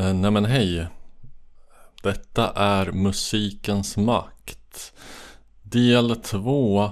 Eh, 0.00 0.14
nej 0.14 0.30
men 0.30 0.44
hej. 0.44 0.86
Detta 2.02 2.52
är 2.54 2.92
Musikens 2.92 3.96
makt. 3.96 4.92
Del 5.62 6.16
två 6.16 6.90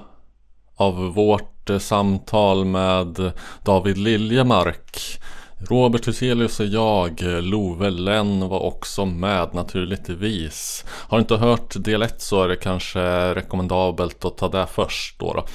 av 0.77 0.95
vårt 1.15 1.71
eh, 1.71 1.79
samtal 1.79 2.65
med 2.65 3.33
David 3.65 3.99
Liljemark. 3.99 5.01
Robert 5.71 6.09
Huselius 6.09 6.61
och 6.61 6.67
jag, 6.67 7.23
eh, 7.23 7.43
Love 7.43 7.91
Lenn 7.91 8.49
var 8.49 8.61
också 8.61 9.05
med 9.07 9.55
naturligtvis. 9.55 10.85
Har 10.89 11.19
du 11.19 11.21
inte 11.21 11.37
hört 11.37 11.85
del 11.85 12.03
1 12.03 12.23
så 12.23 12.43
är 12.43 12.49
det 12.49 12.57
kanske 12.57 13.35
rekommendabelt 13.35 14.25
att 14.25 14.39
ta 14.39 14.49
det 14.49 14.67
först 14.67 15.19
då. 15.19 15.33
då. 15.33 15.47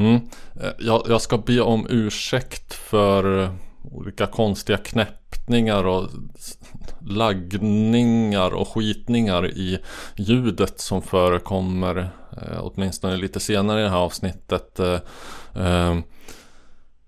Mm. 0.00 0.14
Eh, 0.60 0.70
jag, 0.78 1.02
jag 1.08 1.20
ska 1.20 1.38
be 1.38 1.60
om 1.60 1.86
ursäkt 1.90 2.74
för 2.74 3.50
olika 3.92 4.26
konstiga 4.26 4.78
knäppningar 4.78 5.84
och 5.86 6.08
laggningar 7.00 8.54
och 8.54 8.68
skitningar 8.68 9.46
i 9.46 9.78
ljudet 10.16 10.80
som 10.80 11.02
förekommer 11.02 12.10
eh, 12.42 12.58
åtminstone 12.60 13.16
lite 13.16 13.40
senare 13.40 13.80
i 13.80 13.82
det 13.82 13.90
här 13.90 13.96
avsnittet. 13.96 14.78
Eh, 14.78 15.00
eh, 15.54 15.98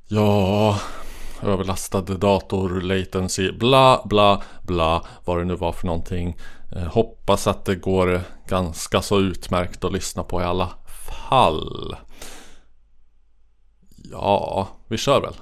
ja, 0.09 0.79
överlastad 1.43 2.01
dator, 2.01 2.81
latency, 2.81 3.53
bla 3.53 4.03
bla 4.05 4.43
bla, 4.63 5.05
vad 5.25 5.39
det 5.39 5.45
nu 5.45 5.55
var 5.55 5.73
för 5.73 5.87
någonting. 5.87 6.37
Eh, 6.77 6.83
hoppas 6.83 7.47
att 7.47 7.65
det 7.65 7.77
går 7.77 8.21
ganska 8.49 9.03
så 9.03 9.21
utmärkt 9.21 9.85
att 9.85 9.93
lyssna 9.93 10.23
på 10.23 10.41
i 10.41 10.45
alla 10.45 10.71
fall. 11.31 11.97
Ja, 14.11 14.69
vi 14.89 14.97
kör 14.97 15.21
väl. 15.21 15.35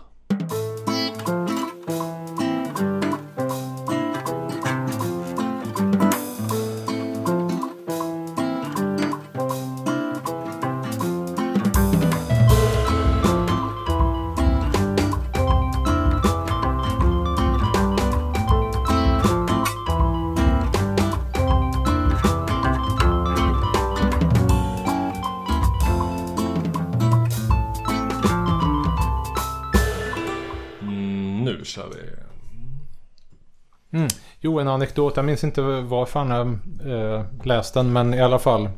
En 34.63 34.69
anekdot. 34.69 35.17
Jag 35.17 35.25
minns 35.25 35.45
inte 35.45 35.61
varför 35.63 36.21
han 36.21 36.59
jag 36.83 37.17
eh, 37.17 37.25
läste 37.45 37.79
den, 37.79 37.93
men 37.93 38.15
i 38.15 38.21
alla 38.21 38.39
fall. 38.39 38.69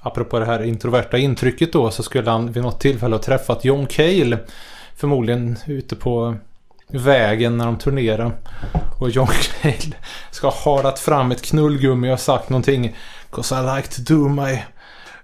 Apropå 0.00 0.38
det 0.38 0.44
här 0.46 0.62
introverta 0.62 1.18
intrycket 1.18 1.72
då 1.72 1.90
så 1.90 2.02
skulle 2.02 2.30
han 2.30 2.52
vid 2.52 2.62
något 2.62 2.80
tillfälle 2.80 3.14
ha 3.14 3.22
träffat 3.22 3.64
John 3.64 3.86
Cale. 3.86 4.38
Förmodligen 4.96 5.58
ute 5.66 5.96
på 5.96 6.36
vägen 6.88 7.58
när 7.58 7.64
de 7.64 7.78
turnerar. 7.78 8.32
Och 9.00 9.10
John 9.10 9.26
Cale 9.62 9.94
ska 10.30 10.48
ha 10.48 10.76
halat 10.76 10.98
fram 10.98 11.30
ett 11.32 11.42
knullgummi 11.42 12.12
och 12.14 12.20
sagt 12.20 12.50
någonting. 12.50 12.96
'Cause 13.30 13.54
I 13.54 13.76
like 13.76 13.88
to 13.88 14.14
do 14.14 14.28
my 14.28 14.62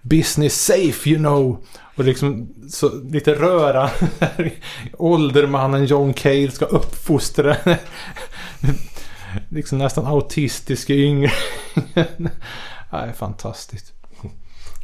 business 0.02 0.64
safe 0.64 1.10
you 1.10 1.18
know. 1.18 1.64
Och 1.96 2.04
liksom 2.04 2.48
så 2.70 2.90
lite 3.10 3.34
röra. 3.34 3.90
Åldermannen 4.98 5.84
John 5.84 6.12
Cale 6.14 6.50
ska 6.50 6.64
uppfostra 6.64 7.56
liksom 9.48 9.78
nästan 9.78 10.06
autistiska 10.06 10.92
yngre. 10.94 11.30
Nej, 12.92 13.12
fantastiskt. 13.16 13.92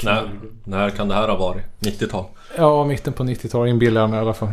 När, 0.02 0.30
när 0.64 0.90
kan 0.90 1.08
det 1.08 1.14
här 1.14 1.28
ha 1.28 1.36
varit? 1.36 1.64
90-tal? 1.80 2.24
Ja, 2.56 2.84
mitten 2.84 3.12
på 3.12 3.24
90-talet 3.24 3.70
inbillar 3.70 4.00
jag 4.00 4.10
mig 4.10 4.18
i 4.18 4.22
alla 4.22 4.34
fall. 4.34 4.52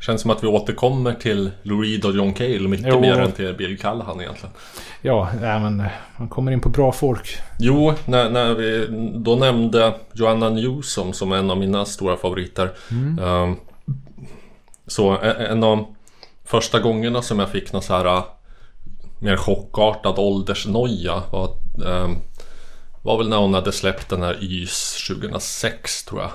Känns 0.00 0.20
som 0.22 0.30
att 0.30 0.42
vi 0.42 0.46
återkommer 0.46 1.14
till 1.14 1.50
Lou 1.62 1.82
Reed 1.82 2.04
och 2.04 2.12
John 2.14 2.32
Cale 2.32 2.68
mycket 2.68 2.86
Jo. 2.88 3.00
mer 3.00 3.20
än 3.20 3.32
till 3.32 3.54
Bill 3.54 3.78
Callahan 3.78 4.20
egentligen. 4.20 4.54
Ja, 5.02 5.28
nej, 5.40 5.60
men 5.60 5.80
eh, 5.80 5.86
man 6.16 6.28
kommer 6.28 6.52
in 6.52 6.60
på 6.60 6.68
bra 6.68 6.92
folk. 6.92 7.38
Jo, 7.58 7.94
när, 8.04 8.30
när 8.30 8.54
vi 8.54 8.86
då 9.14 9.36
nämnde 9.36 9.94
Joanna 10.12 10.50
Newsom 10.50 11.12
som 11.12 11.32
en 11.32 11.50
av 11.50 11.58
mina 11.58 11.84
stora 11.84 12.16
favoriter. 12.16 12.70
Ehm, 13.22 13.56
så 14.86 15.14
e- 15.14 15.46
en 15.50 15.64
av 15.64 15.94
första 16.44 16.80
gångerna 16.80 17.22
som 17.22 17.38
jag 17.38 17.48
fick 17.48 17.72
någon 17.72 17.82
så 17.82 17.94
här 17.96 18.22
mer 19.18 19.36
chockartad 19.36 20.18
åldersnoja 20.18 21.22
var, 21.30 21.56
ehm, 21.86 22.16
var 23.02 23.18
väl 23.18 23.28
när 23.28 23.36
hon 23.36 23.54
hade 23.54 23.72
släppt 23.72 24.08
den 24.08 24.22
här 24.22 24.38
YS 24.40 25.06
2006 25.08 26.04
tror 26.04 26.20
jag. 26.20 26.30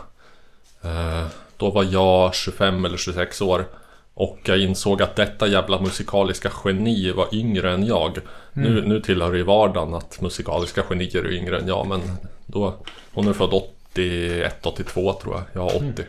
Eh, 0.91 1.27
då 1.57 1.69
var 1.69 1.83
jag 1.83 2.35
25 2.35 2.85
eller 2.85 2.97
26 2.97 3.41
år. 3.41 3.65
Och 4.13 4.39
jag 4.43 4.59
insåg 4.59 5.01
att 5.01 5.15
detta 5.15 5.47
jävla 5.47 5.81
musikaliska 5.81 6.51
geni 6.65 7.11
var 7.11 7.35
yngre 7.35 7.73
än 7.73 7.85
jag. 7.85 8.17
Nu, 8.53 8.81
nu 8.87 9.01
tillhör 9.01 9.31
det 9.31 9.39
i 9.39 9.43
vardagen 9.43 9.93
att 9.93 10.21
musikaliska 10.21 10.83
genier 10.83 11.23
är 11.23 11.31
yngre 11.33 11.59
än 11.59 11.67
jag. 11.67 11.87
Men 11.87 12.01
då, 12.45 12.73
hon 13.13 13.27
är 13.27 13.33
född 13.33 13.53
81, 13.53 14.65
82 14.65 15.13
tror 15.13 15.35
jag. 15.35 15.43
Jag 15.53 15.61
har 15.61 15.91
80. 15.91 16.03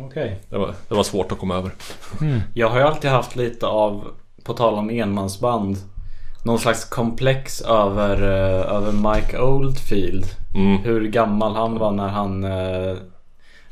Okej. 0.00 0.40
Det, 0.48 0.58
var, 0.58 0.74
det 0.88 0.94
var 0.94 1.02
svårt 1.02 1.32
att 1.32 1.38
komma 1.38 1.56
över. 1.56 1.70
Jag 2.54 2.68
har 2.68 2.78
ju 2.78 2.84
alltid 2.84 3.10
haft 3.10 3.36
lite 3.36 3.66
av, 3.66 4.04
på 4.48 4.54
tal 4.54 4.74
om 4.74 4.90
enmansband, 4.90 5.76
någon 6.44 6.58
slags 6.58 6.84
komplex 6.84 7.60
över, 7.60 8.22
eh, 8.22 8.74
över 8.76 8.92
Mike 9.14 9.38
Oldfield. 9.38 10.24
Mm. 10.54 10.78
Hur 10.78 11.08
gammal 11.08 11.54
han 11.56 11.78
var 11.78 11.90
när 11.92 12.08
han 12.08 12.44
eh, 12.44 12.96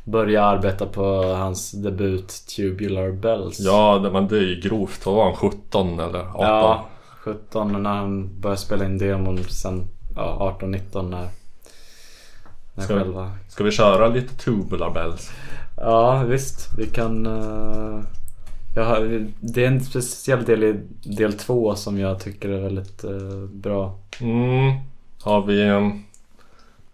började 0.03 0.47
arbeta 0.47 0.85
på 0.85 1.23
hans 1.23 1.71
debut 1.71 2.43
Tubular 2.55 3.11
Bells. 3.11 3.59
Ja, 3.59 3.99
det, 4.03 4.11
men 4.11 4.27
det 4.27 4.37
är 4.37 4.41
ju 4.41 4.59
grovt. 4.59 5.05
Vad 5.05 5.15
var 5.15 5.23
han? 5.25 5.35
17 5.35 5.99
eller 5.99 6.19
18? 6.19 6.33
Ja, 6.45 6.85
17 7.23 7.83
när 7.83 7.89
han 7.95 8.39
började 8.41 8.61
spela 8.61 8.85
in 8.85 8.97
demon. 8.97 9.43
Sen 9.43 9.87
ja, 10.15 10.57
18-19 10.61 11.09
när, 11.09 11.27
när 12.75 12.83
Ska 12.83 12.93
vi- 12.95 12.99
själva... 13.03 13.31
Ska 13.49 13.63
vi 13.63 13.71
köra 13.71 14.07
lite 14.07 14.35
Tubular 14.35 14.89
Bells? 14.89 15.31
Ja 15.77 16.23
visst, 16.27 16.69
vi 16.77 16.85
kan... 16.87 17.25
eh, 17.25 17.99
jag 18.77 19.25
det 19.39 19.63
är 19.63 19.67
en 19.67 19.81
speciell 19.81 20.43
del 20.43 20.63
i 20.63 20.75
del 21.03 21.33
två 21.33 21.75
som 21.75 21.99
jag 21.99 22.19
tycker 22.19 22.49
är 22.49 22.61
väldigt 22.61 23.03
eh, 23.03 23.49
bra. 23.51 23.99
Mm. 24.21 24.75
Har 25.21 25.41
vi... 25.41 25.61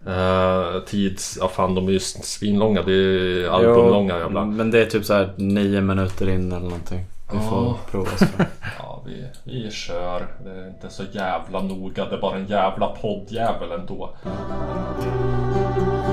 Uh, 0.07 0.85
tids... 0.85 1.37
Ja 1.41 1.47
fan, 1.47 1.75
de 1.75 1.87
är 1.87 1.91
ju 1.91 1.99
svinlånga. 1.99 2.81
Det 2.81 2.93
är 2.93 3.49
albumlånga 3.49 4.17
jävla. 4.17 4.45
Men 4.45 4.71
det 4.71 4.81
är 4.81 4.85
typ 4.85 5.05
så 5.05 5.13
här 5.13 5.33
nio 5.37 5.81
minuter 5.81 6.29
in 6.29 6.51
eller 6.51 6.65
någonting. 6.65 7.05
Vi 7.31 7.39
får 7.39 7.77
prova 7.91 8.11
oss 8.11 8.19
fram. 8.19 8.45
Ja, 8.79 9.03
vi, 9.05 9.25
vi 9.43 9.71
kör. 9.71 10.27
Det 10.43 10.49
är 10.49 10.67
inte 10.67 10.89
så 10.89 11.03
jävla 11.11 11.61
noga. 11.61 12.05
Det 12.05 12.15
är 12.15 12.21
bara 12.21 12.37
en 12.37 12.45
jävla 12.45 12.87
poddjävel 12.87 13.71
ändå. 13.71 14.09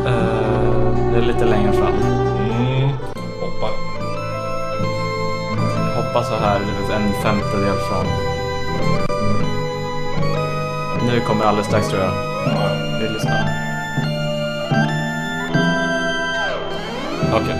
Eh, 0.06 1.10
det 1.12 1.18
är 1.18 1.22
lite 1.22 1.44
längre 1.44 1.72
fram. 1.72 2.29
Jag 6.12 6.14
hoppas 6.14 6.28
så 6.28 6.36
här 6.36 6.60
en 6.96 7.12
femtedel 7.22 7.78
fram. 7.78 8.06
Nu 11.06 11.20
kommer 11.20 11.44
alldeles 11.44 11.66
strax 11.66 11.88
tror 11.88 12.02
jag. 12.02 12.12
Vi 13.00 13.08
lyssnar. 13.08 13.48
Okej. 17.32 17.56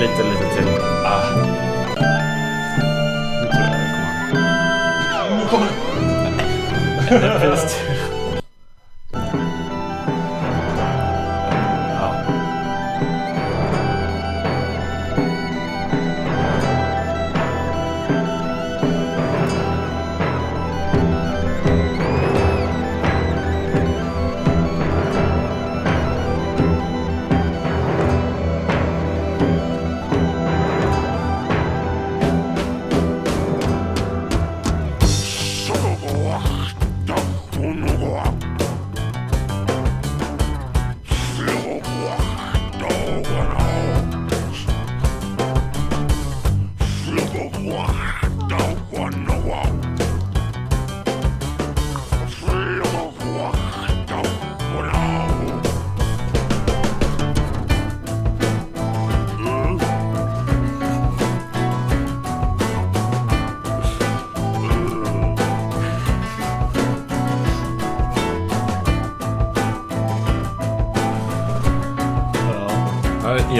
Lite, 0.00 0.22
lite 0.22 0.54
till. 0.54 0.68
Ah. 1.04 1.36
Nu 3.40 3.48
tror 3.50 3.62
jag 3.62 3.72
det 3.72 3.90
kommer. 4.30 5.36
Nu 5.36 5.46
kommer 5.50 5.66
det. 7.50 8.08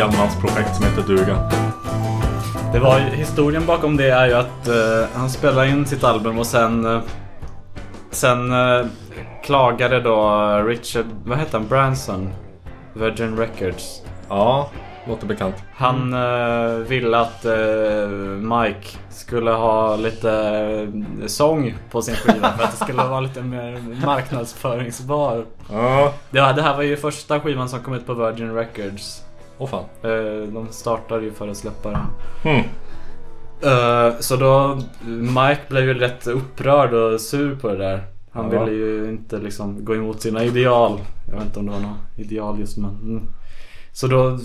enmansprojekt 0.00 0.76
som 0.76 0.84
heter 0.84 1.02
duga. 1.02 1.50
Det 2.72 2.78
var 2.78 2.98
historien 2.98 3.66
bakom 3.66 3.96
det 3.96 4.10
är 4.10 4.26
ju 4.26 4.34
att 4.34 4.68
eh, 4.68 5.08
han 5.14 5.30
spelade 5.30 5.68
in 5.68 5.86
sitt 5.86 6.04
album 6.04 6.38
och 6.38 6.46
sen 6.46 6.84
eh, 6.86 7.00
Sen 8.12 8.52
eh, 8.52 8.86
klagade 9.44 10.00
då 10.00 10.28
Richard, 10.66 11.06
vad 11.24 11.38
heter 11.38 11.58
han, 11.58 11.68
Branson? 11.68 12.30
Virgin 12.94 13.36
Records. 13.36 14.02
Ja, 14.28 14.70
låter 15.08 15.26
bekant. 15.26 15.54
Han 15.74 16.12
eh, 16.14 16.74
ville 16.74 17.18
att 17.18 17.44
eh, 17.44 18.08
Mike 18.38 18.88
skulle 19.10 19.50
ha 19.50 19.96
lite 19.96 20.32
eh, 21.20 21.26
sång 21.26 21.74
på 21.90 22.02
sin 22.02 22.14
skiva 22.14 22.52
för 22.52 22.64
att 22.64 22.70
det 22.70 22.84
skulle 22.84 23.04
vara 23.04 23.20
lite 23.20 23.42
mer 23.42 24.04
marknadsföringsbar. 24.06 25.44
Ja. 25.72 26.12
Det, 26.30 26.40
det 26.40 26.62
här 26.62 26.76
var 26.76 26.82
ju 26.82 26.96
första 26.96 27.40
skivan 27.40 27.68
som 27.68 27.80
kom 27.80 27.94
ut 27.94 28.06
på 28.06 28.14
Virgin 28.14 28.54
Records. 28.54 29.22
Åh 29.62 29.68
fan. 29.68 29.84
Eh, 30.02 30.48
de 30.52 30.66
startade 30.70 31.24
ju 31.24 31.32
för 31.32 31.48
att 31.48 31.56
släppa 31.56 31.90
den. 31.90 32.00
Hmm. 32.42 32.62
Eh, 33.62 34.18
så 34.20 34.36
då, 34.36 34.78
Mike 35.06 35.60
blev 35.68 35.84
ju 35.84 35.94
rätt 35.94 36.26
upprörd 36.26 36.92
och 36.94 37.20
sur 37.20 37.56
på 37.56 37.68
det 37.68 37.76
där. 37.76 38.02
Han 38.32 38.52
Ja. 38.52 38.64
ville 38.64 38.76
ju 38.76 39.08
inte 39.08 39.38
liksom 39.38 39.84
gå 39.84 39.94
emot 39.94 40.22
sina 40.22 40.44
ideal. 40.44 41.00
Jag 41.28 41.34
vet 41.36 41.44
inte 41.44 41.58
om 41.58 41.66
det 41.66 41.72
var 41.72 41.80
något 41.80 41.98
ideal 42.18 42.60
just 42.60 42.76
men. 42.76 42.90
Mm. 42.90 43.22
Så 43.92 44.06
då 44.06 44.38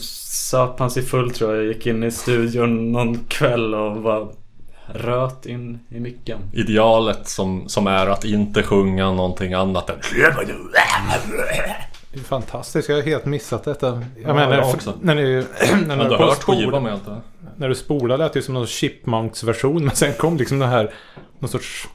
söp 0.49 0.79
han 0.79 0.91
sig 0.91 1.03
full 1.03 1.31
tror 1.31 1.55
jag. 1.55 1.65
Gick 1.65 1.85
in 1.87 2.03
i 2.03 2.11
studion 2.11 2.91
någon 2.91 3.17
kväll 3.27 3.75
och 3.75 4.01
bara 4.01 4.27
röt 4.93 5.45
in 5.45 5.79
i 5.89 5.99
micken. 5.99 6.39
Idealet 6.53 7.27
som, 7.27 7.69
som 7.69 7.87
är 7.87 8.07
att 8.07 8.25
inte 8.25 8.63
sjunga 8.63 9.11
någonting 9.11 9.53
annat 9.53 9.89
än 9.89 9.95
fantastiskt. 12.23 12.89
Jag 12.89 12.95
har 12.95 13.01
helt 13.03 13.25
missat 13.25 13.63
detta. 13.63 13.87
Jag 13.87 14.03
Ja, 14.29 14.33
menar, 14.33 14.55
jag 14.55 14.69
också. 14.69 14.93
när, 15.01 15.15
ni, 15.15 15.21
när, 15.71 15.85
Men 15.87 15.97
ni 15.97 16.03
du 16.03 16.09
har 16.09 16.17
på 16.17 16.23
hört 16.23 16.43
spol- 16.43 16.55
skivan 16.65 16.83
med 16.83 16.93
inte? 16.93 17.15
när 17.55 17.69
du 17.69 17.75
spolade 17.75 18.23
lät 18.23 18.33
det 18.33 18.41
som 18.41 18.53
någon 18.53 18.67
Chipmunks-version. 18.67 19.81
Men 19.85 19.95
sen 19.95 20.13
kom 20.13 20.37
liksom 20.37 20.59
det 20.59 20.65
här, 20.65 20.91
någon 21.39 21.49
sorts... 21.49 21.87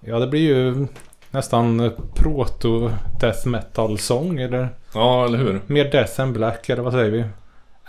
Ja, 0.00 0.18
det 0.18 0.26
blir 0.26 0.40
ju 0.40 0.86
nästan 1.30 1.90
proto-death 2.14 3.46
metal-sång. 3.48 4.40
Eller 4.40 4.68
Ja, 4.94 5.24
eller 5.24 5.38
hur? 5.38 5.60
mer 5.66 5.84
death 5.90 6.20
än 6.20 6.32
black, 6.32 6.68
eller 6.68 6.82
vad 6.82 6.92
säger 6.92 7.10
vi? 7.10 7.24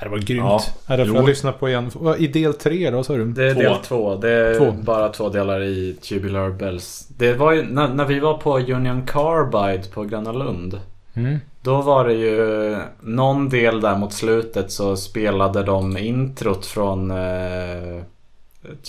Det 0.03 0.09
var 0.09 0.17
grymt. 0.17 0.43
Ja, 0.45 0.61
Ja, 0.87 0.97
det 0.97 1.05
får 1.05 1.15
jag 1.15 1.25
lyssna 1.25 1.51
på 1.51 1.69
igen. 1.69 1.91
I 2.17 2.27
del 2.27 2.53
tre 2.53 2.89
då, 2.91 3.03
sa 3.03 3.13
du? 3.15 3.25
Det 3.25 3.45
är 3.49 3.53
Två. 3.53 3.59
del 3.61 3.75
två. 3.77 4.15
Det 4.15 4.31
är 4.31 4.57
Två. 4.57 4.71
bara 4.71 5.09
två 5.09 5.29
delar 5.29 5.63
i 5.63 5.93
Tubular 5.93 6.49
Bells. 6.49 7.07
Det 7.17 7.33
var 7.33 7.51
ju 7.51 7.63
när, 7.63 7.87
när 7.87 8.05
vi 8.05 8.19
var 8.19 8.37
på 8.37 8.59
Union 8.59 9.05
Carbide 9.07 9.83
på 9.93 10.03
Gröna 10.03 10.31
Lund. 10.31 10.79
Mm. 11.17 11.39
Då 11.61 11.81
var 11.81 12.07
det 12.07 12.13
ju 12.13 12.77
någon 13.01 13.49
del 13.49 13.81
där 13.81 13.97
mot 13.97 14.13
slutet 14.13 14.71
så 14.71 14.97
spelade 14.97 15.63
de 15.63 15.97
introt 15.97 16.65
från 16.65 17.11
eh, 17.11 18.03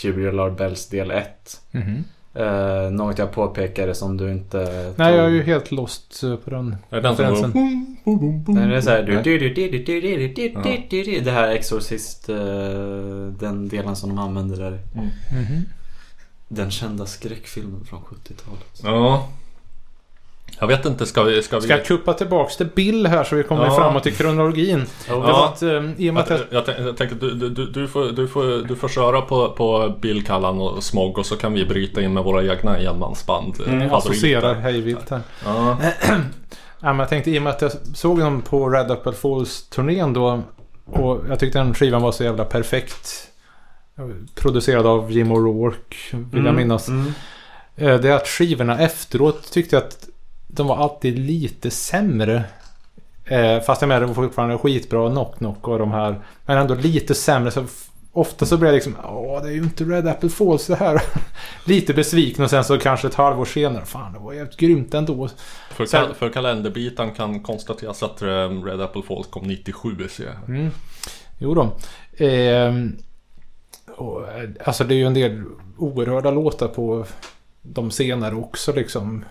Tubular 0.02 0.50
Bells 0.50 0.88
del 0.88 1.10
1. 1.10 1.60
Mm. 1.72 1.86
Mm-hmm. 1.86 2.02
Eh, 2.38 2.90
något 2.90 3.19
jag 3.19 3.32
påpekade 3.32 3.94
som 3.94 4.16
du 4.16 4.32
inte 4.32 4.66
tog. 4.66 4.98
Nej, 4.98 5.14
jag 5.14 5.25
är 5.25 5.28
ju 5.28 5.42
helt 5.42 5.72
lost 5.72 6.22
eh, 6.22 6.36
på 6.36 6.50
den 6.50 6.76
ja, 6.90 7.02
konferensen. 7.02 7.52
Den 8.46 8.70
det 8.70 8.82
så 8.82 8.90
här, 8.90 9.02
du, 9.02 9.22
du, 9.22 9.38
du, 9.38 11.20
Det 11.20 11.30
här 11.30 11.48
Exorcist, 11.48 12.28
eh, 12.28 12.36
den 13.38 13.69
delen 13.69 13.96
som 13.96 14.08
de 14.08 14.19
använder 14.19 14.56
där. 14.56 14.78
Mm. 14.94 15.06
Mm-hmm. 15.06 15.62
Den 16.48 16.70
kända 16.70 17.06
skräckfilmen 17.06 17.84
från 17.84 18.00
70-talet. 18.00 18.80
Ja. 18.82 19.28
Jag 20.60 20.66
vet 20.66 20.86
inte, 20.86 21.06
ska 21.06 21.22
vi... 21.22 21.42
Ska 21.42 21.56
vi... 21.56 21.62
Ska 21.62 21.72
jag 21.76 21.84
kuppa 21.84 22.12
tillbaks 22.14 22.56
till 22.56 22.66
Bill 22.74 23.06
här 23.06 23.24
så 23.24 23.36
vi 23.36 23.42
kommer 23.42 23.64
Ja. 23.64 23.76
framåt 23.76 24.06
i 24.06 24.12
kronologin? 24.12 24.84
Ja. 25.08 25.14
Det 25.14 25.20
var 25.20 25.44
att, 25.46 25.62
eh, 25.62 25.90
i 25.96 26.10
och 26.10 26.14
med 26.14 26.22
att 26.22 26.30
jag 26.30 26.40
Jag, 26.50 26.64
jag, 26.68 26.86
jag 26.86 26.96
tänker 26.96 27.16
du, 27.16 27.34
du, 27.34 27.66
du, 27.66 27.88
får, 27.88 28.04
du, 28.04 28.28
får, 28.28 28.68
du 28.68 28.76
får 28.76 28.88
köra 28.88 29.20
på, 29.20 29.48
på 29.48 29.94
Bill, 30.00 30.24
Kallan 30.26 30.60
och 30.60 30.84
Smog 30.84 31.18
och 31.18 31.26
så 31.26 31.36
kan 31.36 31.52
vi 31.52 31.64
bryta 31.64 32.02
in 32.02 32.14
med 32.14 32.24
våra 32.24 32.44
egna 32.52 32.78
enmansband. 32.78 33.54
mm, 33.66 33.92
associerar 33.92 34.54
hej 34.54 34.80
vilt 34.80 35.10
här. 35.10 35.20
Ja. 35.44 35.76
Ja, 36.80 36.86
men 36.88 36.98
jag 36.98 37.08
tänkte 37.08 37.30
i 37.30 37.38
och 37.38 37.42
med 37.42 37.52
att 37.52 37.62
jag 37.62 37.72
såg 37.94 38.18
dem 38.18 38.42
på 38.42 38.68
Red 38.68 38.90
Apple 38.90 39.12
Falls-turnén 39.12 40.12
då. 40.12 40.42
Och 40.84 41.20
jag 41.28 41.38
tyckte 41.38 41.58
den 41.58 41.74
skivan 41.74 42.02
var 42.02 42.12
så 42.12 42.24
jävla 42.24 42.44
perfekt. 42.44 43.28
Producerad 44.34 44.86
av 44.86 45.12
Jim 45.12 45.32
O'Rourke, 45.32 46.26
vill 46.32 46.44
jag 46.44 46.54
minnas. 46.54 46.88
Mm. 46.88 47.12
Eh, 47.76 47.94
Det 48.00 48.08
är 48.08 48.12
att 48.16 48.28
skivorna 48.28 48.78
efteråt 48.78 49.52
tyckte 49.52 49.76
jag 49.76 49.82
att 49.82 50.07
de 50.48 50.66
var 50.66 50.76
alltid 50.76 51.18
lite 51.18 51.70
sämre. 51.70 52.44
Eh, 53.24 53.60
Fast 53.60 53.82
jag 53.82 53.88
menar, 53.88 54.00
de 54.00 54.06
var 54.06 54.14
fortfarande 54.14 54.58
skitbra, 54.58 55.10
Knock 55.10 55.36
Knock 55.38 55.68
och 55.68 55.78
de 55.78 55.90
här. 55.92 56.20
Men 56.46 56.58
ändå 56.58 56.74
lite 56.74 57.14
sämre. 57.14 57.50
Så 57.50 57.64
ofta 58.12 58.46
så 58.46 58.56
blir 58.56 58.68
jag 58.68 58.74
liksom, 58.74 58.96
åh 59.04 59.42
det 59.42 59.48
är 59.48 59.52
ju 59.52 59.62
inte 59.62 59.84
Red 59.84 60.06
Apple 60.08 60.28
Falls 60.28 60.66
det 60.66 60.76
här. 60.76 61.02
lite 61.64 61.94
besviken 61.94 62.44
och 62.44 62.50
sen 62.50 62.64
så 62.64 62.78
kanske 62.78 63.08
ett 63.08 63.14
halvår 63.14 63.44
senare, 63.44 63.84
fan 63.84 64.12
det 64.12 64.18
var 64.18 64.32
jävligt 64.32 64.56
grymt 64.56 64.94
ändå. 64.94 65.28
För, 65.70 65.86
Sen- 65.86 66.04
kal- 66.04 66.14
för 66.14 66.28
kalenderbiten 66.30 67.10
kan 67.14 67.40
konstateras 67.40 68.02
att 68.02 68.22
eh, 68.22 68.62
Red 68.64 68.80
Apple 68.80 69.02
Falls 69.02 69.26
kom 69.26 69.44
97 69.46 70.08
ser 70.08 70.24
jag. 70.24 70.56
Mm. 70.56 70.70
Jo 71.38 71.54
då. 71.54 71.70
Ehm, 72.24 72.96
och, 73.96 74.28
eh, 74.28 74.48
alltså 74.64 74.84
det 74.84 74.94
är 74.94 74.96
ju 74.96 75.06
en 75.06 75.14
del 75.14 75.44
oerhörda 75.78 76.30
låtar 76.30 76.68
på 76.68 77.04
de 77.62 77.90
senare 77.90 78.34
också 78.34 78.72
liksom. 78.72 79.24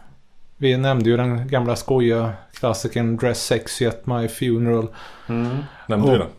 Vi 0.57 0.77
nämnde 0.77 1.09
ju 1.09 1.17
den 1.17 1.47
gamla 1.47 1.75
skoja 1.75 2.33
klassikern 2.53 3.17
Dress 3.17 3.45
Sexy 3.45 3.85
at 3.85 4.05
My 4.05 4.27
Funeral. 4.27 4.87
Mm. 5.29 5.57
Nämnde 5.87 6.11
du 6.11 6.19
Och- 6.19 6.19
det? 6.19 6.31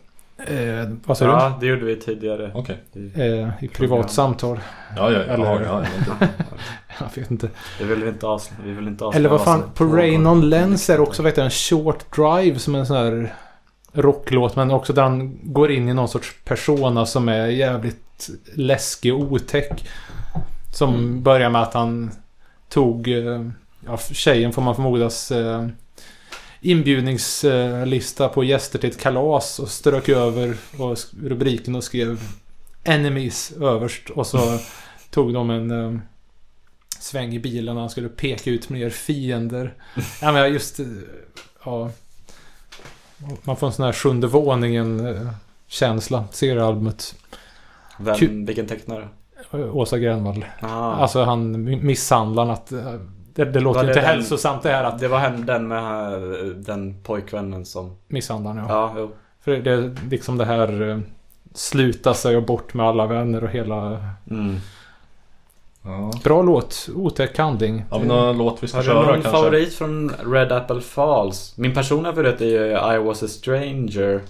Eh, 0.79 0.89
vad 1.05 1.17
sa 1.17 1.25
Ja, 1.25 1.57
det 1.59 1.65
gjorde 1.65 1.85
vi 1.85 1.95
tidigare. 1.95 2.51
Okej. 2.53 2.77
du? 2.93 3.11
Eh, 3.41 3.49
I 3.63 3.67
privat 3.67 4.11
samtal. 4.11 4.59
Ja, 4.97 5.11
ja, 5.11 5.17
ja. 5.17 5.23
Eller- 5.33 5.45
ja, 5.45 5.61
ja, 5.63 5.83
det- 6.19 6.29
Jag 6.99 7.21
vet 7.21 7.31
inte. 7.31 7.49
Det 7.79 7.83
vill 7.85 8.03
vi 8.03 8.09
inte 8.09 8.27
avslöja. 8.27 8.61
Vi 8.65 8.71
vill 8.71 8.87
inte 8.87 9.05
avslöja 9.05 9.19
Eller 9.19 9.29
vad 9.29 9.43
fan, 9.43 9.63
på. 9.75 9.83
Rain 9.85 10.27
on 10.27 10.49
Lens 10.49 10.89
är 10.89 10.99
också 10.99 11.23
vet 11.23 11.37
jag, 11.37 11.43
en 11.43 11.51
Short 11.51 12.15
Drive 12.15 12.59
som 12.59 12.75
är 12.75 12.79
en 12.79 12.85
sån 12.85 12.97
här 12.97 13.33
rocklåt. 13.93 14.55
Men 14.55 14.71
också 14.71 14.93
där 14.93 15.01
han 15.03 15.39
går 15.53 15.71
in 15.71 15.89
i 15.89 15.93
någon 15.93 16.07
sorts 16.09 16.35
persona 16.45 17.05
som 17.05 17.29
är 17.29 17.47
jävligt 17.47 18.29
läskig 18.53 19.13
och 19.13 19.19
otäck. 19.21 19.87
Som 20.73 20.93
Mm. 20.93 21.23
börjar 21.23 21.49
med 21.49 21.61
att 21.61 21.73
han 21.73 22.11
tog, 22.69 23.07
eh, 23.07 23.41
ja, 23.85 23.97
tjejen 23.97 24.53
får 24.53 24.61
man 24.61 24.75
förmodas, 24.75 25.31
eh, 25.31 25.67
inbjudningslista 26.61 28.29
på 28.29 28.43
gäster 28.43 28.79
till 28.79 28.89
ett 28.89 28.99
kalas 28.99 29.59
och 29.59 29.69
strök 29.69 30.09
över 30.09 30.57
och 30.77 30.97
rubriken 31.23 31.75
och 31.75 31.83
skrev 31.83 32.19
Enemies 32.83 33.51
överst. 33.51 34.09
Och 34.09 34.27
så 34.27 34.59
tog 35.09 35.33
de 35.33 35.49
en 35.49 35.71
eh, 35.71 35.99
sväng 36.99 37.33
i 37.33 37.39
bilen 37.39 37.75
och 37.75 37.81
han 37.81 37.89
skulle 37.89 38.09
peka 38.09 38.51
ut 38.51 38.69
mer 38.69 38.89
fiender. 38.89 39.73
Ja 40.21 40.31
men 40.31 40.53
just, 40.53 40.79
eh, 40.79 40.85
ja. 41.65 41.89
Man 43.43 43.55
får 43.55 43.67
en 43.67 43.73
sån 43.73 43.85
här 43.85 43.93
sjunde 43.93 44.27
våningen 44.27 45.07
eh, 45.07 45.29
känsla, 45.67 46.23
seriealbumet. 46.31 47.15
Vem, 47.97 48.45
vilken 48.45 48.67
tecknare? 48.67 49.07
Åsa 49.51 49.97
Grönvall. 49.97 50.45
Ah. 50.61 50.93
Alltså 50.93 51.23
han 51.23 51.55
mi- 51.67 51.83
misshandlaren 51.83 52.49
att 52.49 52.71
eh, 52.71 52.93
det, 53.35 53.45
det 53.45 53.59
låter 53.59 53.81
det 53.83 53.87
inte 53.87 53.99
den- 53.99 54.09
hälsosamt 54.09 54.63
det 54.63 54.69
här 54.69 54.83
att 54.83 54.99
Det 54.99 55.07
var 55.07 55.29
den 55.45 55.67
med 55.67 56.13
eh, 56.13 56.45
den 56.47 56.95
pojkvännen 57.03 57.65
som... 57.65 57.95
misshandlaren 58.07 58.57
ja. 58.57 58.65
Ja, 58.69 58.93
jo. 58.97 59.11
För 59.41 59.51
det 59.51 59.71
är 59.71 59.95
liksom 60.09 60.37
det 60.37 60.45
här 60.45 60.89
eh, 60.89 60.99
sluta 61.53 62.13
sig 62.13 62.37
och 62.37 62.43
bort 62.43 62.73
med 62.73 62.85
alla 62.85 63.05
vänner 63.07 63.43
och 63.43 63.49
hela... 63.49 64.03
Mm. 64.31 64.55
ja. 65.83 66.11
Bra 66.23 66.41
låt, 66.41 66.89
otäck 66.95 67.37
handling. 67.37 67.85
Har 67.89 67.99
vi 67.99 68.07
någon 68.07 68.37
låt 68.37 68.63
vi 68.63 68.67
ska 68.67 68.77
Har 68.77 68.83
du 68.83 68.89
köra 68.89 69.01
någon 69.05 69.13
kanske? 69.21 69.31
favorit 69.31 69.73
från 69.73 70.11
Red 70.25 70.51
Apple 70.51 70.81
Falls? 70.81 71.57
Min 71.57 71.73
personliga 71.73 72.13
favorit 72.13 72.41
är 72.41 72.45
ju 72.45 72.95
I 72.95 72.97
was 72.97 73.23
a 73.23 73.27
stranger. 73.27 74.21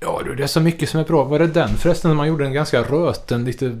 Ja 0.00 0.20
du, 0.24 0.34
det 0.34 0.42
är 0.42 0.46
så 0.46 0.60
mycket 0.60 0.88
som 0.88 1.00
är 1.00 1.04
bra. 1.04 1.24
Var 1.24 1.38
det 1.38 1.46
den 1.46 1.68
förresten 1.68 2.16
man 2.16 2.28
gjorde 2.28 2.44
en 2.44 2.52
ganska 2.52 2.82
röten, 2.82 3.44
lite 3.44 3.78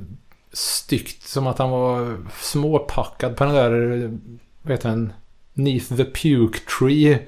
styggt. 0.56 1.22
Som 1.22 1.46
att 1.46 1.58
han 1.58 1.70
var 1.70 2.16
småpackad 2.40 3.36
på 3.36 3.44
den 3.44 3.54
där, 3.54 4.10
heter 4.68 4.88
den? 4.88 5.12
Neath 5.54 5.96
the 5.96 6.04
Puke 6.04 6.58
Tree. 6.78 7.18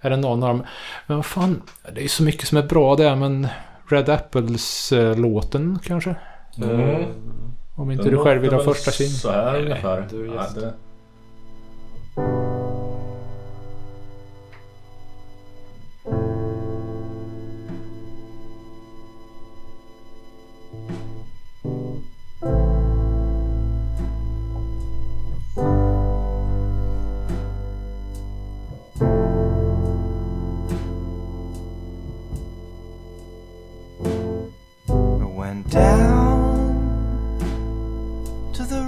Är 0.00 0.10
det 0.10 0.16
någon 0.16 0.42
av 0.42 0.48
dem? 0.48 0.64
Men 1.06 1.16
vad 1.16 1.26
fan, 1.26 1.62
det 1.94 2.04
är 2.04 2.08
så 2.08 2.22
mycket 2.22 2.48
som 2.48 2.58
är 2.58 2.62
bra 2.62 2.96
där 2.96 3.16
men 3.16 3.48
Red 3.88 4.08
Apples-låten 4.08 5.78
kanske? 5.84 6.16
Mm. 6.56 7.04
Om 7.74 7.90
inte 7.90 8.04
Den 8.04 8.12
du 8.12 8.18
själv 8.18 8.42
vill 8.42 8.52
ha 8.52 8.64
första 8.64 8.90
kin. 8.90 9.08
Så 9.08 9.30
här 9.30 9.52
Nej, 9.52 9.62
ungefär. 9.62 10.08
du 10.10 10.30
Det 35.74 35.80
to 38.56 38.64
the 38.64 38.80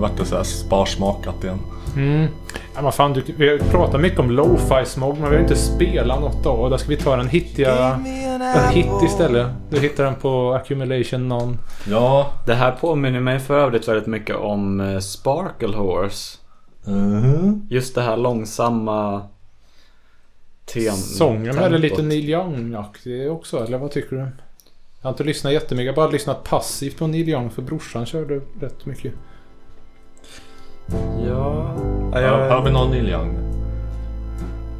vart 0.00 0.26
så 0.26 0.36
här 0.36 0.42
sparsmakat 0.42 1.44
igen. 1.44 1.58
Mm. 1.96 2.26
Ja, 2.74 2.82
men 2.82 2.92
fan, 2.92 3.12
du, 3.12 3.22
vi 3.36 3.58
pratar 3.58 3.98
mycket 3.98 4.18
om 4.18 4.30
lo-fi 4.30 4.84
smog 4.86 5.18
men 5.18 5.30
vi 5.30 5.36
har 5.36 5.42
inte 5.42 5.56
spelat 5.56 6.20
något 6.20 6.46
av 6.46 6.70
Där 6.70 6.76
ska 6.76 6.88
vi 6.88 6.96
ta 6.96 7.16
den 7.16 7.28
hittiga... 7.28 8.00
En 8.40 8.68
hit 8.72 9.02
istället. 9.04 9.46
Du 9.70 9.80
hittar 9.80 10.04
den 10.04 10.14
på 10.14 10.54
Accumulation 10.54 11.28
Non. 11.28 11.58
Ja. 11.88 12.26
Det 12.46 12.54
här 12.54 12.72
påminner 12.72 13.20
mig 13.20 13.38
för 13.38 13.58
övrigt 13.58 13.88
väldigt 13.88 14.06
mycket 14.06 14.36
om 14.36 14.80
eh, 14.80 14.98
Sparkle 14.98 15.76
Horse. 15.76 16.38
Mm. 16.86 17.66
Just 17.70 17.94
det 17.94 18.02
här 18.02 18.16
långsamma 18.16 19.22
tem 20.64 20.92
Sången 20.92 21.58
är 21.58 21.70
det 21.70 21.78
lite. 21.78 22.02
Neil 22.02 22.28
Young-aktig 22.28 23.30
också, 23.32 23.64
eller 23.64 23.78
vad 23.78 23.90
tycker 23.90 24.16
du? 24.16 24.22
Jag 24.22 24.28
har 25.02 25.10
inte 25.10 25.24
lyssnat 25.24 25.52
jättemycket. 25.52 25.86
Jag 25.86 25.92
har 25.92 25.96
bara 25.96 26.12
lyssnat 26.12 26.44
passivt 26.44 26.98
på 26.98 27.06
Neil 27.06 27.28
Young 27.28 27.50
för 27.50 27.62
brorsan 27.62 28.06
körde 28.06 28.40
rätt 28.60 28.86
mycket. 28.86 29.12
Ja... 31.26 31.76
har 32.12 32.20
jag, 32.20 32.62
vi 32.64 32.70
någon 32.70 32.90
Neil 32.90 33.08
Young. 33.08 33.34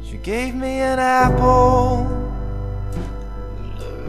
She 0.03 0.31
gave 0.31 0.53
me 0.53 0.83
an 0.83 0.99
apple. 0.99 2.24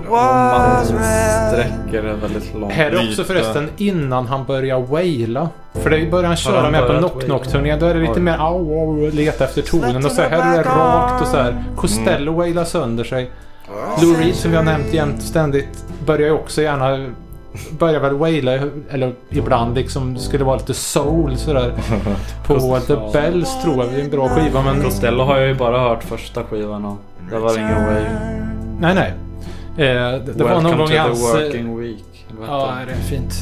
Om 0.09 0.17
man 0.17 0.85
sträcker 0.85 2.03
det 2.03 2.15
väldigt 2.15 2.55
långt. 2.55 2.73
Här 2.73 2.91
är 2.91 3.09
också 3.09 3.25
förresten 3.25 3.71
innan 3.77 4.27
han 4.27 4.45
börjar 4.45 4.81
waila. 4.81 5.49
För 5.73 5.91
det 5.91 6.11
börjar 6.11 6.27
han 6.27 6.37
köra 6.37 6.61
han 6.61 6.73
med 6.73 6.87
på 6.87 6.93
Knock 6.93 7.25
Knock 7.25 7.49
turnén. 7.49 7.79
Då 7.79 7.87
är 7.87 7.95
det 7.95 8.01
lite 8.01 8.13
Oj. 8.13 8.21
mer 8.21 8.37
au 8.39 8.81
au 8.81 9.11
leta 9.11 9.45
efter 9.45 9.63
tonen. 9.63 10.05
Och 10.05 10.13
så 10.13 10.23
här 10.23 10.31
är 10.31 10.57
det 10.57 10.63
rakt 10.63 11.23
och 11.23 11.29
så 11.29 11.37
här. 11.37 11.65
Costello 11.77 12.33
wailar 12.33 12.65
sönder 12.65 13.05
sig. 13.05 13.31
Lou 14.03 14.15
Reed 14.15 14.35
som 14.35 14.51
vi 14.51 14.57
har 14.57 14.65
nämnt 14.65 14.95
jämt 14.95 15.17
och 15.17 15.23
ständigt 15.23 15.85
börjar 16.07 16.27
ju 16.27 16.33
också 16.33 16.63
gärna 16.63 17.11
Börjar 17.79 18.01
väl 18.01 18.15
waila, 18.15 18.53
eller 18.91 19.13
ibland 19.31 19.75
liksom 19.75 20.19
skulle 20.19 20.45
vara 20.45 20.57
lite 20.57 20.75
soul 20.75 21.37
sådär. 21.37 21.73
På 22.47 22.81
The 22.81 22.97
Bells 23.13 23.63
tror 23.63 23.77
jag, 23.77 23.93
det 23.93 24.01
är 24.01 24.05
en 24.05 24.11
bra 24.11 24.29
skiva 24.29 24.63
men... 24.63 24.83
Costello 24.83 25.25
har 25.25 25.37
jag 25.37 25.49
ju 25.49 25.55
bara 25.55 25.81
hört 25.81 26.05
första 26.05 26.45
skivan 26.45 26.85
och 26.85 26.97
det 27.31 27.39
var 27.39 27.59
ingen 27.59 27.87
way. 27.87 28.05
Nej 28.81 28.95
nej. 28.95 29.15
Eh, 29.79 29.85
det, 29.85 30.33
det 30.35 30.45
var 30.45 30.61
någon 30.61 30.79
gång 30.79 30.89
i 30.91 30.97
to 30.97 30.99
hans... 30.99 31.33
the 31.33 31.39
eh, 31.39 31.45
working 31.45 31.81
week. 31.81 32.27
Eller 32.31 32.41
vad 32.41 32.49
Ja, 32.49 32.79
det 32.87 32.93
är 32.93 32.97
fint. 32.97 33.35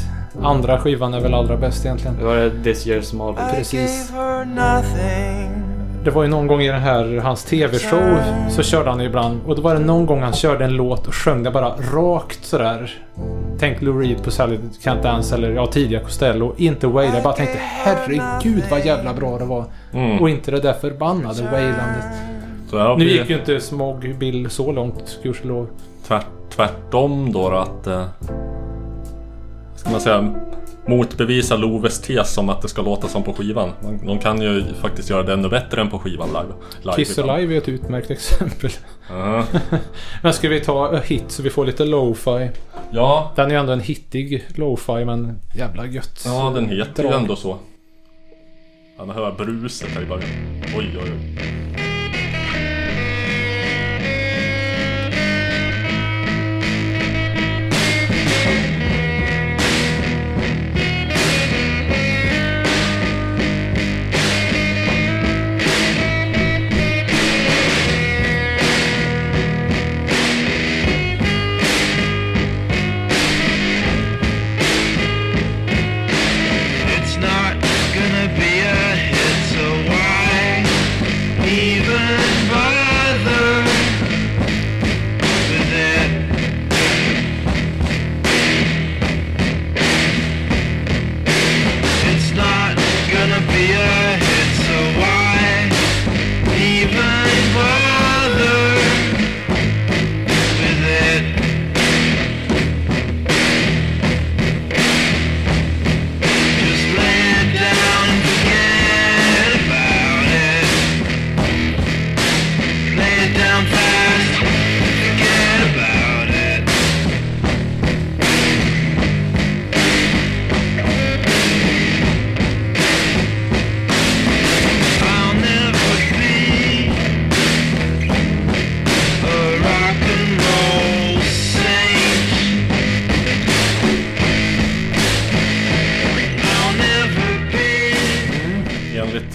Andra 0.42 0.78
skivan 0.78 1.14
är 1.14 1.20
väl 1.20 1.34
allra 1.34 1.56
bäst 1.56 1.84
egentligen. 1.84 2.16
det? 2.16 2.24
Var 2.24 2.64
This 2.64 2.86
Year's 2.86 3.16
Model. 3.16 3.44
Precis. 3.54 4.12
Det 6.04 6.10
var 6.10 6.22
ju 6.22 6.28
någon 6.28 6.46
gång 6.46 6.62
i 6.62 6.68
den 6.68 6.80
här, 6.80 7.20
hans 7.24 7.44
TV-show 7.44 8.18
så 8.50 8.62
körde 8.62 8.90
han 8.90 9.00
ibland. 9.00 9.40
Och 9.46 9.56
då 9.56 9.62
var 9.62 9.74
det 9.74 9.80
någon 9.80 10.06
gång 10.06 10.22
han 10.22 10.32
körde 10.32 10.64
en 10.64 10.72
låt 10.72 11.06
och 11.06 11.14
sjöng 11.14 11.42
det 11.42 11.50
bara 11.50 11.68
rakt 11.92 12.44
sådär. 12.44 13.02
Tänk 13.58 13.82
Lou 13.82 14.00
Reed 14.00 14.24
på 14.24 14.30
Sally 14.30 14.58
Can't 14.82 15.02
Dance 15.02 15.34
eller 15.34 15.50
ja, 15.52 15.66
tidiga 15.66 16.00
Costello. 16.00 16.54
Inte 16.56 16.86
Waila. 16.86 17.14
Jag 17.14 17.22
bara 17.22 17.34
tänkte 17.34 17.58
herregud 17.58 18.64
vad 18.70 18.86
jävla 18.86 19.14
bra 19.14 19.38
det 19.38 19.44
var. 19.44 19.64
Mm. 19.92 20.18
Och 20.18 20.30
inte 20.30 20.50
det 20.50 20.60
där 20.60 20.72
förbannade 20.72 21.42
har 22.78 22.96
Nu 22.96 23.04
gick 23.04 23.30
ju 23.30 23.38
inte 23.38 23.60
Smog 23.60 24.14
Bill 24.18 24.50
så 24.50 24.72
långt, 24.72 25.18
gudskelov. 25.22 25.68
Tvärt, 26.06 26.26
tvärtom 26.50 27.32
då, 27.32 27.50
då 27.50 27.56
att... 27.56 27.86
Eh, 27.86 28.06
ska 29.76 29.90
man 29.90 30.00
säga? 30.00 30.34
Motbevisa 30.86 31.56
Loves 31.56 32.00
tes 32.00 32.38
om 32.38 32.48
att 32.48 32.62
det 32.62 32.68
ska 32.68 32.82
låta 32.82 33.08
som 33.08 33.22
på 33.22 33.32
skivan. 33.32 33.70
De, 34.06 34.18
kan 34.18 34.42
ju 34.42 34.64
faktiskt 34.80 35.10
göra 35.10 35.22
det 35.22 35.32
ännu 35.32 35.48
bättre 35.48 35.80
än 35.80 35.90
på 35.90 35.98
skivan 35.98 36.28
live. 36.28 36.54
live 36.82 36.96
Kiss 36.96 37.18
ibland. 37.18 37.30
Alive 37.30 37.54
är 37.54 37.58
ett 37.58 37.68
utmärkt 37.68 38.10
exempel. 38.10 38.70
Ja. 39.08 39.44
Men 40.22 40.32
ska 40.32 40.48
vi 40.48 40.60
ta 40.60 40.86
a 40.96 41.00
hit 41.04 41.24
så 41.28 41.42
vi 41.42 41.50
får 41.50 41.64
lite 41.64 41.84
lo-fi? 41.84 42.50
ja, 42.90 43.32
Den 43.36 43.46
är 43.46 43.50
ju 43.50 43.60
ändå 43.60 43.72
en 43.72 43.80
hittig 43.80 44.44
lo-fi 44.54 45.04
men 45.04 45.38
jävla 45.54 45.86
gött. 45.86 46.22
ja, 46.26 46.52
den 46.54 46.68
heter 46.68 47.02
ju 47.02 47.08
Drag. 47.08 47.20
ändå 47.20 47.36
så. 47.36 47.56
Man 48.98 49.10
hör 49.10 49.32
bruset 49.32 49.88
här 49.88 50.02
i 50.02 50.06
början. 50.06 50.30
Oj, 50.76 50.98
oj, 51.02 51.12
oj. 51.12 51.63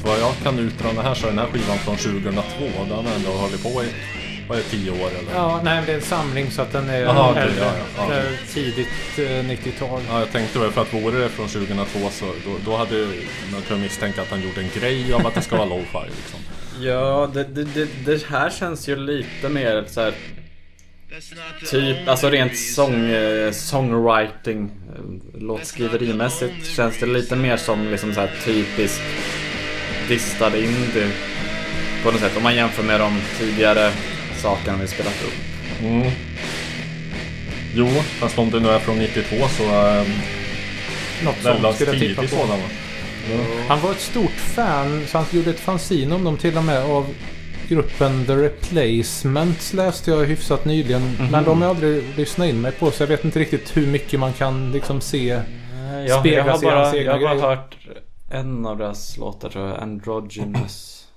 Vad 0.04 0.20
jag 0.20 0.34
kan 0.44 0.60
utröna 0.60 1.02
här 1.02 1.14
så 1.14 1.28
är 1.28 1.32
den 1.32 1.40
här 1.40 1.48
skivan 1.48 1.78
från 1.78 1.98
2002. 1.98 2.66
Den 2.90 3.06
har 3.06 3.16
ändå 3.16 3.30
hållit 3.30 3.64
på 3.64 3.84
i, 3.84 3.88
vad 4.48 4.58
är 4.58 4.62
det, 4.64 4.70
10 4.70 4.92
år 4.92 4.96
eller? 5.20 5.34
Ja, 5.36 5.62
nej, 5.64 5.84
det 5.86 5.92
är 5.92 5.96
en 5.96 6.02
samling 6.02 6.52
så 6.52 6.62
att 6.62 6.72
den 6.72 6.90
är 6.90 7.00
Jaha, 7.02 7.32
okej, 7.32 7.44
äldre. 7.44 7.66
ja, 7.66 7.72
ja, 7.98 8.14
ja. 8.16 8.22
Tidigt 8.54 8.88
eh, 9.18 9.22
90-tal. 9.22 10.02
Ja, 10.10 10.20
jag 10.20 10.32
tänkte 10.32 10.60
väl 10.60 10.72
för 10.72 10.82
att 10.82 10.94
vore 10.94 11.20
det 11.20 11.30
från 11.30 11.48
2002 11.48 12.00
så 12.12 12.26
då, 12.26 12.72
då 12.72 12.78
hade 12.78 13.08
man 13.52 13.62
kunnat 13.62 13.84
misstänka 13.84 14.22
att 14.22 14.30
han 14.32 14.42
gjorde 14.42 14.62
en 14.62 14.70
grej 14.80 15.14
av 15.14 15.28
att 15.28 15.36
det 15.36 15.42
ska 15.42 15.58
vara 15.58 15.70
lo-fi 15.70 16.10
liksom. 16.16 16.40
Ja, 16.82 17.30
det, 17.34 17.44
det, 17.44 17.64
det, 17.64 17.88
det 18.06 18.26
här 18.26 18.50
känns 18.50 18.88
ju 18.90 18.96
lite 18.96 19.50
mer 19.50 19.84
så 19.88 20.02
här, 20.02 20.14
Typ, 21.72 22.08
alltså 22.08 22.30
rent 22.30 22.58
sång, 22.58 23.06
eh, 23.10 23.52
songwriting, 23.52 24.72
eh, 24.96 25.42
låtskriverimässigt 25.42 26.66
känns 26.76 27.00
det 27.00 27.06
lite 27.06 27.36
mer 27.36 27.58
som 27.58 27.88
liksom 27.92 28.14
så 28.14 28.20
här 28.20 28.32
typisk 30.10 30.26
distad 30.30 30.58
indie 30.58 31.08
på 32.04 32.12
något 32.12 32.20
sätt. 32.20 32.38
Om 32.38 32.44
man 32.44 32.56
jämför 32.56 32.84
med 32.84 33.00
de 33.00 33.22
tidigare 33.40 33.92
sakerna 34.38 34.78
vi 34.78 34.88
spelat 34.88 35.24
upp. 35.28 35.34
Mm. 35.84 36.12
Jo, 37.76 37.88
fast 38.20 38.38
om 38.40 38.52
det 38.52 38.60
nu 38.60 38.70
är 38.70 38.80
från 38.80 39.00
92 39.00 39.36
så 39.58 39.64
är 39.64 40.06
Något 41.24 41.36
det 41.36 41.44
sånt 41.44 41.76
skulle 41.76 41.92
jag 41.92 42.00
tippa 42.00 42.22
på. 42.22 42.28
sådan 42.28 42.48
va? 42.48 42.56
Han 43.68 43.82
var 43.82 43.92
ett 43.92 44.00
stort 44.00 44.32
fan 44.32 45.04
så 45.08 45.18
han 45.18 45.28
gjorde 45.32 45.50
ett 45.50 45.60
fanzine 45.60 46.16
om 46.16 46.24
dem 46.24 46.38
till 46.38 46.58
och 46.58 46.64
med 46.64 46.80
av 46.84 47.08
gruppen 47.70 48.26
The 48.26 48.34
Replacements 48.36 49.74
läste 49.74 50.12
jag 50.12 50.26
hyfsat 50.26 50.66
nyligen. 50.66 51.18
Men 51.32 51.44
de 51.44 51.62
har 51.62 51.68
jag 51.68 51.76
aldrig 51.76 52.04
lyssnat 52.18 52.48
in 52.50 52.62
mig 52.62 52.72
på 52.72 52.92
så 52.92 53.04
jag 53.04 53.08
vet 53.08 53.26
inte 53.26 53.40
riktigt 53.40 53.78
hur 53.78 53.88
mycket 53.88 54.20
man 54.20 54.34
kan 54.34 54.72
liksom 54.72 55.02
se. 55.02 55.28
Jag, 55.28 56.08
jag, 56.08 56.20
Speglas 56.20 56.46
i 56.46 56.50
hans 56.50 56.62
bara, 56.62 56.98
egna 56.98 57.12
jag 57.12 57.14
har 57.14 57.20
bara 57.20 57.34
grejer. 57.36 57.56
hört 57.56 57.76
en 58.30 58.66
av 58.66 58.78
deras 58.78 59.18
låtar 59.18 59.50
tror 59.50 59.68
jag, 59.68 59.80
Androgynous. 59.80 61.08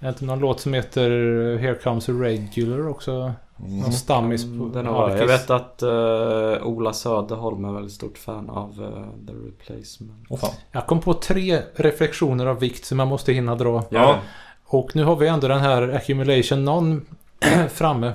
Är 0.00 0.04
det 0.04 0.08
inte 0.08 0.24
någon 0.24 0.38
låt 0.38 0.60
som 0.60 0.74
heter 0.74 1.10
Here 1.58 1.74
Comes 1.74 2.08
a 2.08 2.12
Regular 2.12 2.88
också? 2.88 3.32
Någon 3.56 3.92
stammis 3.92 4.44
på 4.44 4.70
Den 4.74 4.86
har. 4.86 5.16
Jag 5.16 5.26
vet 5.26 5.50
att 5.50 5.82
eh, 5.82 6.66
Ola 6.66 6.92
Söderholm 6.92 7.64
är 7.64 7.72
väldigt 7.72 7.92
stort 7.92 8.18
fan 8.18 8.50
av 8.50 8.70
eh, 8.70 9.26
The 9.26 9.32
Replacement. 9.32 10.40
Fan. 10.40 10.50
Jag 10.72 10.86
kom 10.86 11.00
på 11.00 11.14
tre 11.14 11.62
reflektioner 11.74 12.46
av 12.46 12.60
vikt 12.60 12.84
som 12.84 12.98
jag 12.98 13.08
måste 13.08 13.32
hinna 13.32 13.54
dra. 13.54 13.84
Ja. 13.90 14.18
Och 14.64 14.96
nu 14.96 15.04
har 15.04 15.16
vi 15.16 15.28
ändå 15.28 15.48
den 15.48 15.60
här 15.60 15.88
Accumulation 15.88 16.64
Non 16.64 17.06
framme. 17.70 18.12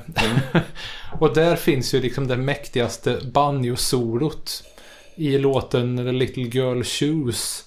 och 1.19 1.33
där 1.33 1.55
finns 1.55 1.93
ju 1.93 2.01
liksom 2.01 2.27
det 2.27 2.37
mäktigaste 2.37 3.19
banjo-solot. 3.33 4.63
i 5.15 5.37
låten 5.37 6.17
Little 6.17 6.43
Girl 6.43 6.83
Shoes. 6.83 7.64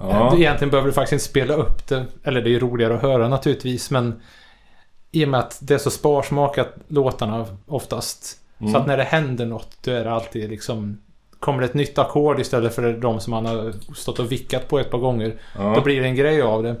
Ja. 0.00 0.36
Egentligen 0.36 0.70
behöver 0.70 0.88
du 0.88 0.92
faktiskt 0.92 1.12
inte 1.12 1.24
spela 1.24 1.54
upp 1.54 1.86
det. 1.88 2.04
Eller 2.24 2.42
det 2.42 2.54
är 2.54 2.60
roligare 2.60 2.94
att 2.94 3.02
höra 3.02 3.28
naturligtvis. 3.28 3.90
Men 3.90 4.20
i 5.12 5.24
och 5.24 5.28
med 5.28 5.40
att 5.40 5.58
det 5.62 5.74
är 5.74 5.78
så 5.78 5.90
sparsmakat 5.90 6.74
låtarna 6.88 7.46
oftast. 7.66 8.24
Så 8.58 8.64
Mm. 8.64 8.74
att 8.76 8.86
när 8.86 8.96
det 8.96 9.02
händer 9.02 9.46
något 9.46 9.76
då 9.84 9.90
är 9.90 10.04
det 10.04 10.12
alltid 10.12 10.50
liksom... 10.50 11.00
Kommer 11.40 11.60
det 11.60 11.64
ett 11.66 11.74
nytt 11.74 11.98
ackord 11.98 12.40
istället 12.40 12.74
för 12.74 12.92
de 12.92 13.20
som 13.20 13.30
man 13.30 13.46
har 13.46 13.72
stått 13.94 14.18
och 14.18 14.32
vickat 14.32 14.68
på 14.68 14.78
ett 14.78 14.90
par 14.90 14.98
gånger. 14.98 15.28
Då 15.56 15.62
Ja. 15.62 15.80
blir 15.84 16.00
det 16.00 16.06
en 16.06 16.14
grej 16.16 16.42
av 16.42 16.62
det. 16.62 16.76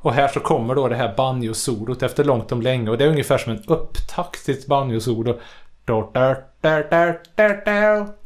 Och 0.00 0.12
här 0.12 0.28
så 0.28 0.40
kommer 0.40 0.74
då 0.74 0.88
det 0.88 0.96
här 0.96 1.14
banjo-solot 1.16 2.02
efter 2.02 2.24
långt 2.24 2.52
om 2.52 2.62
länge. 2.62 2.90
Och 2.90 2.98
det 2.98 3.04
är 3.04 3.08
ungefär 3.08 3.38
som 3.38 3.52
en 3.52 3.62
upptakt 3.66 4.44
till 4.44 4.54
ett 4.54 4.66
banjo-solo. 4.66 5.38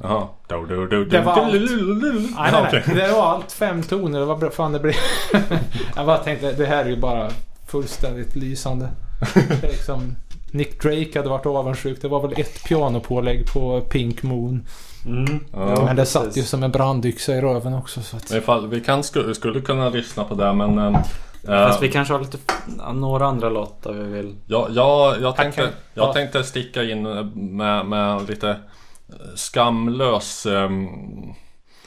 Jaha. 0.02 0.28
Det 1.04 1.20
var 1.20 1.32
allt. 1.32 1.52
do, 1.52 1.58
Nej, 2.36 2.52
nej, 2.52 2.82
nej. 2.86 2.94
Det 2.94 3.12
var 3.12 3.26
allt 3.26 3.52
fem 3.52 3.82
toner. 3.82 4.20
Det 4.20 4.26
var 4.26 4.36
bra. 4.36 4.50
Fan, 4.50 4.72
det 4.72 4.78
blev... 4.78 4.94
jag 5.96 6.06
bara 6.06 6.18
tänkte, 6.18 6.52
det 6.52 6.66
här 6.66 6.84
är 6.84 6.88
ju 6.88 6.96
bara 6.96 7.30
fullständigt 7.66 8.36
lysande. 8.36 8.88
Liksom... 9.62 10.16
Nick 10.50 10.82
Drake 10.82 11.10
hade 11.14 11.28
varit 11.28 11.46
avundsjuk. 11.46 12.02
Det 12.02 12.08
var 12.08 12.22
väl 12.28 12.40
ett 12.40 12.64
pianopålägg 12.64 13.52
på 13.52 13.80
Pink 13.80 14.22
Moon. 14.22 14.66
Mm. 15.06 15.40
Ja. 15.52 15.84
Men 15.84 15.96
det 15.96 16.06
satt 16.06 16.36
ju 16.36 16.42
som 16.42 16.62
en 16.62 16.70
brandyxa 16.70 17.34
i 17.34 17.40
röven 17.40 17.74
också. 17.74 18.02
Så 18.02 18.16
att... 18.16 18.30
Ifall, 18.30 18.68
vi 18.68 18.80
kan, 18.80 19.02
skulle, 19.02 19.34
skulle 19.34 19.60
kunna 19.60 19.88
lyssna 19.88 20.24
på 20.24 20.34
det 20.34 20.52
men... 20.52 20.98
eh, 21.48 21.66
Fast 21.66 21.82
vi 21.82 21.88
kanske 21.88 22.14
har 22.14 22.20
lite, 22.20 22.38
ja, 22.78 22.92
några 22.92 23.26
andra 23.26 23.48
låtar 23.48 23.92
vi 23.92 24.04
vill. 24.04 24.36
Ja, 24.46 24.68
jag, 24.70 25.20
jag, 25.20 25.36
tänkte, 25.36 25.60
jag 25.94 26.08
ja. 26.08 26.12
tänkte 26.12 26.44
sticka 26.44 26.82
in 26.82 27.02
med, 27.56 27.86
med 27.86 28.28
lite 28.28 28.56
skamlös 29.34 30.46
um, 30.46 31.34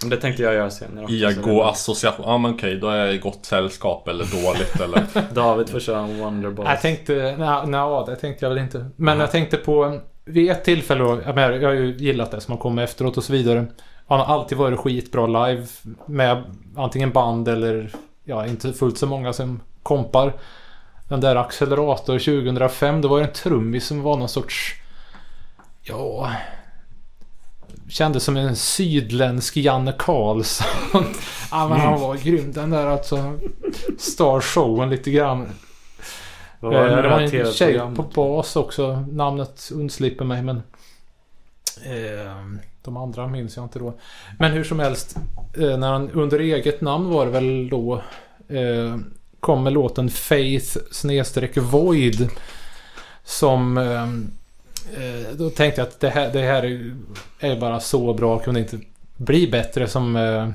Det 0.05 0.17
tänkte 0.17 0.43
jag 0.43 0.53
göra 0.53 0.69
senare 0.69 1.03
också. 1.03 1.15
så 1.15 1.29
ego-association. 1.29 2.25
Ja 2.27 2.37
men 2.37 2.53
okej, 2.53 2.75
då 2.75 2.89
är 2.89 3.05
jag 3.05 3.15
i 3.15 3.17
gott 3.17 3.45
sällskap 3.45 4.07
eller 4.07 4.43
dåligt 4.43 4.81
eller... 4.81 5.33
David 5.33 5.69
får 5.69 5.79
köra 5.79 5.99
en 5.99 6.19
Wonderboy. 6.19 6.65
Jag 6.65 6.81
tänkte... 6.81 7.35
Nej, 7.37 7.67
nej, 7.67 8.05
det 8.05 8.15
tänkte 8.15 8.45
jag 8.45 8.49
väl 8.49 8.63
inte. 8.63 8.89
Men 8.95 9.19
jag 9.19 9.31
tänkte 9.31 9.57
på... 9.57 9.99
Vid 10.25 10.51
ett 10.51 10.63
tillfälle, 10.63 11.03
då, 11.03 11.21
jag 11.25 11.33
har 11.61 11.73
ju 11.73 11.97
gillat 11.97 12.31
det 12.31 12.41
som 12.41 12.51
har 12.51 12.59
kommit 12.59 12.83
efteråt 12.83 13.17
och 13.17 13.23
så 13.23 13.33
vidare. 13.33 13.65
Han 14.07 14.19
har 14.19 14.25
alltid 14.25 14.57
varit 14.57 14.79
skitbra 14.79 15.27
live 15.27 15.65
med 16.05 16.43
antingen 16.75 17.11
band 17.11 17.47
eller 17.47 17.91
ja, 18.29 18.45
inte 18.45 18.73
fullt 18.73 18.97
så 18.97 19.07
många 19.07 19.33
som 19.33 19.59
kompar. 19.83 20.33
Den 21.07 21.21
där 21.21 21.35
Accelerator 21.35 22.19
2005, 22.19 23.01
det 23.01 23.07
var 23.07 23.17
ju 23.17 23.23
en 23.23 23.33
trummis 23.33 23.87
som 23.87 24.01
var 24.01 24.17
någon 24.17 24.29
sorts... 24.29 24.75
Ja... 25.81 26.31
Kändes 27.89 28.23
som 28.23 28.37
en 28.37 28.55
sydländsk 28.55 29.57
Janne 29.57 29.93
Karlsson. 29.99 30.67
ja, 31.51 31.67
men 31.67 31.79
han 31.79 32.01
var 32.01 32.15
grym 32.15 32.51
den 32.51 32.69
där 32.69 32.85
alltså. 32.85 33.39
Star 33.97 34.41
showen 34.41 34.89
lite 34.89 35.11
grann. 35.11 35.49
Var 36.59 36.71
det, 36.71 36.77
Eh, 36.77 36.83
var 36.83 36.89
en 36.89 37.03
relaterat 37.03 37.53
tjej 37.53 37.71
program? 37.73 37.95
på 37.95 38.03
bas 38.03 38.55
också. 38.55 39.05
Namnet 39.11 39.69
undslipper 39.73 40.25
mig 40.25 40.41
men... 40.41 40.63
Eh, 41.85 42.35
de 42.83 42.97
andra 42.97 43.27
minns 43.27 43.55
jag 43.55 43.65
inte 43.65 43.79
då. 43.79 43.93
Men 44.39 44.51
hur 44.51 44.63
som 44.63 44.79
helst. 44.79 45.17
Eh, 45.57 45.77
när 45.77 45.91
han 45.91 46.11
under 46.11 46.39
eget 46.39 46.81
namn 46.81 47.09
var 47.09 47.25
det 47.25 47.31
väl 47.31 47.69
då. 47.69 48.01
Eh, 48.49 48.97
kom 49.39 49.63
med 49.63 49.73
låten 49.73 50.09
Faith 50.09 50.77
snedstreck 50.91 51.57
Void. 51.57 52.29
Som... 53.23 53.77
Eh, 53.77 54.03
eh, 55.03 55.27
då 55.33 55.49
tänkte 55.49 55.81
jag 55.81 55.87
att 55.87 55.99
det 55.99 56.09
här, 56.09 56.33
det 56.33 56.41
här 56.41 56.91
är, 57.39 57.59
bara 57.59 57.79
så 57.79 58.13
bra. 58.13 58.39
Kunde 58.39 58.59
inte 58.59 58.79
bli 59.17 59.47
bättre 59.47 59.87
som... 59.87 60.15
Eh, 60.15 60.49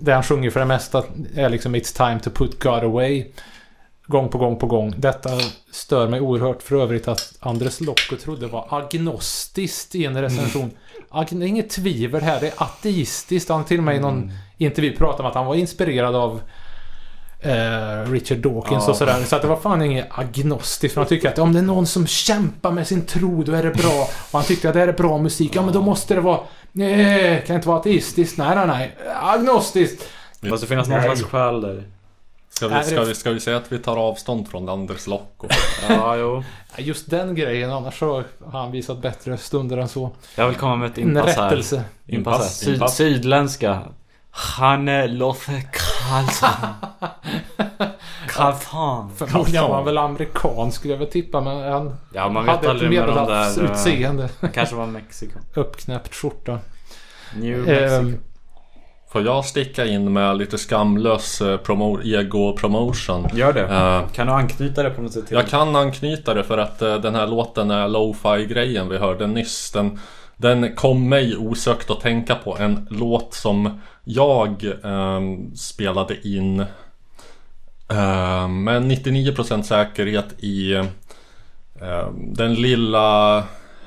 det 0.00 0.12
han 0.12 0.22
sjunger 0.22 0.50
för 0.50 0.60
det 0.60 0.66
mesta 0.66 1.04
är 1.34 1.48
liksom 1.48 1.76
It's 1.76 1.96
time 1.96 2.20
to 2.20 2.30
put 2.30 2.62
God 2.62 2.84
away. 2.84 3.26
Gång 4.06 4.28
på 4.28 4.38
gång 4.38 4.56
på 4.56 4.66
gång. 4.66 4.94
Detta 4.96 5.30
stör 5.70 6.08
mig 6.08 6.20
oerhört 6.20 6.62
för 6.62 6.76
övrigt 6.82 7.08
att 7.08 7.34
Andres 7.40 7.80
Lokko 7.80 8.16
trodde 8.16 8.46
var 8.46 8.66
agnostiskt 8.70 9.94
i 9.94 10.04
en 10.04 10.22
recension. 10.22 10.70
Är 11.12 11.42
inget 11.42 11.70
tvivel 11.70 12.22
här, 12.22 12.40
det 12.40 12.46
är 12.46 12.62
ateistiskt. 12.62 13.48
Han 13.48 13.64
till 13.64 13.78
och 13.78 13.84
med 13.84 13.96
i 13.96 14.00
någon 14.00 14.32
intervju 14.58 14.96
pratat 14.96 15.20
om 15.20 15.26
att 15.26 15.34
han 15.34 15.46
var 15.46 15.54
inspirerad 15.54 16.14
av 16.14 16.40
eh, 17.42 18.10
Richard 18.10 18.38
Dawkins 18.38 18.84
Ja. 18.86 18.90
och 18.90 18.96
sådär. 18.96 19.24
Så 19.24 19.36
att 19.36 19.42
det 19.42 19.48
var 19.48 19.56
fan 19.56 19.82
inget 19.82 20.06
agnostiskt. 20.10 20.94
För 20.94 21.00
han 21.00 21.08
tycker 21.08 21.28
att 21.28 21.38
om 21.38 21.52
det 21.52 21.58
är 21.58 21.62
någon 21.62 21.86
som 21.86 22.06
kämpar 22.06 22.70
med 22.70 22.86
sin 22.86 23.06
tro, 23.06 23.42
då 23.42 23.52
är 23.52 23.62
det 23.62 23.70
bra. 23.70 24.08
Och 24.30 24.38
han 24.38 24.42
tyckte 24.44 24.68
att 24.68 24.74
det 24.74 24.82
är 24.82 24.92
bra 24.92 25.18
musik. 25.18 25.52
Ja, 25.54 25.62
men 25.62 25.72
då 25.74 25.80
måste 25.82 26.14
det 26.14 26.20
vara... 26.20 26.40
Nej, 26.72 27.44
kan 27.46 27.56
inte 27.56 27.68
vara 27.68 27.78
ateistiskt. 27.78 28.38
Nej, 28.38 28.56
nej, 28.56 28.66
nej. 28.66 28.96
Agnostiskt. 29.22 30.04
Det 30.40 30.50
måste 30.50 30.66
finnas 30.66 30.88
någon 30.88 31.02
slags 31.02 31.22
själ 31.22 31.60
där. 31.60 31.84
Ska 32.50 32.68
vi, 32.68 32.84
ska, 32.84 33.04
vi, 33.04 33.14
ska 33.14 33.30
vi 33.30 33.40
säga 33.40 33.56
att 33.56 33.72
vi 33.72 33.78
tar 33.78 33.96
avstånd 33.96 34.48
från 34.48 34.68
Anders 34.68 35.06
Lokko? 35.06 35.46
Ja, 35.88 36.16
jo. 36.16 36.44
Just 36.76 37.10
den 37.10 37.34
grejen, 37.34 37.70
annars 37.70 37.98
så 37.98 38.24
har 38.44 38.60
han 38.60 38.72
visat 38.72 39.02
bättre 39.02 39.38
stunder 39.38 39.76
än 39.76 39.88
så. 39.88 40.10
Jag 40.34 40.46
vill 40.46 40.56
komma 40.56 40.76
med 40.76 40.90
ett 40.90 40.98
inpass 40.98 41.36
här. 41.36 41.44
rättelse. 41.44 41.84
Inpass 42.06 42.32
här. 42.34 42.42
Inpass, 42.42 42.58
Syd, 42.58 42.74
inpass. 42.74 42.96
Sydländska. 42.96 43.80
Hanne 44.30 45.06
Loffe 45.06 45.62
Karlsson. 46.12 46.48
Karlsson. 48.28 49.10
Förmodligen 49.16 49.62
var 49.62 49.74
han 49.74 49.84
väl 49.84 49.98
amerikansk 49.98 50.76
skulle 50.78 50.94
jag 50.94 50.98
väl 50.98 51.10
tippa, 51.10 51.40
men 51.40 51.72
han 51.72 51.96
Ja, 52.12 52.28
man 52.28 52.44
vet 52.44 52.54
hade 52.54 52.64
ett 52.66 52.70
aldrig 52.70 52.90
med 52.90 53.08
de 53.08 53.14
där... 53.14 53.20
eh, 53.20 53.26
medelhavsutseende. 53.26 54.28
kanske 54.54 54.74
var 54.74 54.86
Mexiko. 54.86 55.38
Uppknäppt 55.54 56.14
skjorta. 56.14 56.58
New 57.36 57.68
Ehm, 57.68 58.04
Mexico. 58.04 58.22
Får 59.12 59.22
jag 59.22 59.44
sticka 59.44 59.84
in 59.86 60.12
med 60.12 60.36
lite 60.36 60.58
skamlös 60.58 61.40
eh, 61.40 61.58
promo- 61.58 62.02
ego-promotion? 62.04 63.28
Gör 63.34 63.52
det. 63.52 63.62
Eh, 63.66 64.08
Kan 64.12 64.26
du 64.26 64.32
anknyta 64.32 64.82
det 64.82 64.90
på 64.90 65.02
något 65.02 65.12
sätt 65.12 65.26
till? 65.26 65.36
Jag 65.36 65.48
kan 65.48 65.76
anknyta 65.76 66.34
det 66.34 66.44
för 66.44 66.58
att 66.58 66.82
eh, 66.82 66.94
den 66.94 67.14
här 67.14 67.26
låten, 67.26 67.70
är 67.70 67.88
lo-fi 67.88 68.46
grejen 68.46 68.88
vi 68.88 68.98
hörde 68.98 69.26
nyss, 69.26 69.70
den, 69.70 70.00
den 70.36 70.74
kom 70.76 71.08
mig 71.08 71.36
osökt 71.36 71.90
att 71.90 72.00
tänka 72.00 72.34
på 72.34 72.56
en 72.58 72.86
låt 72.90 73.34
som 73.34 73.80
jag 74.04 74.64
ehm, 74.84 75.56
spelade 75.56 76.28
in 76.28 76.60
eh, 77.88 78.48
med 78.48 78.82
99% 78.82 79.62
säkerhet 79.62 80.34
i 80.38 80.72
eh, 80.74 82.08
den 82.14 82.54
lilla 82.54 83.44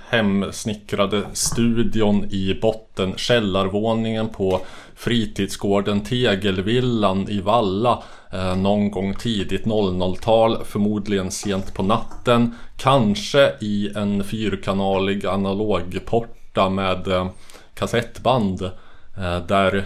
hemsnickrade 0.09 1.23
studion 1.33 2.25
i 2.31 2.59
botten, 2.61 3.13
källarvåningen 3.17 4.29
på 4.29 4.61
fritidsgården 4.95 6.03
Tegelvillan 6.03 7.29
i 7.29 7.41
Valla 7.41 8.03
eh, 8.31 8.55
någon 8.55 8.91
gång 8.91 9.15
tidigt 9.15 9.65
00-tal, 9.65 10.63
förmodligen 10.65 11.31
sent 11.31 11.73
på 11.73 11.83
natten. 11.83 12.55
Kanske 12.77 13.53
i 13.61 13.91
en 13.95 14.23
fyrkanalig 14.23 15.25
analogporta 15.25 16.69
med 16.69 17.07
eh, 17.07 17.27
kassettband 17.73 18.61
eh, 19.17 19.39
där 19.47 19.85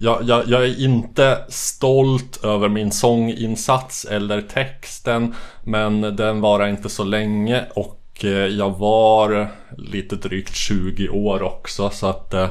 jag, 0.00 0.22
jag, 0.22 0.48
jag 0.48 0.64
är 0.64 0.80
inte 0.80 1.38
stolt 1.48 2.44
över 2.44 2.68
min 2.68 2.92
sånginsats 2.92 4.04
eller 4.04 4.40
texten 4.40 5.34
Men 5.64 6.00
den 6.00 6.40
var 6.40 6.66
inte 6.66 6.88
så 6.88 7.04
länge 7.04 7.64
och 7.74 8.24
eh, 8.24 8.30
jag 8.30 8.78
var 8.78 9.48
lite 9.78 10.16
drygt 10.16 10.54
20 10.54 11.08
år 11.08 11.42
också 11.42 11.90
så 11.90 12.06
att 12.06 12.34
eh, 12.34 12.48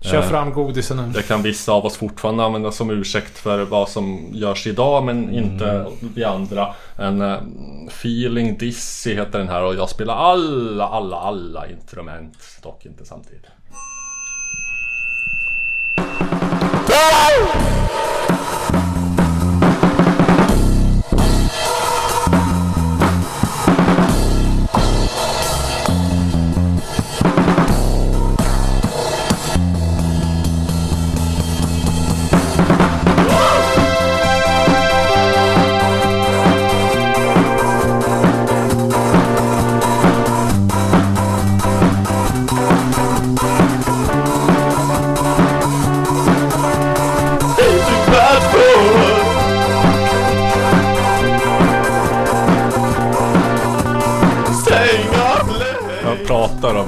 Kör 0.00 0.16
eh, 0.16 0.28
fram 0.28 0.52
godisen 0.52 0.96
nu. 0.96 1.12
det 1.14 1.22
kan 1.22 1.42
vissa 1.42 1.72
av 1.72 1.86
oss 1.86 1.96
fortfarande 1.96 2.44
använda 2.44 2.72
som 2.72 2.90
ursäkt 2.90 3.38
för 3.38 3.64
vad 3.64 3.88
som 3.88 4.28
görs 4.32 4.66
idag 4.66 5.04
men 5.04 5.34
inte 5.34 5.86
vi 6.14 6.24
andra. 6.24 6.74
En 6.96 7.22
Feeling 7.88 8.58
Dizzy 8.58 9.14
heter 9.14 9.38
den 9.38 9.48
här 9.48 9.62
och 9.62 9.74
jag 9.74 9.88
spelar 9.88 10.14
alla, 10.14 10.88
alla, 10.88 11.16
alla 11.16 11.68
instrument. 11.68 12.36
Dock 12.62 12.86
inte 12.86 13.04
samtidigt. 13.04 13.57
Não! 16.98 18.27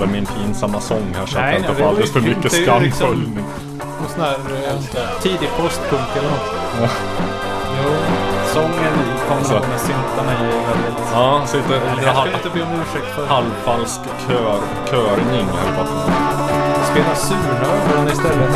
Över 0.02 0.12
min 0.12 0.26
pinsamma 0.26 0.80
sång 0.80 1.14
här 1.16 1.26
så 1.26 1.38
att 1.38 1.44
Nej, 1.44 1.52
jag 1.52 1.60
inte 1.60 1.74
får 1.74 1.82
det 1.82 1.88
alldeles 1.88 2.12
för 2.12 2.20
mycket 2.20 2.36
inte 2.44 2.56
liksom- 2.56 2.64
skamsköljning. 2.64 3.44
Någon 4.00 4.10
sån 4.14 4.20
här 4.24 4.34
eh, 4.34 5.22
tidig 5.22 5.48
postpunk 5.58 6.10
eller 6.18 6.30
något. 6.30 6.50
Jo, 7.78 7.90
sången 8.54 8.94
i 9.04 9.28
kombination 9.28 9.70
med 9.70 9.80
syntarna 9.80 10.32
är 10.32 10.44
ju 10.44 10.58
väldigt... 10.70 10.98
Ja, 11.12 11.42
så 11.46 11.56
halv, 11.56 12.30
jag 12.32 12.40
inte 12.40 12.50
be 12.54 12.62
om 12.62 12.68
ursäkt 12.82 13.10
för. 13.16 13.26
halvfalsk 13.26 14.00
kör, 14.28 14.58
körning 14.90 15.46
i 15.48 15.70
bakgrunden. 15.76 16.14
Spela 16.90 17.14
surnöveln 17.14 18.08
istället. 18.12 18.50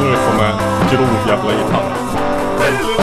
Nu 0.00 0.16
kommer 0.26 0.52
grov 0.90 1.28
jävla 1.28 1.52
gitarr. 1.52 2.19
Nu 2.70 3.00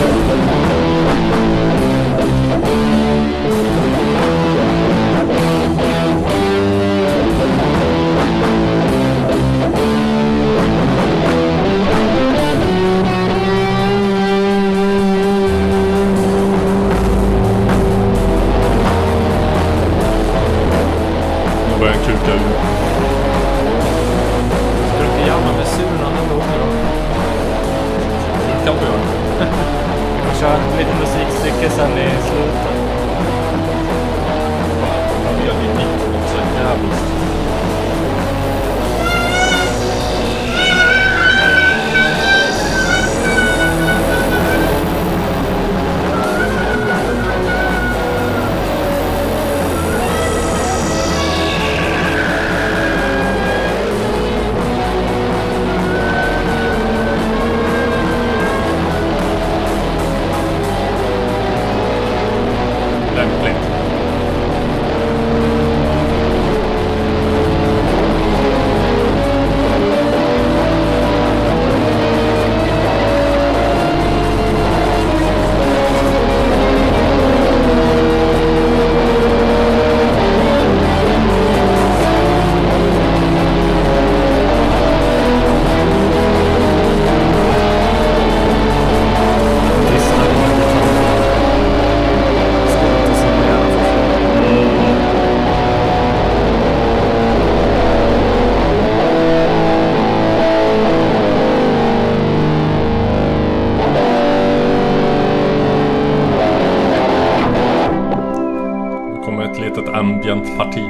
ambient 110.17 110.57
parti. 110.57 110.85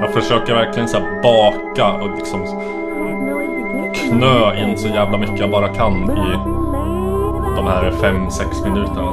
Jag 0.00 0.12
försöker 0.12 0.54
verkligen 0.54 0.88
så 0.88 0.98
här 0.98 1.22
baka 1.22 1.92
och 1.92 2.16
liksom 2.16 2.40
knö 3.94 4.54
in 4.64 4.78
så 4.78 4.88
jävla 4.88 5.18
mycket 5.18 5.38
jag 5.38 5.50
bara 5.50 5.68
kan 5.68 6.10
i 6.10 6.36
de 7.56 7.66
här 7.66 7.90
5-6 7.90 8.70
minuterna. 8.70 9.12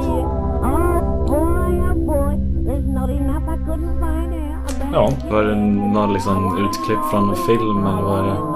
Ja, 4.93 5.09
Var 5.31 5.43
det 5.43 5.55
någon 5.55 6.13
liksom 6.13 6.57
utklipp 6.57 6.99
från 7.11 7.29
en 7.29 7.35
film 7.35 7.87
eller 7.87 8.01
vad 8.01 8.19
är 8.19 8.23
det? 8.23 8.54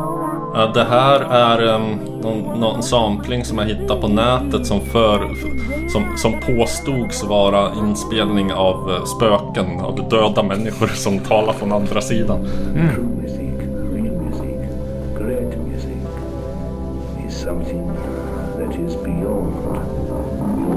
Det 0.67 0.83
här 0.83 1.19
är 1.19 1.75
um, 1.75 1.99
någon, 2.21 2.59
någon 2.59 2.83
sampling 2.83 3.45
som 3.45 3.57
jag 3.57 3.65
hittade 3.65 4.01
på 4.01 4.07
nätet 4.07 4.65
som, 4.65 4.81
för, 4.81 5.29
som, 5.89 6.17
som 6.17 6.33
påstods 6.39 7.23
vara 7.23 7.71
inspelning 7.75 8.53
av 8.53 8.91
eh, 8.91 9.05
spöken, 9.05 9.79
av 9.79 10.09
döda 10.09 10.43
människor 10.43 10.87
som 10.87 11.19
talar 11.19 11.53
från 11.53 11.71
andra 11.71 12.01
sidan. 12.01 12.47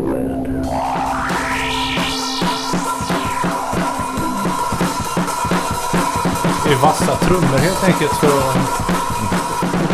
World. 0.02 0.42
Det 6.64 6.72
är 6.72 6.82
vassa 6.82 7.16
trummor 7.16 7.58
helt 7.58 7.84
enkelt. 7.84 8.12
För 8.12 8.26
det 8.26 9.11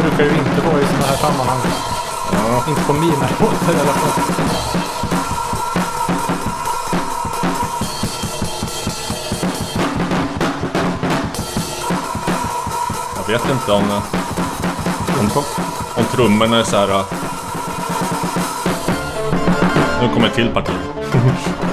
brukar 0.02 0.24
ju 0.24 0.30
inte 0.30 0.60
vara 0.66 0.80
i 0.80 0.86
sådana 0.86 1.06
här 1.06 1.16
sammanhang. 1.16 1.60
Inte 2.68 2.82
på 2.82 2.92
mina 2.92 3.28
låtar 3.40 3.72
i 3.72 3.80
alla 3.80 3.92
fall. 3.92 4.22
Jag 13.16 13.32
vet 13.32 13.50
inte 13.50 13.72
om, 13.72 13.90
om, 15.20 15.44
om 15.94 16.04
trummorna 16.04 16.58
är 16.58 16.64
så 16.64 16.76
här. 16.76 17.04
Nu 20.00 20.08
kommer 20.14 20.28
ett 20.28 20.34
till 20.34 20.48
parti. 20.48 20.72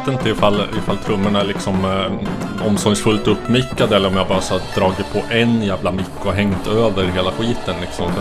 vet 0.00 0.14
inte 0.14 0.28
ifall, 0.30 0.62
ifall 0.78 0.96
trummorna 0.96 1.40
är 1.40 1.44
liksom 1.44 1.84
eh, 1.84 2.66
omsorgsfullt 2.66 3.28
uppmickade 3.28 3.96
eller 3.96 4.08
om 4.08 4.16
jag 4.16 4.28
bara 4.28 4.40
så 4.40 4.60
dragit 4.74 5.12
på 5.12 5.22
en 5.30 5.62
jävla 5.62 5.92
mick 5.92 6.06
och 6.24 6.32
hängt 6.32 6.66
över 6.66 7.04
hela 7.04 7.30
skiten 7.30 7.74
liksom. 7.80 8.12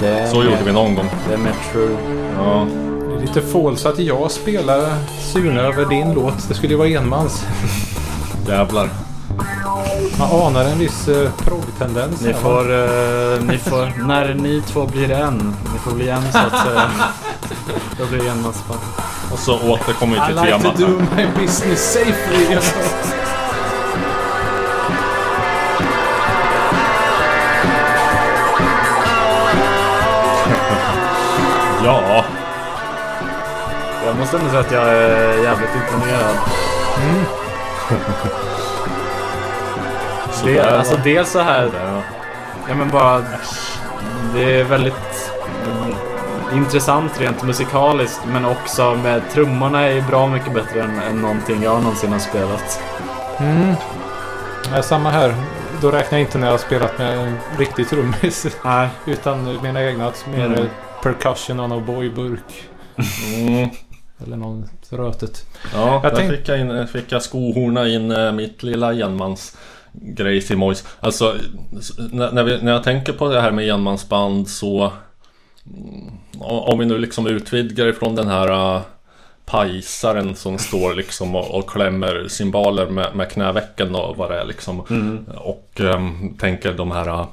Det 0.00 0.28
så 0.28 0.36
mer- 0.36 0.44
gjorde 0.44 0.64
vi 0.64 0.72
någon 0.72 0.94
gång. 0.94 1.10
Det 1.28 1.34
är 1.34 1.38
mer 1.38 1.54
true. 1.72 1.96
Ja, 2.36 2.66
Det 3.08 3.16
är 3.16 3.20
lite 3.20 3.42
falskt 3.42 3.86
att 3.86 3.98
jag 3.98 4.30
spelar 4.30 4.88
Sune 5.32 5.60
över 5.60 5.84
din 5.84 6.14
låt. 6.14 6.48
Det 6.48 6.54
skulle 6.54 6.72
ju 6.72 6.78
vara 6.78 6.88
enmans. 6.88 7.44
jävlar. 8.48 8.88
Man 10.18 10.28
anar 10.46 10.64
en 10.64 10.78
viss 10.78 11.08
uh, 11.08 11.30
prog-tendens. 11.36 12.20
Ni 12.22 12.32
får, 12.32 12.72
eh, 12.72 13.42
ni 13.42 13.58
får, 13.58 14.06
när 14.06 14.34
ni 14.34 14.62
två 14.66 14.86
blir 14.86 15.10
en, 15.10 15.54
ni 15.72 15.78
får 15.78 15.92
bli 15.92 16.08
en 16.08 16.32
så 16.32 16.38
att 16.38 16.66
säga. 16.66 16.90
Då 17.98 18.06
blir 18.06 18.18
det 18.18 18.30
enmansband. 18.30 18.80
Och 19.34 19.40
så 19.40 19.60
återkommer 19.70 20.14
vi 20.16 20.22
I 20.22 20.26
till 20.26 20.36
like 20.36 20.58
temat 20.58 20.76
to 20.76 20.86
do 20.86 21.02
my 21.16 21.26
business 21.26 21.92
safely. 21.92 22.56
Ja, 31.84 32.24
Jag 34.06 34.16
måste 34.18 34.36
ändå 34.36 34.48
säga 34.50 34.60
att 34.60 34.72
jag 34.72 34.88
är 34.88 35.42
jävligt 35.42 35.70
imponerad. 35.74 36.36
så 40.32 40.46
Det, 40.46 40.60
alltså 40.60 40.96
dels 41.04 41.30
så 41.30 41.40
här, 41.40 41.70
Ja. 42.68 42.74
men 42.74 42.90
bara, 42.90 43.22
det 44.34 44.60
är 44.60 44.64
väldigt 44.64 44.94
mm, 44.94 45.13
intressant 46.52 47.20
rent 47.20 47.42
musikaliskt 47.42 48.20
men 48.32 48.44
också 48.44 48.94
med 48.94 49.22
trummorna 49.32 49.80
är 49.82 49.92
ju 49.94 50.02
bra 50.02 50.26
mycket 50.26 50.54
bättre 50.54 50.82
än, 50.82 50.98
än 51.00 51.22
någonting 51.22 51.62
jag 51.62 51.82
någonsin 51.82 52.12
har 52.12 52.18
spelat. 52.18 52.80
Mm. 53.40 53.74
Ja, 54.74 54.82
samma 54.82 55.10
här. 55.10 55.34
Då 55.80 55.90
räknar 55.90 56.18
jag 56.18 56.26
inte 56.26 56.38
när 56.38 56.46
jag 56.46 56.52
har 56.52 56.58
spelat 56.58 56.98
med 56.98 57.18
en 57.18 57.36
riktig 57.58 57.88
trummis. 57.88 58.46
Nej. 58.64 58.88
Utan 59.06 59.62
mina 59.62 59.82
egna. 59.84 60.12
Mer 60.30 60.46
Mm. 60.46 60.66
percussion 61.02 61.60
och 61.60 61.68
någon 61.68 61.86
boyburk. 61.86 62.64
Mm. 63.36 63.68
Eller 64.26 64.36
någon 64.36 64.68
rötet. 64.90 65.46
Ja, 65.74 66.00
Jag 66.02 66.12
där 66.12 66.16
tänk- 66.20 66.30
fick 66.30 66.48
jag, 66.48 66.60
in, 66.60 66.86
fick 66.88 67.12
jag 67.12 67.22
skohorna 67.22 67.88
in 67.88 68.10
eh, 68.10 68.32
mitt 68.32 68.62
lilla 68.62 68.92
enmans 68.94 69.56
grejs 69.92 70.50
i 70.50 70.56
mojs. 70.56 70.84
Alltså, 71.00 71.34
när, 72.12 72.42
vi, 72.44 72.62
när 72.62 72.72
jag 72.72 72.82
tänker 72.82 73.12
på 73.12 73.28
det 73.28 73.40
här 73.40 73.50
med 73.50 73.68
enmansband 73.70 74.48
så... 74.48 74.92
mm, 75.66 76.10
Om 76.40 76.78
vi 76.78 76.84
nu 76.86 76.98
liksom 76.98 77.26
utvidgar 77.26 77.86
ifrån 77.86 78.14
den 78.14 78.28
här 78.28 78.76
uh, 78.76 78.82
pajsaren 79.44 80.36
som 80.36 80.58
står 80.58 80.94
liksom 80.94 81.34
och, 81.34 81.58
och 81.58 81.70
klämmer 81.70 82.28
cymbaler 82.28 82.86
med, 82.86 83.16
med 83.16 83.30
knävecken 83.30 83.94
och 83.94 84.16
vad 84.16 84.30
det 84.30 84.40
är 84.40 84.44
liksom. 84.44 84.80
Och 85.36 85.80
ehm, 85.80 86.36
tänker 86.36 86.72
de 86.72 86.90
här 86.90 87.08
uh, 87.08 87.26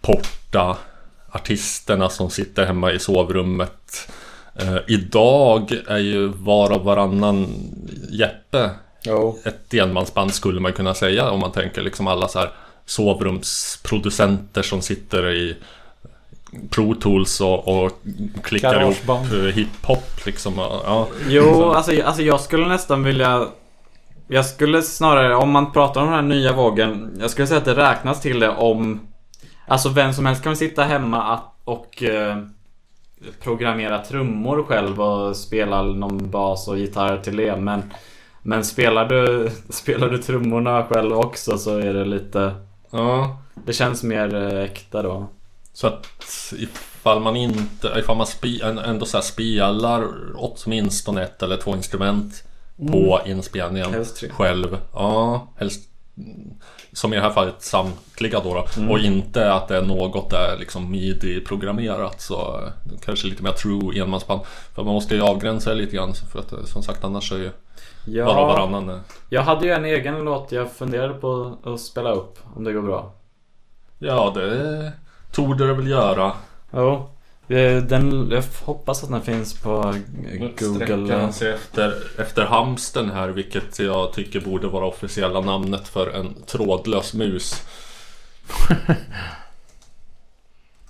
porta 0.00 0.76
artisterna 1.30 2.08
som 2.08 2.30
sitter 2.30 2.66
hemma 2.66 2.92
i 2.92 2.98
sovrummet. 2.98 4.10
Eh, 4.54 4.76
idag 4.86 5.72
är 5.86 5.98
ju 5.98 6.26
var 6.26 6.70
och 6.72 6.84
varannan 6.84 7.46
Jeppe 8.10 8.70
Jo. 9.02 9.38
ett 9.44 9.74
enmansband 9.74 10.34
skulle 10.34 10.60
man 10.60 10.72
kunna 10.72 10.94
säga 10.94 11.30
om 11.30 11.40
man 11.40 11.52
tänker 11.52 11.82
liksom 11.82 12.06
alla 12.06 12.28
så 12.28 12.38
här 12.38 12.50
sovrumsproducenter 12.86 14.62
som 14.62 14.82
sitter 14.82 15.30
i 15.30 15.56
Pro 16.70 16.94
Tools 16.94 17.40
och, 17.40 17.68
och 17.84 17.90
klickar 18.42 18.72
Garageband. 18.74 19.32
ihop 19.32 19.54
hiphop 19.54 20.26
liksom. 20.26 20.54
Ja. 20.58 21.08
Jo, 21.28 21.42
Så- 21.54 21.72
alltså, 21.72 22.02
alltså 22.02 22.22
jag 22.22 22.40
skulle 22.40 22.68
nästan 22.68 23.02
vilja... 23.02 23.46
Jag 24.28 24.46
skulle 24.46 24.82
snarare, 24.82 25.34
om 25.36 25.50
man 25.50 25.72
pratar 25.72 26.00
om 26.00 26.06
den 26.06 26.14
här 26.16 26.22
nya 26.22 26.52
vågen. 26.52 27.16
Jag 27.20 27.30
skulle 27.30 27.46
säga 27.46 27.58
att 27.58 27.64
det 27.64 27.76
räknas 27.76 28.20
till 28.20 28.40
det 28.40 28.48
om... 28.48 29.00
Alltså 29.68 29.88
vem 29.88 30.12
som 30.12 30.26
helst 30.26 30.42
kan 30.42 30.56
sitta 30.56 30.82
hemma 30.84 31.40
och 31.64 32.02
eh, 32.02 32.36
programmera 33.42 33.98
trummor 33.98 34.62
själv 34.62 35.00
och 35.00 35.36
spela 35.36 35.82
någon 35.82 36.30
bas 36.30 36.68
och 36.68 36.78
gitarr 36.78 37.16
till 37.16 37.36
det. 37.36 37.56
Men, 37.56 37.82
men 38.42 38.64
spelar, 38.64 39.04
du, 39.08 39.50
spelar 39.68 40.08
du 40.08 40.18
trummorna 40.18 40.84
själv 40.84 41.12
också 41.12 41.58
så 41.58 41.78
är 41.78 41.94
det 41.94 42.04
lite... 42.04 42.54
ja. 42.90 43.36
Det 43.66 43.72
känns 43.72 44.02
mer 44.02 44.34
eh, 44.54 44.60
äkta 44.64 45.02
då. 45.02 45.26
Så 45.72 45.86
att 45.86 46.06
ifall 46.58 47.20
man 47.20 47.36
inte, 47.36 47.92
ifall 47.98 48.16
man 48.16 48.26
spi, 48.26 48.60
ändå 48.62 49.06
så 49.06 49.16
här 49.16 49.24
spelar 49.24 50.08
åtminstone 50.36 51.22
ett 51.22 51.42
eller 51.42 51.56
två 51.56 51.76
instrument 51.76 52.44
på 52.76 53.20
inspelningen 53.26 53.92
Helst 53.92 54.16
tre. 54.16 54.28
själv. 54.28 54.78
Ja, 54.92 55.48
helst 55.56 55.88
mm, 56.16 56.54
som 56.92 57.12
i 57.12 57.16
det 57.16 57.22
här 57.22 57.30
fallet 57.30 57.62
samtliga 57.62 58.40
då, 58.40 58.54
då. 58.54 58.92
Och 58.92 58.98
inte 58.98 59.52
att 59.52 59.68
det 59.68 59.76
är 59.76 59.82
något 59.82 60.30
där 60.30 60.56
liksom 60.58 60.90
midi-programmerat 60.90 62.20
så 62.20 62.68
kanske 63.04 63.26
lite 63.28 63.42
mer 63.42 63.52
true 63.52 64.00
enmansband. 64.00 64.40
För 64.74 64.84
man 64.84 64.94
måste 64.94 65.14
ju 65.14 65.22
avgränsa 65.22 65.70
det 65.70 65.76
lite 65.76 65.96
grann 65.96 66.14
för 66.32 66.38
att 66.38 66.52
eh, 66.52 66.64
som 66.64 66.82
sagt 66.82 67.04
annars 67.04 67.32
är 67.32 67.36
ju 67.36 67.50
Ja, 68.06 68.28
och 68.28 68.48
varannan 68.48 68.88
eh, 68.88 69.00
jag 69.28 69.42
hade 69.42 69.66
ju 69.66 69.72
en 69.72 69.84
egen 69.84 70.18
låt 70.24 70.52
jag 70.52 70.72
funderade 70.72 71.14
på 71.14 71.58
att 71.64 71.80
spela 71.80 72.12
upp 72.12 72.38
om 72.56 72.64
det 72.64 72.72
går 72.72 72.82
bra. 72.82 73.12
Ja, 73.98 74.32
det 74.34 74.92
torde 75.32 75.66
det 75.66 75.74
väl 75.74 75.88
göra. 75.88 76.32
Jo. 76.72 77.08
Eh, 77.48 77.82
Den, 77.82 78.30
jag 78.30 78.42
hoppas 78.64 79.04
att 79.04 79.10
den 79.10 79.22
finns 79.22 79.60
på 79.60 79.94
Google. 80.58 81.14
han 81.14 81.32
sig 81.32 81.52
efter, 81.52 81.94
efter 82.18 82.44
hamsten 82.44 83.10
här 83.10 83.28
vilket 83.28 83.78
jag 83.78 84.12
tycker 84.12 84.40
borde 84.40 84.66
vara 84.66 84.86
officiella 84.86 85.40
namnet 85.40 85.88
för 85.88 86.10
en 86.10 86.34
trådlös 86.46 87.14
mus. 87.14 87.62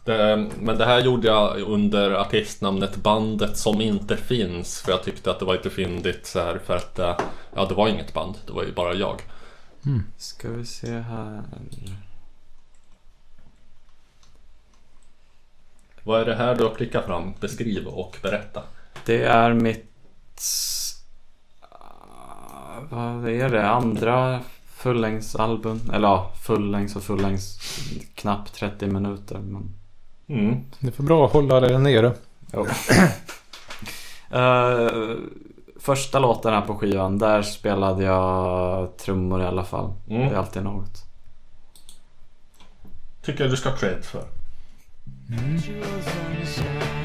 det, 0.04 0.48
men 0.58 0.78
det 0.78 0.84
här 0.84 1.00
gjorde 1.00 1.28
jag 1.28 1.60
under 1.60 2.10
artistnamnet 2.10 2.96
Bandet 2.96 3.56
som 3.56 3.80
inte 3.80 4.16
finns 4.16 4.80
för 4.80 4.92
jag 4.92 5.02
tyckte 5.02 5.30
att 5.30 5.38
det 5.38 5.44
var 5.44 5.54
lite 5.54 5.70
fyndigt 5.70 6.26
så 6.26 6.40
här 6.40 6.60
för 6.66 6.76
att 6.76 6.98
eh, 6.98 7.16
ja, 7.54 7.64
det 7.64 7.74
var 7.74 7.88
inget 7.88 8.14
band, 8.14 8.34
det 8.46 8.52
var 8.52 8.62
ju 8.62 8.72
bara 8.72 8.94
jag. 8.94 9.22
Ska 10.18 10.48
vi 10.48 10.66
se 10.66 10.98
här. 10.98 11.42
Vad 16.04 16.20
är 16.20 16.24
det 16.24 16.34
här 16.34 16.54
du 16.54 16.64
har 16.64 16.74
klickat 16.74 17.04
fram? 17.04 17.34
Beskriv 17.40 17.86
och 17.86 18.16
berätta. 18.22 18.62
Det 19.06 19.22
är 19.24 19.52
mitt... 19.52 19.86
Vad 22.90 23.28
är 23.28 23.48
det? 23.48 23.68
Andra 23.68 24.40
fullängdsalbum. 24.76 25.80
Eller 25.92 26.08
ja, 26.08 26.32
fullängds 26.42 26.96
och 26.96 27.02
fullängds. 27.02 27.58
Knappt 28.14 28.54
30 28.54 28.86
minuter. 28.86 29.38
Men... 29.38 29.74
Mm. 30.28 30.64
Det 30.78 30.86
är 30.86 30.92
för 30.92 31.02
bra 31.02 31.26
att 31.26 31.32
hålla 31.32 31.60
det 31.60 31.78
nere. 31.78 32.12
Jo. 32.52 32.66
Eh, 34.32 34.88
första 35.80 36.18
låten 36.18 36.52
här 36.52 36.60
på 36.60 36.74
skivan, 36.74 37.18
där 37.18 37.42
spelade 37.42 38.04
jag 38.04 38.96
trummor 38.96 39.42
i 39.42 39.44
alla 39.44 39.64
fall. 39.64 39.92
Mm. 40.08 40.28
Det 40.28 40.34
är 40.34 40.38
alltid 40.38 40.62
något. 40.62 41.04
Tycker 43.22 43.44
jag 43.44 43.52
du 43.52 43.56
ska 43.56 43.70
ha 43.70 43.76
cred 43.76 44.04
för. 44.04 44.39
Är 45.32 46.99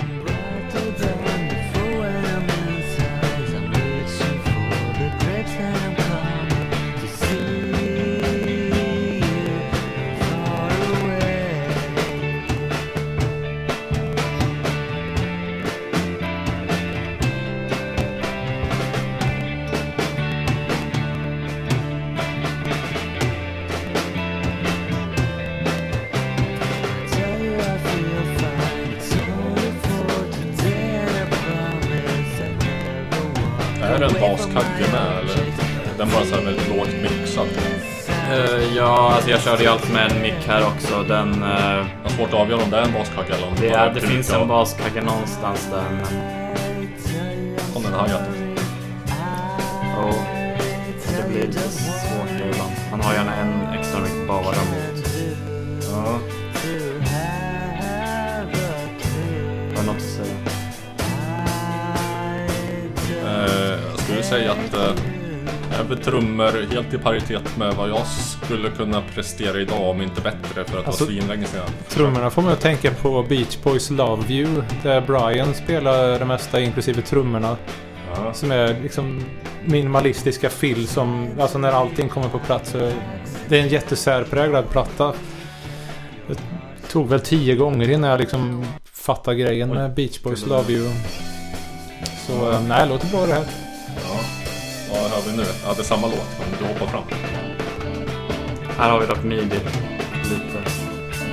alltså 39.26 39.50
jag 39.50 39.58
körde 39.58 39.64
ju 39.64 39.70
allt 39.70 39.92
med 39.94 40.12
en 40.12 40.22
mick 40.22 40.48
här 40.48 40.66
också. 40.68 41.04
Den... 41.04 41.44
eh, 41.44 41.50
Jag 42.04 42.04
har 42.04 42.10
svårt 42.10 42.28
att 42.28 42.34
avgöra 42.34 42.64
om 42.64 42.70
det 42.70 42.78
är 42.78 42.82
en 42.82 42.94
baskagge 42.94 43.34
eller 43.34 43.48
om 43.48 43.54
det, 43.60 43.70
bara 43.70 43.80
är, 43.80 43.90
är 43.90 43.94
det 43.94 44.02
finns 44.02 44.34
en 44.34 44.48
baskagge 44.48 45.02
någonstans 45.02 45.70
där 45.72 45.84
men... 45.92 46.06
Som 47.74 47.86
en 47.86 47.94
hi-hat. 47.94 48.22
Oh, 49.98 50.24
det 51.18 51.30
blir 51.30 51.52
svårt 51.52 52.52
ibland. 52.52 52.72
Man 52.92 53.02
har 53.02 53.14
gärna 53.14 53.36
en 53.36 53.80
extra 53.80 54.00
mick 54.00 54.28
bara 54.28 54.38
mot. 54.46 55.08
Ja. 55.92 56.20
Har 59.76 59.82
du 59.82 59.86
något 59.88 59.96
att 59.96 60.02
säga? 60.02 60.36
Eh, 63.26 63.80
jag 63.92 64.00
skulle 64.00 64.24
säga 64.24 64.52
att 64.52 64.74
eh, 64.74 65.15
är 65.76 65.96
trummor 65.96 66.74
helt 66.74 66.94
i 66.94 66.98
paritet 66.98 67.58
med 67.58 67.74
vad 67.74 67.90
jag 67.90 68.08
skulle 68.08 68.70
kunna 68.70 69.02
prestera 69.16 69.60
idag 69.60 69.90
om 69.90 70.02
inte 70.02 70.22
bättre 70.22 70.64
för 70.66 70.80
att 70.80 70.88
Alltså, 70.88 71.06
det 71.06 71.12
var 71.14 71.20
svinlänge 71.20 71.46
sedan. 71.46 71.70
Trummorna 71.90 72.30
får 72.30 72.42
mig 72.42 72.54
att 72.54 72.62
tänka 72.62 72.92
på 72.92 73.24
Beach 73.24 73.58
Boys 73.64 73.90
Love 73.90 74.34
You. 74.34 74.64
Där 74.84 75.02
Brian 75.02 75.54
spelar 75.54 76.20
det 76.20 76.26
mesta 76.26 76.60
inklusive 76.60 77.02
trummorna. 77.02 77.58
Ja. 78.16 78.34
Som 78.34 78.52
är 78.52 78.82
liksom 78.84 79.22
minimalistiska 79.66 80.50
fill 80.50 80.88
som, 80.88 81.30
alltså 81.40 81.58
när 81.58 81.72
allting 81.72 82.10
kommer 82.10 82.30
på 82.30 82.40
plats. 82.40 82.76
Det 83.50 83.58
är 83.58 83.62
en 83.62 83.70
jättesärpräglad 83.70 84.70
platta. 84.70 85.14
Det 86.28 86.38
tog 86.90 87.10
väl 87.10 87.20
tio 87.20 87.56
gånger 87.56 87.90
innan 87.90 88.10
jag 88.10 88.20
liksom 88.20 88.66
fattade 88.94 89.38
grejen 89.38 89.70
med 89.70 89.94
Beach 89.94 90.22
Boys 90.24 90.46
Love 90.46 90.74
You. 90.74 90.90
Så 92.28 92.52
eh, 92.52 92.62
nej, 92.68 92.90
låter 92.90 93.08
bra 93.08 93.26
det 93.26 93.34
här. 93.34 93.65
Ja. 95.16 95.22
Hör 95.22 95.32
vi 95.32 95.38
nu? 95.38 95.44
Jag 95.62 95.68
hade 95.68 95.84
samma 95.84 96.08
låt, 96.08 96.40
men 96.40 96.60
du 96.60 96.74
hoppar 96.74 96.88
fram. 96.88 97.04
Här 98.78 98.90
har 98.92 99.00
vi 99.00 99.06
dock 99.06 99.24
midi. 99.24 99.60
Lite 100.24 100.70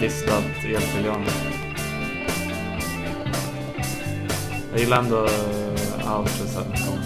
distad 0.00 0.42
elpiano. 0.64 1.24
Jag 4.72 4.80
gillar 4.80 4.98
ändå 4.98 5.16
eh, 5.16 5.24
uh, 5.24 6.06
här. 6.06 7.01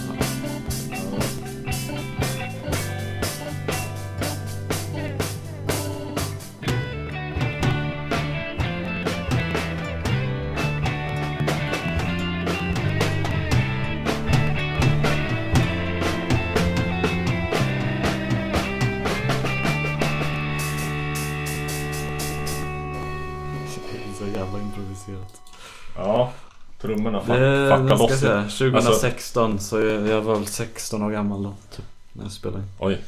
Trummorna 27.27 27.89
fuck, 27.89 27.89
Det, 27.89 27.89
fuckar 27.89 27.97
nu 27.97 27.97
ska 27.97 28.05
loss. 28.05 28.23
jag 28.23 28.51
säga, 28.51 28.71
2016 28.73 29.59
så 29.59 29.81
jag, 29.81 30.09
jag 30.09 30.21
var 30.21 30.35
väl 30.35 30.47
16 30.47 31.03
år 31.03 31.11
gammal 31.11 31.43
då. 31.43 31.55
Typ, 31.77 31.85
när 32.13 32.25
jag 32.25 32.33
spelade 32.33 32.63
in. 32.63 32.69
Oj. 32.79 33.01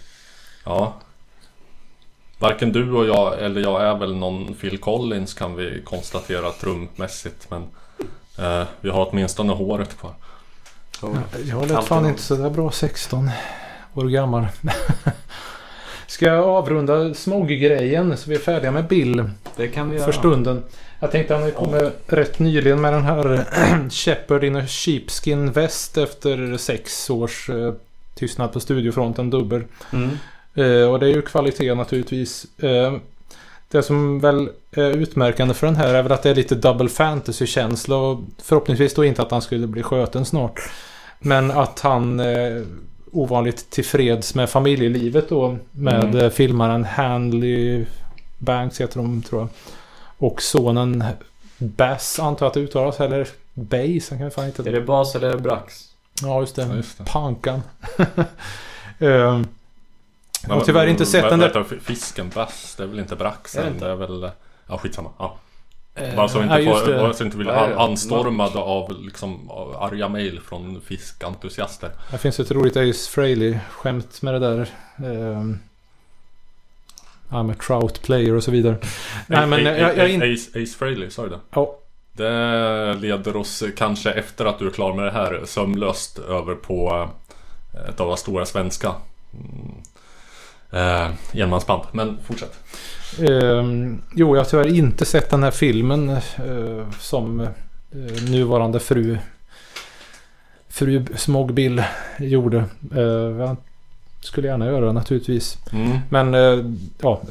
Ja. 0.65 0.95
Varken 2.39 2.73
du 2.73 2.93
och 2.93 3.07
jag, 3.07 3.43
eller 3.43 3.61
jag 3.61 3.83
är 3.83 3.99
väl 3.99 4.17
någon 4.17 4.55
Phil 4.55 4.79
Collins 4.79 5.35
kan 5.35 5.57
vi 5.57 5.83
konstatera 5.85 6.51
trumpmässigt. 6.51 7.51
Men 7.51 7.63
eh, 8.39 8.67
vi 8.81 8.91
har 8.91 9.09
åtminstone 9.11 9.53
håret 9.53 9.99
kvar. 9.99 10.13
Oh. 11.03 11.19
Jag 11.45 11.69
lät 11.69 11.85
fan 11.85 12.07
inte 12.07 12.23
så 12.23 12.37
där 12.37 12.51
bra 12.51 12.71
16 12.71 13.31
år 13.95 14.05
gammal. 14.05 14.47
Ska 16.09 16.27
jag 16.27 16.45
avrunda 16.45 17.15
smog-grejen 17.15 18.17
så 18.17 18.31
vi 18.31 18.37
är 18.37 18.41
färdiga 18.41 18.71
med 18.71 18.87
Bill 18.87 19.31
Det 19.57 19.69
kan 19.69 19.91
vi 19.91 19.97
göra. 19.97 20.07
för 20.07 20.13
stunden. 20.13 20.63
Jag 21.01 21.11
tänkte 21.11 21.35
han 21.35 21.53
kom 21.53 21.91
rätt 22.07 22.39
nyligen 22.39 22.81
med 22.81 22.93
den 22.93 23.03
här 23.03 23.45
Shepard 23.91 24.45
in 24.45 24.57
a 24.57 24.67
sheepskin 24.67 25.53
väst 25.53 25.99
efter 25.99 26.57
sex 26.57 27.11
års 27.11 27.51
eh, 27.51 27.75
tystnad 28.15 28.53
på 28.53 28.61
studiofronten 28.61 29.31
dubbel. 29.31 29.65
Mm. 29.93 30.11
Eh, 30.55 30.91
och 30.91 31.01
det 31.01 31.07
är 31.07 31.15
ju 31.15 31.23
kvalitet 31.23 31.75
naturligtvis. 31.75 32.47
Eh, 32.59 32.93
det 33.71 33.83
som 33.83 34.21
väl 34.21 34.49
är 34.73 34.91
utmärkande 34.97 35.55
för 35.55 35.67
den 35.67 35.77
här 35.77 35.95
är 35.95 36.03
väl 36.03 36.13
att 36.13 36.23
det 36.23 36.31
är 36.31 36.35
lite 36.35 36.55
double 36.55 36.89
fantasy-känsla 36.89 37.97
och 37.97 38.21
förhoppningsvis 38.43 38.95
då 38.95 39.05
inte 39.05 39.23
att 39.23 39.31
han 39.31 39.43
skulle 39.43 39.67
bli 39.67 39.83
sköten 39.83 40.25
snart. 40.25 40.61
Men 41.19 41.51
att 41.51 41.81
han 41.81 42.21
ovanligt 43.13 43.71
tillfreds 43.71 44.35
med 44.35 44.51
familjelivet 44.51 45.29
då 45.29 45.59
med 45.71 46.15
Mm. 46.15 46.31
filmaren 46.31 46.85
Handley 46.85 47.85
Banks 48.39 48.81
heter 48.81 48.97
de 48.97 49.23
tror 49.23 49.41
jag. 49.41 49.49
Och 50.19 50.43
sonen 50.43 51.05
Bass 51.59 52.19
antar 52.19 52.47
jag 52.47 52.49
att 52.51 52.55
det 52.55 52.61
uttalas 52.61 53.01
eller 53.01 53.29
Bass, 53.55 54.11
han 54.11 54.19
kan 54.19 54.31
fan 54.31 54.47
inte... 54.47 54.63
Är 54.63 54.73
det 54.73 54.81
bas 54.81 55.15
eller 55.15 55.29
är 55.29 55.33
det 55.33 55.39
brax? 55.43 55.89
Ja 56.23 56.41
just 56.41 56.57
det. 56.57 56.63
Ja, 56.63 56.77
just 56.77 56.99
det. 56.99 57.05
Pankan. 57.05 57.63
Ehm, 58.99 59.47
jag 60.47 60.55
har 60.55 60.61
tyvärr 60.65 60.87
inte 60.87 61.07
sett 61.07 61.31
den 61.31 61.39
där... 61.39 61.65
Fisken 61.81 62.29
bass, 62.35 62.75
det 62.77 62.83
är 62.83 62.87
väl 62.87 62.99
inte 62.99 63.17
braxen? 63.17 63.61
Är 63.61 63.65
det 63.65 63.71
det, 63.71 63.75
inte? 63.75 63.87
är 63.87 63.95
väl... 63.95 64.31
Ja 64.67 64.79
skitsamma. 64.79 65.11
Ja. 65.19 65.37
Eh, 66.01 66.17
Bara 66.17 66.29
så 66.29 66.39
vi 66.39 66.47
ja, 66.47 66.59
inte, 66.59 67.15
får, 67.15 67.27
inte 67.27 67.37
blir 67.37 67.47
Vad 67.47 67.57
är 67.57 67.69
det? 67.69 67.79
anstormad 67.81 68.57
av 68.57 69.03
liksom 69.03 69.51
av 69.51 69.77
arga 69.83 70.09
mail 70.09 70.41
från 70.41 70.81
fiskentusiaster. 70.81 71.91
Det 72.11 72.19
finns 72.19 72.41
ett 72.41 72.51
roligt 72.51 72.77
Ace 72.77 73.11
Frehley-skämt 73.11 74.23
med 74.23 74.35
det 74.35 74.39
där. 74.39 74.69
Ehm, 74.97 75.59
ja, 77.31 77.43
med 77.43 77.59
Trout 77.61 78.03
Player 78.03 78.35
och 78.35 78.45
så 78.45 78.51
vidare. 78.51 78.77
Nej, 79.27 79.47
men 79.47 79.65
jag, 79.65 79.79
jag 79.79 79.99
är 79.99 80.09
inte... 80.09 80.27
Ace, 80.33 80.63
Ace 80.63 80.79
Frehley, 80.79 81.11
sa 81.11 81.23
du 81.23 81.29
det? 81.29 81.39
Ja, 81.51 81.79
Det 82.13 82.95
leder 82.95 83.37
oss 83.37 83.63
kanske 83.77 84.11
efter 84.11 84.45
att 84.45 84.59
du 84.59 84.67
är 84.67 84.71
klar 84.71 84.95
med 84.95 85.05
det 85.05 85.11
här 85.11 85.43
sömlöst 85.45 86.19
över 86.19 86.55
på 86.55 87.09
eh, 87.75 87.89
ett 87.89 88.01
av 88.01 88.07
våra 88.07 88.17
stora 88.17 88.47
svenska 88.47 88.89
mm, 89.35 89.75
eh, 90.71 91.11
enmansband. 91.33 91.83
Men 91.93 92.19
fortsätt. 92.25 92.59
ehm, 93.19 94.03
jo, 94.15 94.37
jag 94.37 94.45
har 94.45 94.51
tyvärr 94.51 94.75
inte 94.75 95.05
sett 95.05 95.31
den 95.31 95.43
här 95.43 95.51
filmen 95.51 96.09
eh, 96.11 96.91
som 97.01 97.41
eh, 97.41 97.49
nuvarande 98.31 98.81
fru 98.81 99.19
Fru 100.69 101.05
Smogbill 101.17 101.83
gjorde. 102.19 102.65
Eh, 102.95 103.03
jag 103.03 103.57
skulle 104.21 104.49
gärna 104.49 104.67
göra 104.67 104.87
det 104.87 104.93
naturligtvis. 104.93 105.59
Mm. 105.73 105.99
Men 106.09 106.35
eh, 106.35 106.65
ja, 107.01 107.23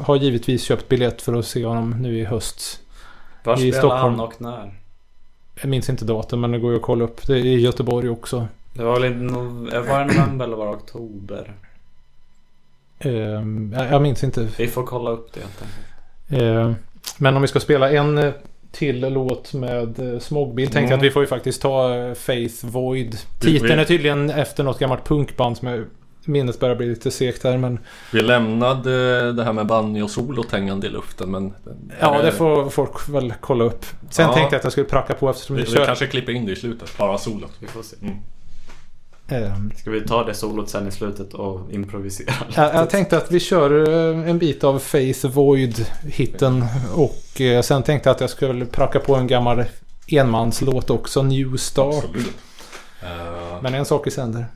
har 0.00 0.16
givetvis 0.16 0.62
köpt 0.64 0.88
biljett 0.88 1.22
för 1.22 1.34
att 1.38 1.46
se 1.46 1.64
honom 1.64 1.90
nu 1.90 2.18
i 2.18 2.24
höst. 2.24 2.80
Var 3.44 3.64
I 3.64 3.72
Stockholm. 3.72 4.00
han 4.02 4.20
och 4.20 4.40
när? 4.40 4.74
Jag 5.60 5.68
minns 5.68 5.88
inte 5.88 6.04
datum 6.04 6.40
men 6.40 6.50
det 6.52 6.58
går 6.58 6.70
ju 6.70 6.76
att 6.76 6.82
kolla 6.82 7.04
upp. 7.04 7.26
Det 7.26 7.32
är 7.32 7.44
i 7.44 7.60
Göteborg 7.60 8.08
också. 8.08 8.48
Det 8.72 8.82
var 8.82 9.00
väl 9.00 9.04
inte 9.04 9.20
det 9.20 10.04
november 10.04 10.44
eller 10.44 10.56
var 10.56 10.66
det 10.66 10.72
oktober? 10.72 11.54
Ehm, 13.06 13.74
jag 13.90 14.02
minns 14.02 14.24
inte. 14.24 14.48
Vi 14.58 14.66
får 14.66 14.82
kolla 14.82 15.10
upp 15.10 15.32
det 15.34 15.40
helt 15.40 15.62
enkelt. 15.62 16.42
Ehm, 16.42 16.74
men 17.18 17.36
om 17.36 17.42
vi 17.42 17.48
ska 17.48 17.60
spela 17.60 17.90
en 17.90 18.18
eh, 18.18 18.32
till 18.72 19.00
låt 19.00 19.54
med 19.54 20.14
eh, 20.14 20.18
Smogbill. 20.18 20.66
Tänkte 20.70 20.94
Mm. 20.94 20.98
att 20.98 21.04
vi 21.04 21.10
får 21.10 21.22
ju 21.22 21.26
faktiskt 21.26 21.62
ta 21.62 21.94
eh, 21.94 22.14
Faith 22.14 22.66
Void. 22.66 23.16
Vi- 23.40 23.46
Titeln 23.52 23.74
vi- 23.76 23.80
är 23.80 23.84
tydligen 23.84 24.30
efter 24.30 24.64
något 24.64 24.78
gammalt 24.78 25.04
punkband 25.08 25.56
som 25.56 25.68
jag 25.68 25.84
minnet 26.28 26.60
börjar 26.60 26.76
bli 26.76 26.86
lite 26.86 27.10
segt 27.10 27.44
här. 27.44 27.56
Men 27.58 27.78
Vi 28.12 28.20
lämnade 28.22 29.32
det 29.32 29.44
här 29.44 29.52
med 29.52 29.66
banjo-solot 29.66 30.52
hängande 30.52 30.86
i 30.86 30.90
luften 30.90 31.30
men... 31.30 31.52
ja, 32.00 32.16
eh, 32.18 32.24
det 32.24 32.32
får 32.32 32.68
folk 32.70 33.08
väl 33.08 33.34
kolla 33.40 33.64
upp. 33.64 33.86
Sen 34.10 34.26
Ja. 34.28 34.34
tänkte 34.34 34.54
jag 34.54 34.58
att 34.58 34.64
jag 34.64 34.72
skulle 34.72 34.86
pracka 34.86 35.14
på 35.14 35.30
eftersom 35.30 35.56
Vi, 35.56 35.62
vi, 35.62 35.68
vi 35.70 35.76
kör. 35.76 35.84
kanske 35.86 36.06
klipper 36.06 36.32
in 36.32 36.46
det 36.46 36.52
i 36.52 36.56
slutet, 36.56 36.98
bara 36.98 37.18
solot. 37.18 37.52
Vi 37.60 37.66
får 37.66 37.82
se. 37.82 37.96
Mm. 38.02 38.14
Ehm, 39.28 39.72
Ska 39.76 39.90
vi 39.90 40.00
ta 40.00 40.24
det 40.24 40.34
solot 40.34 40.68
sen 40.68 40.88
i 40.88 40.90
slutet 40.90 41.34
och 41.34 41.72
improvisera? 41.72 42.34
Jag, 42.56 42.74
jag 42.74 42.90
tänkte 42.90 43.16
att 43.16 43.30
vi 43.30 43.40
kör 43.40 43.88
eh, 43.88 44.30
en 44.30 44.38
bit 44.38 44.64
av 44.64 44.78
Faith 44.78 45.26
Void-hitten. 45.26 46.64
Och 46.94 47.40
eh, 47.40 47.62
sen 47.62 47.82
tänkte 47.82 48.08
jag 48.08 48.14
att 48.14 48.20
jag 48.20 48.30
skulle 48.30 48.66
pracka 48.66 49.00
på 49.00 49.14
en 49.14 49.26
gammal 49.26 49.64
enmanslåt 50.08 50.90
också. 50.90 51.22
New 51.22 51.56
Start. 51.56 51.94
Absolut. 52.04 52.36
Eh, 53.02 53.62
Men 53.62 53.74
en 53.74 53.84
sak 53.84 54.06
i 54.06 54.10
sänder. 54.10 54.46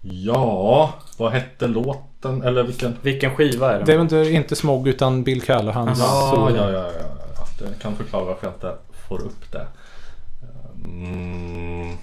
Ja, 0.00 0.94
vad 1.18 1.32
hette 1.32 1.66
låten? 1.66 2.42
Eller 2.42 2.62
vilken? 2.62 2.96
Vilken 3.02 3.36
skiva 3.36 3.72
är 3.72 3.78
det? 3.78 3.84
Det 3.84 3.92
är 3.92 3.98
under 3.98 4.30
inte 4.30 4.56
Smog 4.56 4.88
utan 4.88 5.22
Bill 5.24 5.42
Callahans. 5.42 5.98
Ja, 5.98 6.50
ja, 6.56 6.56
ja, 6.56 6.70
ja, 6.72 6.90
ja. 7.00 7.46
Det 7.58 7.82
kan 7.82 7.96
förklara 7.96 8.24
varför 8.24 8.46
jag 8.46 8.54
inte 8.54 8.74
får 9.08 9.20
upp 9.22 9.52
det. 9.52 9.66
Mm, 10.84 11.96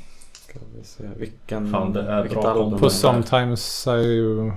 Ska 0.57 0.65
vi 0.79 0.83
se. 0.83 1.19
Vilken... 1.19 1.71
Fan, 1.71 1.93
det 1.93 2.01
är 2.01 2.21
vilket 2.21 2.41
bra 2.41 2.51
album? 2.51 2.79
På? 2.79 2.89
Sometimes 2.89 3.87
I 3.87 4.51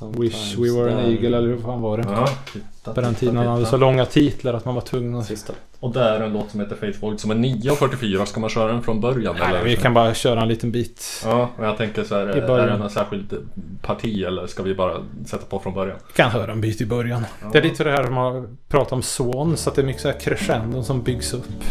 Wish 0.00 0.58
We 0.58 0.70
Were 0.70 0.92
an 0.92 0.98
Eagle 0.98 1.36
eller 1.36 1.48
hur 1.48 1.58
fan 1.58 1.80
var 1.80 1.98
det? 1.98 2.04
ja, 2.08 2.28
titta, 2.52 2.94
På 2.94 3.00
den 3.00 3.14
tiden 3.14 3.36
han 3.36 3.46
hade 3.46 3.66
så 3.66 3.76
långa 3.76 4.06
titlar 4.06 4.54
att 4.54 4.64
man 4.64 4.74
var 4.74 4.82
tvungen 4.82 5.14
att... 5.14 5.26
Sista. 5.26 5.52
Och 5.80 5.92
det 5.92 6.00
är 6.00 6.20
en 6.20 6.32
låt 6.32 6.50
som 6.50 6.60
heter 6.60 6.76
Faith 6.76 7.00
Void 7.00 7.20
som 7.20 7.30
är 7.30 7.34
9.44. 7.34 8.24
Ska 8.24 8.40
man 8.40 8.50
köra 8.50 8.72
den 8.72 8.82
från 8.82 9.00
början? 9.00 9.36
Nej, 9.38 9.48
eller? 9.48 9.64
vi 9.64 9.76
kan 9.76 9.94
bara 9.94 10.14
köra 10.14 10.42
en 10.42 10.48
liten 10.48 10.72
bit. 10.72 11.22
Ja, 11.24 11.50
men 11.56 11.66
jag 11.66 11.76
tänker 11.76 12.04
så 12.04 12.14
här. 12.14 12.36
I 12.36 12.40
Är 12.40 12.46
början. 12.46 12.78
det 12.78 12.84
en 12.84 12.90
särskild 12.90 13.34
parti 13.82 14.22
eller 14.22 14.46
ska 14.46 14.62
vi 14.62 14.74
bara 14.74 14.96
sätta 15.26 15.46
på 15.46 15.58
från 15.58 15.74
början? 15.74 15.98
kan 16.16 16.30
höra 16.30 16.52
en 16.52 16.60
bit 16.60 16.80
i 16.80 16.86
början. 16.86 17.24
Ja. 17.42 17.48
Det 17.52 17.58
är 17.58 17.62
lite 17.62 17.84
det 17.84 17.90
här 17.90 18.10
man 18.10 18.58
pratar 18.68 18.96
om 18.96 19.02
Swan, 19.02 19.56
så 19.56 19.70
att 19.70 19.76
det 19.76 19.82
är 19.82 19.86
mycket 19.86 20.02
så 20.02 20.08
här 20.08 20.20
crescendon 20.20 20.84
som 20.84 21.02
byggs 21.02 21.34
upp. 21.34 21.64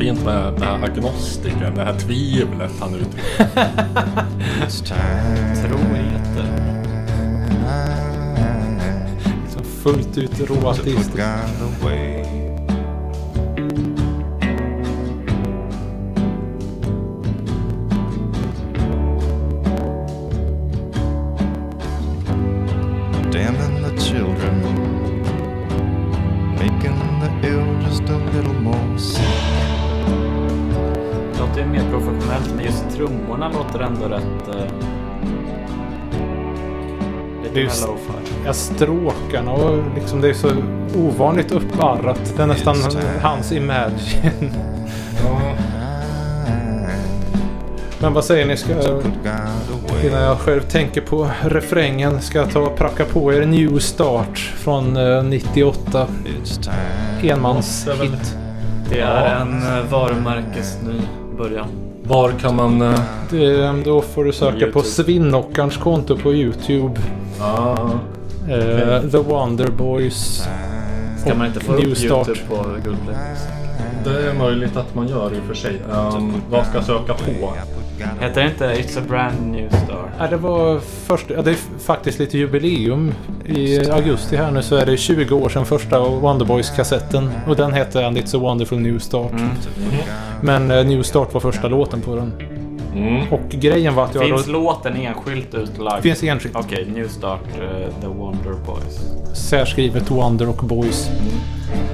Fint 0.00 0.24
med, 0.24 0.60
med 0.60 0.84
agnostiker. 0.84 1.72
Det 1.76 1.84
här 1.84 1.98
tvivlet 1.98 2.72
han 2.80 2.94
uttrycker. 2.94 3.46
Troligheter. 5.62 6.46
Liksom 9.42 9.64
fullt 9.82 10.18
ut 10.18 10.40
råateistiskt. 10.50 11.16
Låter 33.52 33.80
ändå 33.80 34.06
rätt... 34.06 34.48
Uh, 34.48 34.90
lite 37.44 37.60
just-. 37.60 37.88
Ja, 38.46 38.52
stråkarna 38.52 39.52
och 39.52 39.82
liksom 39.94 40.20
det 40.20 40.28
är 40.28 40.34
så 40.34 40.50
ovanligt 40.96 41.52
upparrat. 41.52 42.32
Det 42.36 42.42
är 42.42 42.46
nästan 42.46 42.76
hans 43.22 43.52
Imagine. 43.52 44.52
Men 48.02 48.12
vad 48.12 48.24
säger 48.24 48.46
ni? 48.46 48.56
Ska 48.56 48.72
innan 50.04 50.22
jag 50.22 50.38
själv 50.38 50.60
tänker 50.60 51.00
på 51.00 51.30
refrängen 51.42 52.20
ska 52.20 52.38
jag 52.38 52.50
ta 52.50 52.60
och 52.60 52.76
pracka 52.76 53.04
på 53.04 53.34
er 53.34 53.46
New 53.46 53.78
Start 53.78 54.38
från 54.38 54.96
eh, 54.96 55.22
98. 55.22 56.06
It's 56.24 56.62
time. 56.62 57.32
Enmanshit. 57.32 58.36
Det 58.90 59.00
är 59.00 59.40
en 59.40 59.62
uh, 59.62 59.90
varumärkesny 59.90 61.00
början. 61.38 61.89
Var 62.10 62.30
kan 62.32 62.56
man... 62.56 62.82
eh, 62.82 63.00
Det- 63.30 63.82
Då 63.84 64.00
får 64.00 64.24
du 64.24 64.32
söka 64.32 64.66
på. 64.72 64.82
Svinnockarns 64.82 65.76
konto 65.76 66.16
på 66.16 66.32
YouTube. 66.34 67.00
ah, 67.40 67.76
Eh, 68.48 69.00
The 69.10 69.18
Wonder 69.18 69.68
Boys. 69.70 70.44
Ska 71.18 71.34
man 71.34 71.46
inte 71.46 71.60
få 71.60 71.72
upp 71.72 71.96
Start. 71.96 72.28
YouTube 72.28 72.38
på 72.48 72.54
Google 72.56 72.96
Play? 73.06 73.16
det 74.04 74.30
är 74.30 74.34
möjligt 74.34 74.76
att 74.76 74.94
man 74.94 75.08
gör 75.08 75.32
i 75.32 75.38
och 75.40 75.44
för 75.46 75.54
sig. 75.54 75.82
Um, 75.92 76.32
vad 76.50 76.66
ska 76.66 76.74
jag 76.76 76.84
söka 76.84 77.14
på? 77.14 77.52
Heter 78.20 78.40
det 78.40 78.46
inte 78.50 78.64
It's 78.64 78.98
a 78.98 79.02
brand 79.08 79.52
new 79.52 79.68
star? 79.68 80.10
Ja, 80.18 80.26
det 80.26 80.36
var 80.36 80.80
först, 81.06 81.26
ja, 81.30 81.42
det 81.42 81.50
är 81.50 81.56
faktiskt 81.78 82.18
lite 82.18 82.38
jubileum. 82.38 83.14
I 83.46 83.90
augusti 83.90 84.36
här 84.36 84.50
nu 84.50 84.62
så 84.62 84.76
är 84.76 84.86
det 84.86 84.96
20 84.96 85.34
år 85.34 85.48
sedan 85.48 85.66
första 85.66 86.00
Wonderboys-kassetten. 86.00 87.30
Och 87.46 87.56
den 87.56 87.72
hette 87.72 88.06
And 88.06 88.18
It's 88.18 88.36
a 88.36 88.38
Wonderful 88.40 88.78
New 88.78 88.98
Start. 88.98 89.32
Mm. 89.32 89.50
Men 90.42 90.70
eh, 90.70 90.86
New 90.86 91.02
Start 91.02 91.34
var 91.34 91.40
första 91.40 91.68
låten 91.68 92.00
på 92.00 92.16
den. 92.16 92.32
Mm. 92.94 93.32
Och 93.32 93.48
grejen 93.50 93.94
var 93.94 94.04
att 94.04 94.14
jag 94.14 94.24
Finns 94.24 94.46
då... 94.46 94.52
låten 94.52 94.96
enskilt 94.96 95.54
ut 95.54 95.78
live? 95.78 96.02
Finns 96.02 96.22
enskilt. 96.22 96.56
Okej, 96.56 96.86
New 96.94 97.08
Start, 97.08 97.40
eh, 97.54 98.00
The 98.00 98.06
Wonder 98.06 98.52
Boys. 98.66 99.00
Särskrivet 99.34 100.10
Wonder 100.10 100.48
och 100.48 100.64
Boys. 100.64 101.08
This 101.08 101.10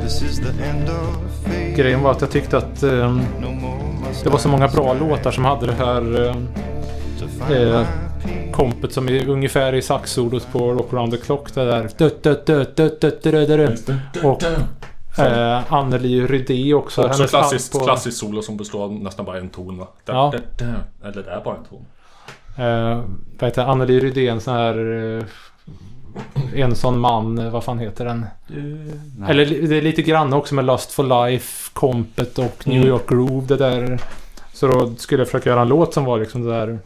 is 0.06 0.40
the 0.40 0.64
end 0.64 0.88
of 0.88 1.44
fate. 1.44 1.72
Grejen 1.76 2.02
var 2.02 2.10
att 2.10 2.20
jag 2.20 2.30
tyckte 2.30 2.56
att 2.58 2.82
No 2.82 3.50
more 3.50 3.82
must 4.08 4.24
det 4.24 4.30
var 4.30 4.38
så 4.38 4.48
många 4.48 4.68
bra 4.68 4.94
låtar 4.94 5.30
som 5.30 5.44
hade 5.44 5.66
det 5.66 5.72
här 5.72 6.26
eh, 6.26 6.34
peace. 7.48 7.86
kompet 8.52 8.92
som 8.92 9.08
är 9.08 9.28
ungefär 9.28 9.74
i 9.74 9.82
saxsolot 9.82 10.52
på 10.52 10.72
Rock 10.72 10.92
around 10.92 11.12
the 11.12 11.18
clock. 11.18 11.54
Det 11.54 11.64
där... 11.64 11.88
Och 14.24 14.42
eh, 15.18 15.72
Anneli 15.72 16.26
Rydé 16.26 16.74
också. 16.74 17.02
Också 17.02 17.16
Hennes 17.16 17.30
klassiskt, 17.30 17.72
hand 17.74 17.80
på- 17.82 17.86
klassiskt 17.86 18.18
solo 18.18 18.42
som 18.42 18.56
består 18.56 18.84
av 18.84 18.92
nästan 18.92 19.24
bara 19.24 19.38
en 19.38 19.48
ton 19.48 19.78
va? 19.78 19.88
Ja. 20.04 20.32
Eller 21.04 21.22
det 21.22 21.30
är 21.30 21.40
bara 21.44 21.56
en 21.56 21.64
ton. 21.64 21.84
Eh, 22.58 23.02
vad 23.38 23.50
heter? 23.50 23.62
Anneli 23.62 24.00
Rydé, 24.00 24.28
en 24.28 24.40
sån 24.40 24.54
här... 24.54 24.76
En 26.54 26.76
sån 26.76 26.98
man, 26.98 27.38
eh, 27.38 27.50
vad 27.50 27.64
fan 27.64 27.78
heter 27.78 28.04
den? 28.04 28.26
Nej. 29.18 29.30
Eller 29.30 29.68
det 29.68 29.76
är 29.76 29.82
lite 29.82 30.02
grann 30.02 30.32
också 30.32 30.54
med 30.54 30.64
Lust 30.64 30.92
for 30.92 31.26
Life, 31.28 31.70
Kompet 31.72 32.38
och 32.38 32.62
New 32.66 32.76
Mm. 32.76 32.88
York 32.88 33.08
Groove. 33.08 33.46
Det 33.46 33.56
där. 33.56 34.00
Så 34.52 34.66
då 34.66 34.94
skulle 34.96 35.20
jag 35.20 35.28
försöka 35.28 35.50
göra 35.50 35.60
en 35.62 35.68
låt 35.68 35.94
som 35.94 36.04
var 36.04 36.18
liksom 36.20 36.42
det 36.42 36.50
där... 36.50 36.78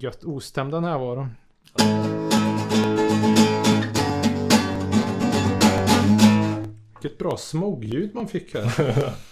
Gött 0.00 0.24
ostämd 0.24 0.72
den 0.72 0.84
här 0.84 0.98
var 0.98 1.16
då. 1.16 1.26
Vilket 7.02 7.18
bra 7.18 7.36
smogljud 7.36 8.14
man 8.14 8.28
fick 8.28 8.54
här. 8.54 8.72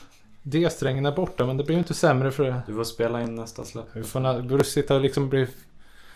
D-strängen 0.48 1.06
är 1.06 1.12
borta 1.12 1.46
men 1.46 1.56
det 1.56 1.64
blir 1.64 1.74
ju 1.74 1.78
inte 1.78 1.94
sämre 1.94 2.30
för 2.30 2.44
det. 2.44 2.62
Du 2.66 2.74
får 2.74 2.84
spela 2.84 3.22
in 3.22 3.34
nästa 3.34 3.64
släpp. 3.64 3.84
Vi 3.92 4.02
får 4.02 4.62
sitta 4.62 4.94
och 4.94 5.00
liksom 5.00 5.28
bli 5.28 5.46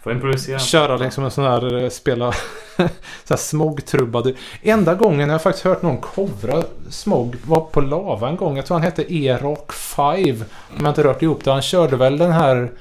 Får 0.03 0.13
improvisera. 0.13 0.59
köra 0.59 0.97
liksom 0.97 1.25
en 1.25 1.31
sån 1.31 1.45
här 1.45 1.83
eh, 1.83 1.89
spela 1.89 2.33
så 2.77 2.83
här 3.29 3.37
smogtrubbad. 3.37 4.35
Enda 4.63 4.95
gången 4.95 5.31
jag 5.31 5.43
faktiskt 5.43 5.65
hört 5.65 5.83
någon 5.83 5.97
covra 6.01 6.63
smog 6.91 7.37
var 7.45 7.61
på 7.61 7.81
Lava 7.81 8.29
en 8.29 8.37
gång. 8.37 8.57
Jag 8.57 8.67
tror 8.67 8.75
han 8.75 8.85
hette 8.85 9.15
E-Rock 9.15 9.73
5. 9.73 10.45
Om 10.79 10.85
jag 10.85 10.89
inte 10.89 11.05
rört 11.05 11.23
ihop 11.23 11.45
det. 11.45 11.53
Han 11.53 11.63
körde 11.63 11.97
väl 11.97 12.19
den 12.19 12.33
här... 12.33 12.73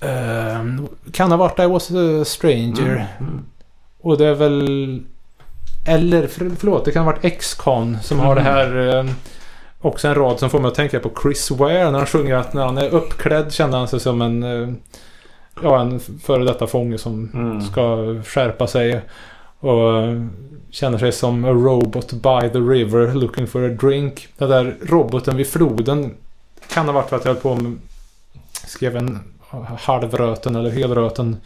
eh, 0.00 0.64
kan 1.12 1.30
ha 1.30 1.36
varit 1.36 1.58
I 1.58 1.66
was 1.66 1.90
a 1.90 2.24
stranger. 2.24 3.06
Mm. 3.20 3.44
Och 4.00 4.18
det 4.18 4.26
är 4.26 4.34
väl... 4.34 5.02
Eller 5.86 6.26
för, 6.26 6.50
förlåt, 6.58 6.84
det 6.84 6.92
kan 6.92 7.04
ha 7.04 7.12
varit 7.12 7.24
X-Con 7.24 7.98
som 8.02 8.18
har 8.20 8.34
det 8.34 8.40
här... 8.40 8.96
Eh, 8.98 9.04
också 9.80 10.08
en 10.08 10.14
rad 10.14 10.38
som 10.38 10.50
får 10.50 10.60
mig 10.60 10.68
att 10.68 10.74
tänka 10.74 11.00
på 11.00 11.10
Chris 11.22 11.50
Ware 11.50 11.90
när 11.90 11.98
han 11.98 12.06
sjunger 12.06 12.34
att 12.34 12.54
när 12.54 12.66
han 12.66 12.78
är 12.78 12.88
uppklädd 12.88 13.52
känner 13.52 13.78
han 13.78 13.88
sig 13.88 14.00
som 14.00 14.22
en... 14.22 14.42
Eh, 14.42 14.68
ja, 15.62 15.80
en 15.80 16.00
före 16.00 16.44
detta 16.44 16.66
fånge 16.66 16.98
som 16.98 17.30
Mm. 17.34 17.60
ska 17.60 17.96
skärpa 18.24 18.66
sig. 18.66 19.00
Och 19.60 20.02
känner 20.70 20.98
sig 20.98 21.12
som 21.12 21.44
a 21.44 21.50
robot 21.50 22.12
by 22.12 22.48
the 22.52 22.58
river 22.58 23.14
looking 23.14 23.46
for 23.46 23.64
a 23.64 23.68
drink. 23.68 24.28
Den 24.38 24.50
där 24.50 24.76
roboten 24.82 25.36
vid 25.36 25.46
floden 25.46 26.14
kan 26.72 26.86
ha 26.86 26.92
varit 26.92 27.08
för 27.08 27.16
att 27.16 27.24
jag 27.24 27.32
höll 27.32 27.42
på 27.42 27.54
med... 27.54 27.78
Skrev 28.66 28.96
en 28.96 29.18
halvröten 29.78 30.56
eller 30.56 30.70
helröten 30.70 31.36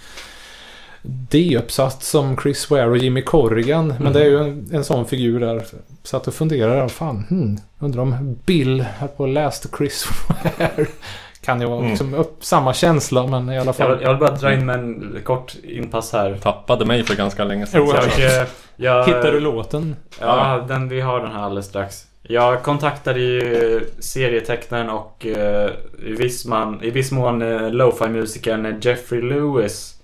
D-uppsats 1.03 2.09
som 2.11 2.37
Chris 2.37 2.71
Ware 2.71 2.87
och 2.91 2.97
Jimmy 2.99 3.23
Corrigan. 3.23 3.89
Men 3.89 3.97
Mm. 4.01 4.13
det 4.13 4.21
är 4.21 4.25
ju 4.25 4.39
en, 4.39 4.69
en 4.73 4.85
sån 4.85 5.07
figur 5.07 5.41
där. 5.41 5.63
Satt 6.03 6.29
och 6.29 6.35
funderade. 6.35 6.89
Fan, 6.89 7.25
hmm, 7.31 7.57
undrar 7.79 8.03
om 8.03 8.37
Bill 8.47 8.81
här 8.99 9.09
på 9.09 9.27
läst 9.27 9.67
Chris 9.79 10.07
Ware. 10.29 10.87
Kan 11.45 11.61
ju 11.61 11.67
vara 11.67 11.79
Mm. 11.79 11.91
liksom 11.91 12.15
upp 12.15 12.37
samma 12.45 12.75
känsla 12.75 13.27
men 13.27 13.51
i 13.51 13.57
alla 13.59 13.67
Jag 13.67 13.77
fall. 13.77 13.91
vill, 13.97 14.03
jag 14.03 14.09
vill 14.11 14.19
bara 14.21 14.31
dra 14.31 14.53
in 14.53 14.67
med 14.67 14.79
en 14.79 15.19
kort 15.25 15.55
inpass 15.65 16.13
här. 16.13 16.35
Tappade 16.43 16.85
mig 16.85 17.03
för 17.05 17.15
ganska 17.15 17.45
länge 17.45 17.67
sedan. 17.67 17.87
Så 17.89 17.95
jag- 17.95 18.31
Jag, 18.31 18.47
jag, 18.77 19.07
Hittar 19.07 19.33
du 19.33 19.41
låten? 19.41 19.97
Ja, 20.21 20.65
den, 20.69 20.89
vi 20.89 21.01
har 21.01 21.21
den 21.21 21.33
här 21.33 21.43
alldeles 21.43 21.67
strax. 21.67 22.07
Jag 22.23 22.63
kontaktade 22.63 23.21
ju 23.21 23.81
serietecknaren 23.99 24.91
och 24.91 25.27
eh, 25.27 25.71
i, 26.07 26.13
viss 26.13 26.47
man, 26.47 26.83
i 26.83 26.91
viss 26.91 27.13
mån 27.13 27.43
uh, 27.43 27.71
lo-fi 27.71 28.09
musikern 28.09 28.81
Jeffrey 28.83 29.23
Lewis 29.23 29.95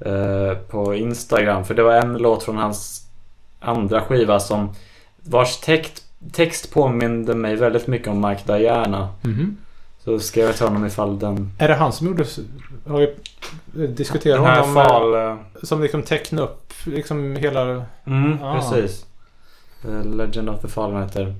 eh, 0.00 0.54
på 0.68 0.94
Instagram. 0.94 1.64
För 1.64 1.74
det 1.74 1.82
var 1.82 1.92
en 1.94 2.18
låt 2.18 2.42
från 2.42 2.56
hans 2.56 3.06
andra 3.60 4.00
skiva 4.00 4.40
som 4.40 4.74
vars 5.22 5.56
text, 5.56 6.04
text 6.32 6.72
påminde 6.72 7.34
mig 7.34 7.56
väldigt 7.56 7.86
mycket 7.86 8.08
om 8.08 8.20
Mike 8.28 8.52
Diana. 8.56 9.08
Mhm. 9.22 9.56
Så 10.04 10.18
skrev 10.18 10.46
jag 10.46 10.56
till 10.56 10.66
honom 10.66 10.86
ifall 10.86 11.18
den... 11.18 11.52
Är 11.58 11.68
det 11.68 11.74
han 11.74 11.92
som 11.92 12.06
gjorde... 12.06 12.24
Har 12.86 12.98
vi 12.98 13.86
diskuterat 13.86 14.40
honom? 14.40 14.76
eh, 14.76 14.84
fal... 14.84 15.14
eh, 15.14 15.36
Som 15.62 15.82
liksom 15.82 16.02
tecknade 16.02 16.46
upp 16.46 16.72
liksom 16.84 17.36
hela... 17.36 17.84
Mm, 18.06 18.38
Ah. 18.42 18.54
precis. 18.54 19.06
Legend 20.04 20.48
of 20.50 20.60
the 20.60 20.68
Fallen 20.68 21.02
heter 21.02 21.34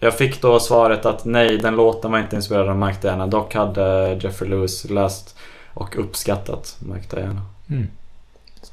Jag 0.00 0.14
fick 0.18 0.42
då 0.42 0.60
svaret 0.60 1.06
att 1.06 1.24
nej, 1.24 1.58
den 1.58 1.76
låten 1.76 2.10
var 2.12 2.18
inte 2.18 2.36
inspirerad 2.36 2.68
av 2.68 2.76
Mike 2.76 2.98
Diana. 3.02 3.26
Dock 3.26 3.54
hade 3.54 4.14
Jeffrey 4.22 4.50
Lewis 4.50 4.90
läst 4.90 5.36
och 5.74 5.98
uppskattat 5.98 6.76
Mike 6.80 7.16
Diana. 7.16 7.42
Mm. 7.70 7.86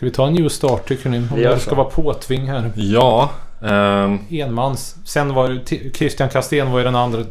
Ska 0.03 0.09
vi 0.09 0.15
ta 0.15 0.27
en 0.27 0.33
new 0.33 0.49
start 0.49 0.87
tycker 0.87 1.09
ni? 1.09 1.17
Om 1.17 1.27
det 1.35 1.59
ska 1.59 1.75
vara 1.75 1.89
påtving 1.89 2.49
här. 2.49 2.71
Ja. 2.75 3.29
ehm, 3.61 4.19
Enmans. 4.29 4.95
Sen 5.05 5.33
var 5.33 5.49
det 5.49 5.95
Christian 5.95 6.29
Kastén 6.29 6.71
var 6.71 6.77
ju 6.79 6.83
den 6.85 6.95
andra 6.95 7.23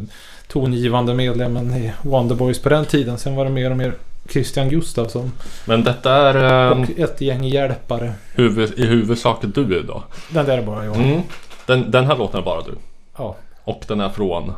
tongivande 0.49 1.15
medlemmen 1.15 1.71
i 1.77 1.93
Wonderboys 2.03 2.63
på 2.63 2.69
den 2.69 2.85
tiden. 2.85 3.19
Sen 3.19 3.37
var 3.37 3.45
det 3.45 3.51
mer 3.51 3.71
och 3.71 3.77
mer 3.77 3.95
Christian 4.29 4.69
Gustafsson. 4.69 5.33
men 5.65 5.85
detta 5.85 6.13
är 6.13 6.35
ehm, 6.73 6.83
Och 6.83 6.91
ett 6.99 7.21
gäng 7.21 7.45
hjälpare. 7.45 8.13
huvud, 8.35 8.79
i 8.79 8.87
huvudsak 8.87 9.39
du 9.43 9.79
idag. 9.79 10.03
Den 10.31 10.47
där 10.47 10.59
är 10.59 10.63
bara 10.63 10.85
jag. 10.85 10.97
Mm. 10.97 11.21
Den, 11.67 11.91
den 11.91 12.07
här 12.07 12.17
låten 12.17 12.41
är 12.41 12.45
bara 12.45 12.63
du. 12.63 12.75
Ja. 13.17 13.37
Och 13.65 13.85
den 13.89 14.01
är 14.01 14.09
från? 14.09 14.53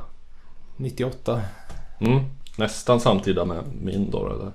98. 0.76 1.40
Mm. 2.00 2.20
Nästan 2.58 3.00
samtida 3.00 3.44
med 3.44 3.62
min 3.82 4.10
då. 4.10 4.26
Eller? 4.26 4.50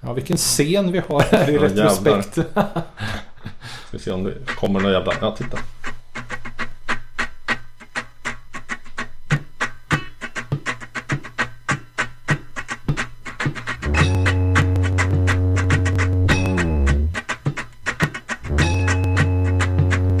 Ja, 0.00 0.12
vilken 0.12 0.36
scen 0.36 0.92
vi 0.92 1.02
har 1.08 1.20
här 1.20 1.50
i 1.50 1.54
Ja, 1.54 1.62
retrospekt. 1.62 2.34
Ska 3.86 3.96
vi 3.96 3.98
se 3.98 4.10
om 4.10 4.24
det 4.24 4.34
kommer 4.56 4.80
några 4.80 4.94
jävla... 4.94 5.12
Ja, 5.20 5.36
titta. 5.36 5.58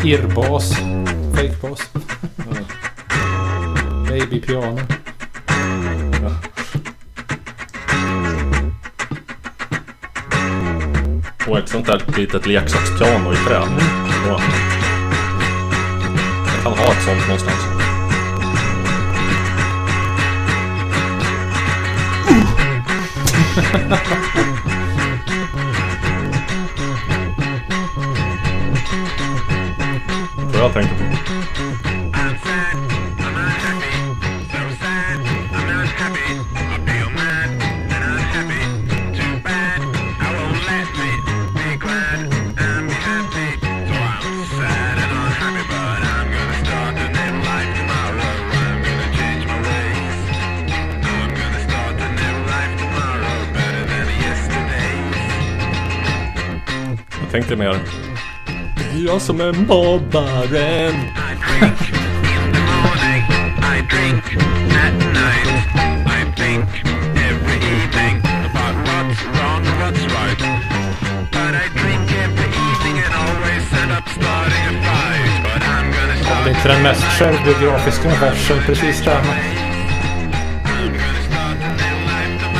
Irrbas. 0.04 0.70
Fakebas. 1.34 1.80
Baby 4.08 4.40
på 11.48 11.58
ett 11.58 11.68
sånt 11.68 11.86
där 11.86 12.02
litet 12.16 12.46
leksakspiano 12.46 13.32
i 13.32 13.36
trä. 13.36 13.54
Jag 16.54 16.62
kan 16.62 16.72
ha 16.72 16.92
ett 16.92 17.02
sånt 17.02 17.26
någonstans. 17.28 17.64
Får 30.52 30.60
jag 30.60 30.72
tänka 30.72 30.94
på. 30.94 31.07
Tänkte 57.48 57.64
mer. 57.64 57.78
Det 58.76 58.98
är 58.98 59.06
jag 59.06 59.22
som 59.22 59.40
är 59.40 59.52
mobbaren. 59.52 60.94
I 63.74 63.80
drink 63.90 64.24
at 64.84 64.94
night. 65.14 65.48
I 66.06 66.32
think 66.36 66.68
every 67.16 67.58
evening 67.74 68.16
about 68.48 68.74
what's 68.88 69.20
wrong 69.34 69.66
and 69.66 69.78
what's 69.80 70.04
right. 70.16 70.40
But 71.32 71.52
I 71.54 71.68
drink 71.80 72.06
every 72.24 72.50
evening 72.68 72.96
and 73.04 73.14
always 73.24 73.72
end 73.80 73.92
up 73.98 74.08
starting 74.08 74.64
a 74.68 74.82
fight. 74.86 75.42
But 75.42 75.62
I'm 75.62 75.86
gonna 75.96 76.14
Det 76.14 76.24
start 76.24 76.46
är 76.46 76.50
inte 76.50 76.68
den 76.68 76.82
mest 76.82 77.04
självbiografiska 77.04 78.08
versen 78.08 78.58
precis 78.66 79.04
där. 79.04 79.20
Men 79.24 79.36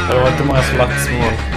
Det 0.09 0.21
var 0.21 0.29
inte 0.29 0.45
många 0.45 0.63
slagsmål. 0.63 1.48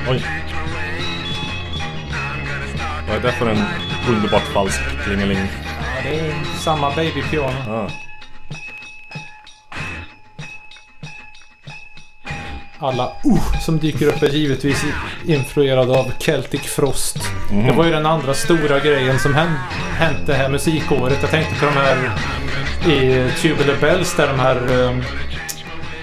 Oj. 0.08 0.24
Vad 3.08 3.16
är 3.16 3.20
det 3.20 3.32
för 3.32 3.46
en 3.46 3.64
underbart 4.08 4.42
falsk 4.42 4.80
klingeling? 5.04 5.38
Ja, 5.38 6.02
det 6.02 6.20
är 6.20 6.44
samma 6.58 6.90
babypiano. 6.90 7.70
Ah. 7.70 8.05
Alla 12.78 13.04
uh 13.26 13.60
som 13.60 13.78
dyker 13.78 14.06
upp 14.06 14.22
är 14.22 14.28
givetvis 14.28 14.84
influerade 15.26 15.92
av 15.98 16.12
Celtic 16.18 16.60
Frost. 16.60 17.18
Det 17.66 17.72
var 17.72 17.84
ju 17.84 17.90
den 17.90 18.06
andra 18.06 18.34
stora 18.34 18.80
grejen 18.80 19.18
som 19.18 19.34
hän- 19.34 19.58
hänt 19.98 20.18
det 20.26 20.34
här 20.34 20.48
musikåret. 20.48 21.18
Jag 21.20 21.30
tänkte 21.30 21.54
på 21.60 21.66
de 21.66 21.72
här 21.72 22.10
i 22.96 23.30
Tubular 23.40 23.76
Bells 23.80 24.14
där 24.16 24.26
de 24.26 24.38
här... 24.40 24.56
eh, 24.56 24.96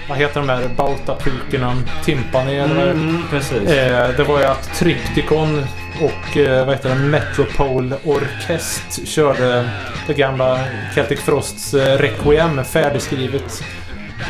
vad 0.08 0.18
heter 0.18 0.40
de 0.40 0.48
här 0.48 0.68
bautapukorna? 0.76 1.76
Timpani 2.04 2.56
eller? 2.58 2.90
Mm, 2.90 3.22
precis. 3.30 3.68
Eh, 3.68 4.08
det 4.16 4.24
var 4.24 4.38
ju 4.38 4.44
att 4.44 4.74
Tripticon 4.74 5.64
och 6.00 6.36
eh, 6.36 6.66
vad 6.66 6.74
heter 6.76 6.88
det, 6.88 6.94
Metropole 6.94 7.96
Orkest 8.04 9.08
körde 9.08 9.68
det 10.06 10.14
gamla 10.14 10.60
Celtic 10.94 11.20
Frosts 11.20 11.74
eh, 11.74 11.98
Requiem 11.98 12.64
färdigskrivet. 12.64 13.62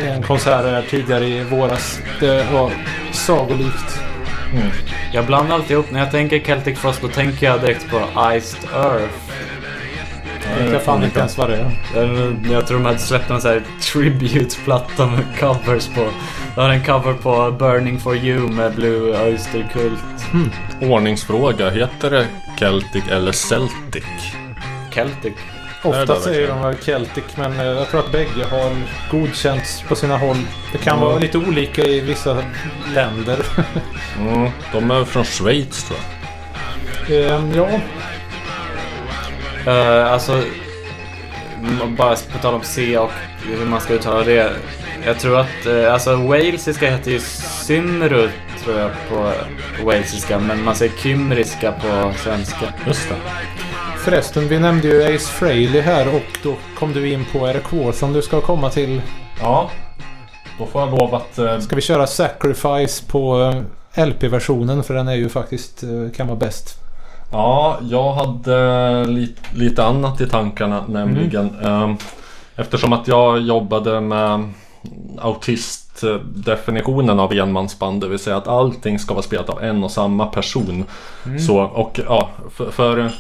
En 0.02 0.22
konsert 0.22 0.64
här 0.64 0.84
tidigare 0.90 1.26
i 1.26 1.44
våras. 1.44 2.00
Det 2.20 2.52
var 2.52 2.70
sagolikt. 3.12 4.00
Jag 5.12 5.26
blandar 5.26 5.54
alltid 5.54 5.70
ihop. 5.70 5.90
När 5.90 6.00
jag 6.00 6.10
tänker 6.10 6.40
Celtic 6.40 6.78
Frost 6.78 7.02
då 7.02 7.08
tänker 7.08 7.46
jag 7.46 7.60
direkt 7.60 7.90
på 7.90 8.00
Iced 8.32 8.70
Earth. 8.74 9.14
Jag 10.60 10.66
vet 10.70 10.84
fan 10.84 11.04
inte 11.04 11.18
ens 11.18 11.38
vad 11.38 11.50
det 11.50 11.56
är. 11.56 12.36
Jag 12.52 12.66
tror 12.66 12.78
de 12.78 12.84
hade 12.84 12.98
släppt 12.98 13.30
en 13.30 13.40
sån 13.40 13.50
här 13.50 13.62
tribute-platta 13.80 15.06
med 15.06 15.24
covers 15.40 15.88
på. 15.88 16.08
De 16.54 16.60
har 16.60 16.70
en 16.70 16.84
cover 16.84 17.12
på 17.14 17.50
Burning 17.58 18.00
for 18.00 18.16
You 18.16 18.48
med 18.48 18.74
Blue 18.74 19.24
Oyster 19.24 19.68
Cult. 19.72 20.26
Ordningsfråga. 20.80 21.70
Heter 21.70 22.10
det 22.10 22.26
Celtic 22.58 23.04
eller 23.10 23.32
Celtic? 23.32 24.04
Celtic. 24.94 25.34
Ofta 25.84 26.20
säger 26.20 26.48
de 26.48 26.62
väl 26.62 26.76
Celtic 26.76 27.24
men 27.36 27.60
eh, 27.60 27.66
jag 27.66 27.88
tror 27.88 28.00
att 28.00 28.12
bägge 28.12 28.44
har 28.50 28.72
godkänts 29.10 29.82
på 29.88 29.96
sina 29.96 30.16
håll. 30.16 30.36
Det 30.72 30.78
kan 30.78 31.00
vara 31.00 31.18
lite 31.18 31.38
olika 31.38 31.82
i 31.82 32.00
vissa 32.00 32.44
länder. 32.94 33.38
Mm, 34.18 34.50
de 34.72 34.90
är 34.90 35.04
från 35.04 35.24
Schweiz 35.24 35.84
tror 35.84 35.98
jag. 37.08 37.30
Eh, 37.30 37.56
ja, 37.56 37.68
Uh, 39.66 40.12
alltså, 40.12 40.42
bara 41.98 42.16
på 42.32 42.38
tal 42.42 42.54
om 42.54 42.62
C 42.62 42.98
och 42.98 43.10
hur 43.46 43.66
man 43.66 43.80
ska 43.80 43.94
uttala 43.94 44.24
det. 44.24 44.52
Jag 45.06 45.18
tror 45.18 45.38
att, 45.38 45.66
uh, 45.66 45.92
alltså 45.92 46.16
walesiska 46.16 46.90
heter 46.90 47.10
ju 47.10 47.20
Synru 47.20 48.30
tror 48.64 48.78
jag 48.78 48.90
på 49.08 49.32
walesiska, 49.84 50.38
men 50.38 50.64
man 50.64 50.74
säger 50.74 50.92
kymriska 50.96 51.72
på 51.72 52.12
svenska. 52.18 52.74
Just 52.86 53.08
det. 53.08 53.16
Förresten, 54.04 54.48
vi 54.48 54.58
nämnde 54.58 54.88
ju 54.88 55.02
Ace 55.14 55.32
Frehley 55.32 55.80
här 55.80 56.14
och 56.14 56.38
då 56.42 56.54
kom 56.78 56.92
du 56.92 57.12
in 57.12 57.24
på 57.32 57.38
War 57.38 57.92
som 57.92 58.12
du 58.12 58.22
ska 58.22 58.40
komma 58.40 58.70
till. 58.70 59.02
Ja. 59.40 59.70
Då 60.58 60.66
får 60.66 60.80
jag 60.82 60.90
lov 60.90 61.14
att... 61.14 61.38
eh, 61.38 61.58
Ska 61.58 61.76
vi 61.76 61.82
köra 61.82 62.06
Sacrifice 62.06 63.04
på 63.08 63.52
eh, 63.96 64.06
LP-versionen 64.06 64.82
för 64.82 64.94
den 64.94 65.08
är 65.08 65.14
ju 65.14 65.28
faktiskt, 65.28 65.82
eh, 65.82 65.88
kan 66.16 66.26
vara 66.26 66.38
bäst. 66.38 66.78
Ja, 67.32 67.78
jag 67.82 68.12
hade 68.12 69.04
li- 69.04 69.34
lite 69.54 69.84
annat 69.84 70.20
i 70.20 70.28
tankarna 70.28 70.84
nämligen. 70.88 71.50
ehm, 71.64 71.96
Eftersom 72.56 72.92
att 72.92 73.08
jag 73.08 73.40
jobbade 73.40 74.00
med 74.00 74.48
autistdefinitionen 75.18 77.20
av 77.20 77.32
enmansband. 77.32 78.00
Det 78.00 78.08
vill 78.08 78.18
säga 78.18 78.36
att 78.36 78.48
allting 78.48 78.98
ska 78.98 79.14
vara 79.14 79.22
spelat 79.22 79.48
av 79.48 79.62
en 79.62 79.84
och 79.84 79.90
samma 79.90 80.26
person. 80.26 80.84
Så, 81.46 81.58
och 81.60 82.00
ja, 82.08 82.28
för, 82.50 82.70
för, 82.70 83.10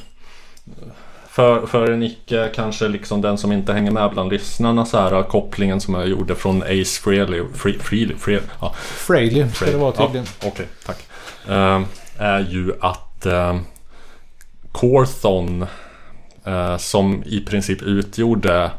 för, 1.28 1.66
för 1.66 1.90
en 1.90 2.02
icke 2.02 2.50
kanske 2.54 2.88
liksom 2.88 3.20
den 3.20 3.38
som 3.38 3.52
inte 3.52 3.72
hänger 3.72 3.90
med 3.90 4.10
bland 4.10 4.30
lyssnarna 4.32 4.86
så 4.86 4.98
här 4.98 5.22
kopplingen 5.22 5.80
som 5.80 5.94
jag 5.94 6.08
gjorde 6.08 6.34
från 6.34 6.62
Ace 6.62 7.00
Frehley. 7.02 7.42
Frehley, 7.54 8.16
Frehley 8.16 8.42
ja, 8.60 8.72
Frehley 8.76 9.48
ska 9.50 9.66
det 9.66 9.76
vara 9.76 9.92
tydligen. 9.92 10.26
Ja, 10.40 10.48
Okej, 10.48 10.66
tack. 10.86 11.06
Ehm, 11.48 11.84
är 12.18 12.40
ju 12.40 12.72
att 12.80 13.26
um, 13.26 13.64
Corthon 14.72 15.66
eh, 16.44 16.76
som 16.76 17.22
i 17.26 17.40
princip 17.40 17.82
utgjorde 17.82 18.70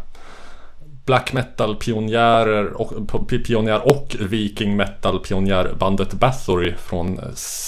black 1.05 1.33
metal-pionjärer 1.33 2.65
och, 2.71 2.93
p- 3.29 3.37
pionjär 3.37 3.87
och 3.87 4.15
viking 4.19 4.75
metal-pionjärbandet 4.75 6.13
Bathory 6.13 6.73
från 6.77 7.19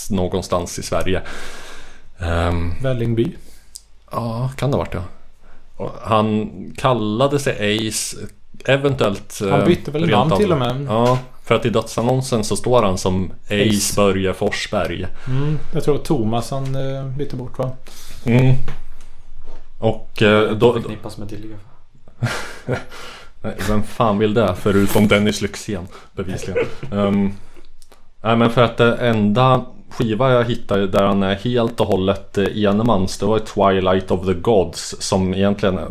någonstans 0.09 0.79
i 0.79 0.83
Sverige. 0.83 1.21
Ehm, 2.19 2.73
Vällingby. 2.81 3.35
Ja, 4.11 4.51
kan 4.57 4.71
det 4.71 4.77
ha 4.77 4.83
varit 4.83 4.93
ja. 4.93 5.03
Han 6.01 6.49
kallade 6.77 7.39
sig 7.39 7.87
Ace 7.87 8.17
Eventuellt 8.65 9.39
Han 9.41 9.59
eh, 9.61 9.65
bytte 9.65 9.91
väl 9.91 10.09
namn 10.09 10.31
av- 10.33 10.37
till 10.37 10.51
och 10.51 10.57
med. 10.57 10.85
Ja, 10.89 11.19
för 11.43 11.55
att 11.55 11.65
i 11.65 11.69
dödsannonsen 11.69 12.43
så 12.43 12.55
står 12.55 12.83
han 12.83 12.97
som 12.97 13.31
Ace, 13.45 13.69
Ace. 13.69 13.95
Börje 13.95 14.33
Forsberg 14.33 15.07
Mm, 15.27 15.59
jag 15.73 15.83
tror 15.83 15.97
Thomas 15.97 16.51
han 16.51 16.75
eh, 16.75 17.05
bytte 17.07 17.35
bort 17.35 17.57
va? 17.59 17.71
mm. 18.25 18.55
Och 19.79 20.21
eh, 20.21 20.51
då... 20.51 20.73
Förknippas 20.73 21.17
med 21.17 21.27
Dilliga. 21.27 21.55
Nej, 23.41 23.55
Vem 23.69 23.83
fan 23.83 24.17
vill 24.17 24.33
det? 24.33 24.55
Förutom 24.59 25.07
Dennis 25.07 25.41
Lyxzén 25.41 25.87
bevisligen. 26.11 26.65
um, 26.91 27.33
nej 28.21 28.35
men 28.35 28.49
för 28.49 28.63
att 28.63 28.77
det 28.77 28.95
enda 28.95 29.65
skiva 29.89 30.31
jag 30.31 30.45
hittade 30.45 30.87
där 30.87 31.03
han 31.03 31.23
är 31.23 31.35
helt 31.35 31.79
och 31.79 31.87
hållet 31.87 32.37
eh, 32.37 32.63
enmans 32.63 33.17
Det 33.17 33.25
var 33.25 33.39
Twilight 33.39 34.11
of 34.11 34.25
the 34.25 34.33
Gods 34.33 34.95
Som 34.99 35.33
egentligen 35.33 35.77
är 35.77 35.87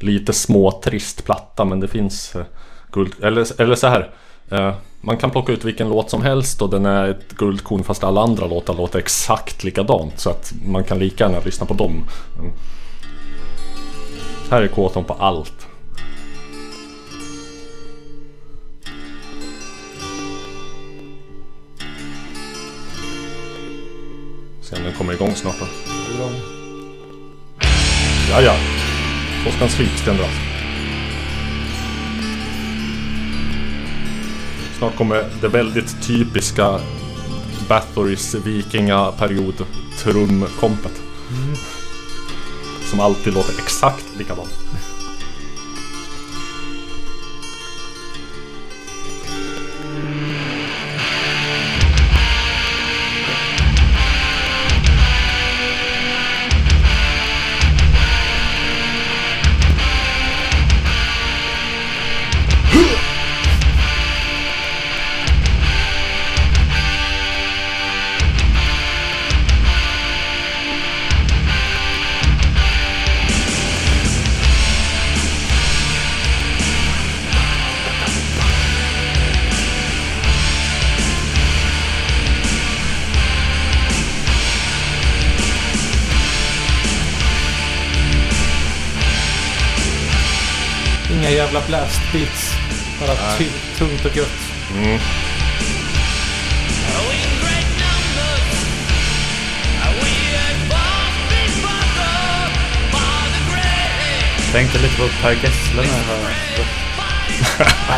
lite 0.00 0.32
småtrist 0.32 1.24
platta 1.24 1.64
men 1.64 1.80
det 1.80 1.88
finns 1.88 2.36
eh, 2.36 2.44
guld 2.92 3.12
Eller, 3.22 3.60
eller 3.60 3.74
så 3.74 3.86
här 3.86 4.10
eh, 4.50 4.74
Man 5.00 5.16
kan 5.16 5.30
plocka 5.30 5.52
ut 5.52 5.64
vilken 5.64 5.88
låt 5.88 6.10
som 6.10 6.22
helst 6.22 6.62
och 6.62 6.70
den 6.70 6.86
är 6.86 7.08
ett 7.08 7.32
guldkorn 7.32 7.84
fast 7.84 8.04
alla 8.04 8.20
andra 8.20 8.46
låtar 8.46 8.74
låter 8.74 8.98
exakt 8.98 9.64
likadant 9.64 10.20
Så 10.20 10.30
att 10.30 10.52
man 10.66 10.84
kan 10.84 10.98
lika 10.98 11.24
gärna 11.24 11.40
lyssna 11.44 11.66
på 11.66 11.74
dem. 11.74 12.04
Mm. 12.38 12.52
Här 14.50 14.62
är 14.62 14.68
kåton 14.68 15.04
på 15.04 15.12
allt. 15.12 15.68
Se 24.72 24.78
om 24.78 24.84
den 24.84 24.94
kommer 24.94 25.12
igång 25.12 25.34
snart 25.34 25.58
då. 25.60 25.66
Ja, 28.30 28.40
ja. 28.40 28.56
Så 29.44 29.52
ska 29.52 29.64
en 29.64 29.70
slipsten 29.70 30.16
dras. 30.16 30.52
snart 34.78 34.96
kommer 34.96 35.24
det 35.40 35.48
väldigt 35.48 36.02
typiska 36.02 36.80
Bathory's 37.68 38.44
vikingaperiod 38.44 39.54
trumkompet. 39.98 41.02
Som 42.90 43.00
alltid 43.00 43.34
låter 43.34 43.52
exakt 43.58 44.04
likadant. 44.18 44.54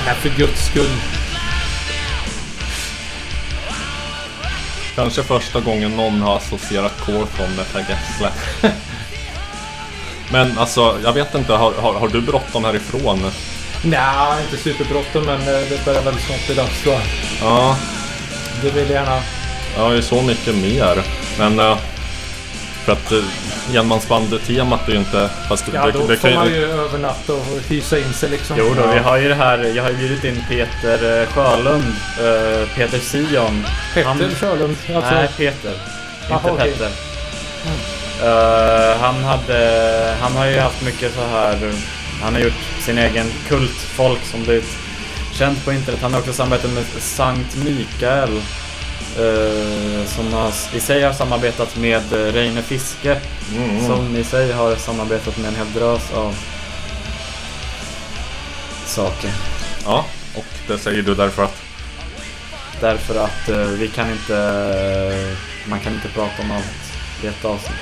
Men 0.07 0.15
för 0.15 0.29
guds 0.29 0.67
skull. 0.67 0.91
Kanske 4.95 5.23
första 5.23 5.61
gången 5.61 5.97
någon 5.97 6.21
har 6.23 6.37
associerat 6.37 7.01
Corthon 7.01 7.57
med 7.57 7.73
Per 7.73 7.79
Gessle. 7.89 8.31
Men 10.33 10.59
alltså, 10.59 10.99
jag 11.05 11.13
vet 11.13 11.35
inte, 11.35 11.53
har, 11.53 11.73
har, 11.73 11.95
har 11.95 12.09
du 12.09 12.21
bråttom 12.21 12.65
härifrån? 12.65 13.31
Nej, 13.85 14.43
inte 14.45 14.57
superbråttom 14.63 15.25
men 15.25 15.41
eh, 15.41 15.69
det 15.69 15.85
börjar 15.85 16.03
väl 16.03 16.15
snart 16.19 16.47
bli 16.47 16.55
dags 16.55 16.83
tror 16.83 16.95
jag. 16.95 17.03
Ja, 17.43 17.77
Det 18.63 18.71
vill 18.71 18.91
jag 18.91 19.05
gärna. 19.05 19.23
jag 19.77 19.83
har 19.83 19.93
ju 19.93 20.03
så 20.03 20.23
mycket 20.23 20.55
mer. 20.55 21.03
Men... 21.39 21.59
eh, 21.61 21.79
för 22.85 22.93
att 22.93 23.13
uh, 23.13 23.25
enmansband-temat 23.77 24.89
är 24.89 24.93
ju 24.93 24.99
inte... 24.99 25.31
Fast 25.49 25.65
Ja, 25.75 25.87
det, 25.87 25.93
då 25.93 26.07
det 26.07 26.17
får 26.17 26.29
kan 26.29 26.39
man 26.39 26.49
ju... 26.49 26.65
övernatta 26.65 27.33
och 27.33 27.45
hysa 27.69 27.99
in 27.99 28.13
sig 28.13 28.31
liksom. 28.31 28.57
Jo 28.59 28.75
då, 28.77 28.83
Ja. 28.83 28.93
vi 28.93 28.99
har 28.99 29.17
ju 29.17 29.29
det 29.29 29.35
här. 29.35 29.59
Jag 29.77 29.83
har 29.83 29.91
ju 29.91 29.97
bjudit 29.97 30.25
in 30.25 30.45
Peter 30.49 31.23
eh, 31.23 31.29
Sjölund. 31.29 31.85
eh, 32.21 32.69
Peter 32.77 32.99
Sion. 32.99 33.65
Petter 33.95 34.09
Han- 34.09 34.31
Sjölund. 34.41 34.77
Alltså, 34.95 35.15
Nej, 35.15 35.29
Peter. 35.37 35.73
Inte 36.31 36.51
okej. 36.51 36.73
Petter. 36.73 36.91
Eh, 38.23 38.97
han 39.01 39.25
hade... 39.25 40.17
Han 40.21 40.33
har 40.37 40.47
ju 40.47 40.59
haft 40.59 40.83
mycket 40.83 41.15
så 41.15 41.21
här... 41.27 41.73
Han 42.23 42.35
har 42.35 42.41
gjort 42.41 42.53
sin 42.81 42.99
egen 42.99 43.27
kultfolk 43.49 44.21
som 44.31 44.43
blivit 44.43 44.77
känt 45.33 45.65
på 45.65 45.73
internet. 45.73 46.01
Han 46.03 46.13
har 46.13 46.21
också 46.21 46.33
samarbetat 46.33 46.71
med 46.71 46.85
Sankt 46.99 47.57
Mikael. 47.57 48.41
Eh, 49.19 50.07
som 50.07 50.33
har, 50.33 50.53
i 50.77 50.81
sig 50.81 51.03
har 51.03 51.13
samarbetat 51.13 51.77
med 51.77 52.13
uh, 52.13 52.33
Reine 52.33 52.63
Fiske. 52.63 53.21
Mm. 53.57 53.87
Som 53.87 54.17
i 54.17 54.25
sig 54.25 54.53
har 54.53 54.77
samarbetat 54.77 55.39
med 55.39 55.49
en 55.49 55.57
hel 55.57 55.73
drös 55.73 56.13
av 56.13 56.35
saker. 58.87 59.31
Ja, 59.85 60.05
och 60.35 60.47
det 60.69 60.79
säger 60.79 61.03
du 61.03 61.15
därför 61.15 61.45
att... 61.45 61.63
Därför 62.81 63.25
att 63.25 63.49
eh, 63.49 63.57
vi 63.57 63.89
kan 63.89 64.11
inte... 64.11 64.37
eh, 64.37 65.39
man 65.71 65.81
kan 65.81 65.95
inte 65.95 66.09
prata 66.09 66.43
om 66.43 66.51
allt 66.51 67.25
i 67.25 67.27
ett 67.27 67.45
avsnitt. 67.45 67.77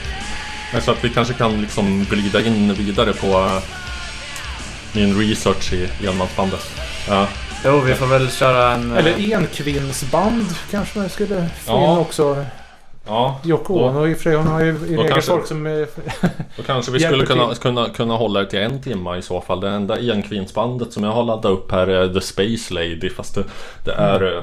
Men 0.73 0.83
Så 0.83 0.91
att 0.91 1.05
vi 1.05 1.11
kanske 1.11 1.35
kan 1.35 1.61
liksom 1.61 2.07
glida 2.11 2.41
in 2.41 2.75
vidare 2.75 3.13
på 3.13 3.27
uh, 3.27 3.59
min 4.93 5.21
research 5.21 5.73
i 5.73 6.07
enmansbandet. 6.07 6.71
Ja. 7.09 7.29
Jo, 7.65 7.81
vi 7.81 7.95
får 7.95 8.07
väl 8.07 8.31
köra 8.31 8.73
en... 8.73 8.93
eh, 8.93 8.99
Eller 8.99 9.37
enkvinnsband 9.37 10.47
kanske 10.71 10.99
man 10.99 11.09
skulle 11.09 11.49
få 11.49 11.73
Ja. 11.73 11.93
in 11.93 11.99
också. 11.99 12.45
Ja, 13.07 13.41
Yoko 13.45 13.79
Då- 13.79 13.85
Ono 13.89 14.07
i 14.09 14.13
och 14.13 14.17
för 14.17 14.23
sig. 14.23 14.35
Hon 14.37 14.47
har 14.47 14.61
ju 14.61 14.69
i 14.71 14.73
regel 14.97 15.09
kanske- 15.09 15.31
folk 15.33 15.47
som... 15.47 15.67
är- 15.67 15.87
då 16.57 16.63
kanske 16.67 16.93
vi 16.93 17.01
skulle 17.01 17.27
kunna, 17.27 17.55
kunna, 17.55 17.89
kunna 17.89 18.15
hålla 18.17 18.41
det 18.41 18.51
till 18.51 18.59
en 18.59 18.83
timme 18.83 19.17
i 19.17 19.23
så 19.23 19.41
fall. 19.41 19.61
Det 19.61 19.69
enda 19.69 19.97
enkvinnsbandet 20.13 20.93
som 20.93 21.05
jag 21.05 21.11
har 21.13 21.23
laddat 21.25 21.45
upp 21.53 21.73
här 21.73 21.87
är 21.87 22.09
The 22.15 22.21
Space 22.21 22.75
Lady. 22.75 23.11
Fast 23.11 23.35
det, 23.35 23.45
det 23.85 23.93
är... 23.93 24.37
eh, 24.37 24.43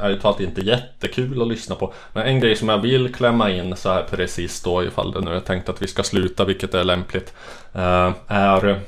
Ärligt 0.00 0.22
talat 0.22 0.40
inte 0.40 0.60
jättekul 0.60 1.42
att 1.42 1.48
lyssna 1.48 1.74
på. 1.74 1.92
Men 2.12 2.26
en 2.26 2.40
grej 2.40 2.56
som 2.56 2.68
jag 2.68 2.78
vill 2.78 3.14
klämma 3.14 3.50
in 3.50 3.76
så 3.76 3.88
här 3.88 4.02
precis 4.10 4.62
då 4.62 4.84
ifall 4.84 5.12
det 5.12 5.20
nu 5.20 5.36
är 5.36 5.40
tänkt 5.40 5.68
att 5.68 5.82
vi 5.82 5.86
ska 5.86 6.02
sluta, 6.02 6.44
vilket 6.44 6.74
är 6.74 6.84
lämpligt. 6.84 7.32
eh, 7.74 8.12
är... 8.28 8.80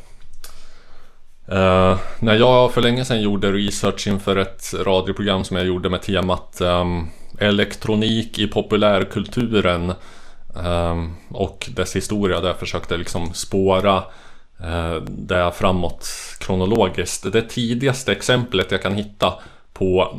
Uh, 1.53 1.99
när 2.21 2.35
jag 2.35 2.73
för 2.73 2.83
länge 2.83 3.05
sedan 3.05 3.23
gjorde 3.23 3.53
research 3.53 4.07
inför 4.07 4.37
ett 4.37 4.75
radioprogram 4.75 5.45
som 5.45 5.57
jag 5.57 5.67
gjorde 5.67 5.91
med 5.91 6.03
temat 6.03 6.61
um, 6.61 7.09
elektronik 7.39 8.39
i 8.39 8.47
populärkulturen 8.47 9.93
um, 10.65 11.17
och 11.31 11.69
dess 11.77 11.97
historia 11.97 12.41
där 12.41 12.49
jag 12.49 12.59
försökte 12.59 12.97
liksom 12.97 13.35
spåra 13.35 13.97
uh, 14.65 15.03
det 15.09 15.53
framåt 15.53 16.09
kronologiskt. 16.39 17.33
Det 17.33 17.43
tidigaste 17.43 18.13
exemplet 18.13 18.71
jag 18.71 18.83
kan 18.83 18.95
hitta 18.95 19.35
på 19.73 20.17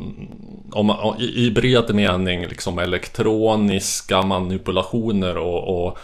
om, 0.72 0.86
man- 0.86 1.20
i, 1.20 1.46
i 1.46 1.50
bred 1.50 1.94
mening 1.94 2.46
liksom 2.46 2.78
elektroniska 2.78 4.22
manipulationer 4.22 5.36
och, 5.36 5.86
och 5.86 5.98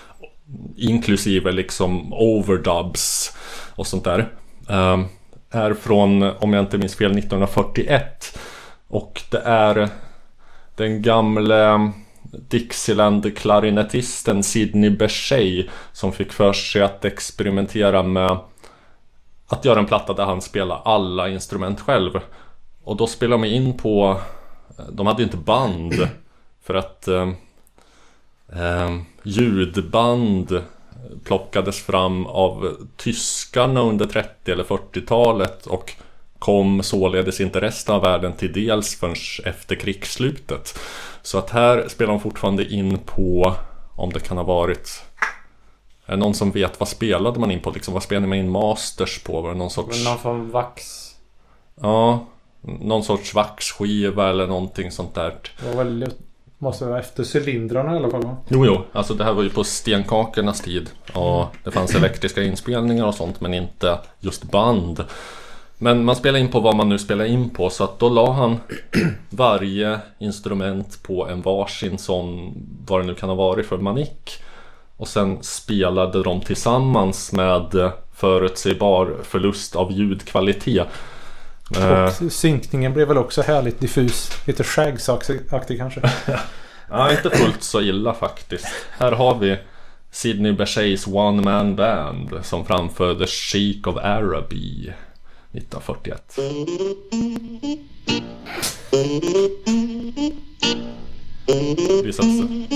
inklusive 0.76 1.52
liksom 1.52 2.12
overdubs 2.12 3.36
och 3.74 3.86
sånt 3.86 4.04
där. 4.04 4.28
Ehm, 4.68 5.04
är 5.50 5.74
från, 5.74 6.22
om 6.22 6.52
jag 6.52 6.62
inte 6.62 6.78
minns 6.78 6.96
fel, 6.96 7.18
1941. 7.18 8.38
Och 8.88 9.22
det 9.30 9.40
är 9.44 9.88
den 10.76 11.02
gamle 11.02 11.92
Dixieland-klarinettisten 12.48 14.42
Sidney 14.42 14.90
Bechet 14.90 15.66
som 15.92 16.12
fick 16.12 16.32
för 16.32 16.52
sig 16.52 16.82
att 16.82 17.04
experimentera 17.04 18.02
med 18.02 18.38
att 19.46 19.64
göra 19.64 19.78
en 19.78 19.86
platta 19.86 20.12
där 20.12 20.24
han 20.24 20.40
spelar 20.40 20.82
alla 20.84 21.28
instrument 21.28 21.80
själv. 21.80 22.20
Och 22.84 22.96
då 22.96 23.06
spelade 23.06 23.42
de 23.42 23.48
in 23.48 23.76
på... 23.76 24.20
De 24.92 25.06
hade 25.06 25.18
ju 25.18 25.24
inte 25.24 25.36
band 25.36 26.08
för 26.62 26.74
att 26.74 27.08
eh, 27.08 27.30
ljudband 29.22 30.62
plockades 31.24 31.82
fram 31.82 32.26
av 32.26 32.76
tyskarna 32.96 33.80
under 33.80 34.06
30 34.06 34.52
eller 34.52 34.64
40-talet 34.64 35.66
och 35.66 35.92
kom 36.38 36.82
således 36.82 37.40
inte 37.40 37.60
resten 37.60 37.94
av 37.94 38.02
världen 38.02 38.32
till 38.32 38.52
dels 38.52 38.94
förrän 38.94 39.14
efter 39.44 39.74
krigsslutet. 39.76 40.78
Så 41.22 41.38
att 41.38 41.50
här 41.50 41.88
spelar 41.88 42.12
de 42.12 42.20
fortfarande 42.20 42.72
in 42.72 42.98
på, 42.98 43.54
om 43.96 44.12
det 44.12 44.20
kan 44.20 44.36
ha 44.36 44.44
varit 44.44 45.04
är 46.06 46.12
det 46.12 46.16
någon 46.16 46.34
som 46.34 46.50
vet 46.50 46.80
vad 46.80 46.88
spelade 46.88 47.40
man 47.40 47.50
in 47.50 47.60
på? 47.60 47.70
Liksom, 47.70 47.94
vad 47.94 48.02
spelade 48.02 48.26
man 48.26 48.38
in 48.38 48.50
masters 48.50 49.22
på? 49.22 49.40
Var 49.40 49.52
det 49.52 49.58
någon 49.58 49.70
sorts... 49.70 49.96
Men 49.96 50.12
någon 50.12 50.22
form 50.22 50.50
vax. 50.50 51.10
Ja, 51.80 52.26
någon 52.60 53.04
sorts 53.04 53.34
vaxskiva 53.34 54.30
eller 54.30 54.46
någonting 54.46 54.90
sånt 54.90 55.14
där. 55.14 55.38
Det 55.60 55.68
var 55.68 55.84
väl, 55.84 56.10
måste 56.64 56.84
vara 56.84 56.98
efter 56.98 57.38
cylindrarna 57.38 57.94
i 57.94 57.96
alla 57.96 58.10
fall 58.10 58.22
va? 58.22 58.36
Jo, 58.48 58.66
jo, 58.66 58.82
alltså 58.92 59.14
det 59.14 59.24
här 59.24 59.32
var 59.32 59.42
ju 59.42 59.50
på 59.50 59.64
stenkakornas 59.64 60.60
tid. 60.60 60.90
Och 61.12 61.46
det 61.64 61.70
fanns 61.70 61.94
elektriska 61.94 62.42
inspelningar 62.42 63.06
och 63.06 63.14
sånt, 63.14 63.40
men 63.40 63.54
inte 63.54 63.98
just 64.20 64.42
band. 64.42 65.04
Men 65.78 66.04
man 66.04 66.16
spelar 66.16 66.38
in 66.38 66.50
på 66.50 66.60
vad 66.60 66.76
man 66.76 66.88
nu 66.88 66.98
spelar 66.98 67.24
in 67.24 67.50
på, 67.50 67.70
så 67.70 67.84
att 67.84 67.98
då 67.98 68.08
la 68.08 68.32
han 68.32 68.60
varje 69.30 69.98
instrument 70.18 71.02
på 71.02 71.28
en 71.28 71.42
varsin 71.42 71.98
sån, 71.98 72.54
vad 72.86 73.00
det 73.00 73.06
nu 73.06 73.14
kan 73.14 73.28
ha 73.28 73.36
varit 73.36 73.66
för 73.66 73.78
manik. 73.78 74.30
Och 74.96 75.08
sen 75.08 75.38
spelade 75.42 76.22
de 76.22 76.40
tillsammans 76.40 77.32
med 77.32 77.92
förutsägbar 78.14 79.16
förlust 79.22 79.76
av 79.76 79.92
ljudkvalitet. 79.92 80.86
Eh, 81.76 82.04
Och 82.04 82.32
synkningen 82.32 82.92
blev 82.92 83.08
väl 83.08 83.18
också 83.18 83.42
härligt 83.42 83.80
diffus. 83.80 84.30
Lite 84.46 84.62
Shags-aktig 84.62 85.78
kanske. 85.78 86.00
Ja, 86.90 87.10
inte 87.12 87.30
fullt 87.30 87.62
så 87.62 87.80
illa 87.80 88.14
faktiskt. 88.14 88.66
Här 88.98 89.12
har 89.12 89.34
vi 89.38 89.56
Sidney 90.10 90.52
Bechets 90.52 91.06
One 91.06 91.42
Man 91.42 91.76
Band 91.76 92.40
som 92.42 92.64
framför 92.66 93.14
The 93.14 93.26
Sheik 93.26 93.86
of 93.86 93.96
Araby. 93.96 94.92
1941. 95.52 96.38
Visat 102.04 102.24
sig. 102.24 102.68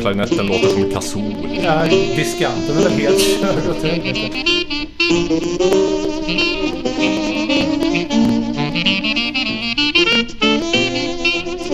Klarinetten 0.00 0.46
låter 0.46 0.68
som 0.68 0.82
en 0.84 0.90
kazoo. 0.92 1.32
Ja, 1.64 1.84
diskanten 2.16 2.76
är 2.78 2.82
väl 2.82 2.92
helt 2.92 3.20
körd 3.20 3.70
åt 3.70 3.82
helvete. 3.82 4.38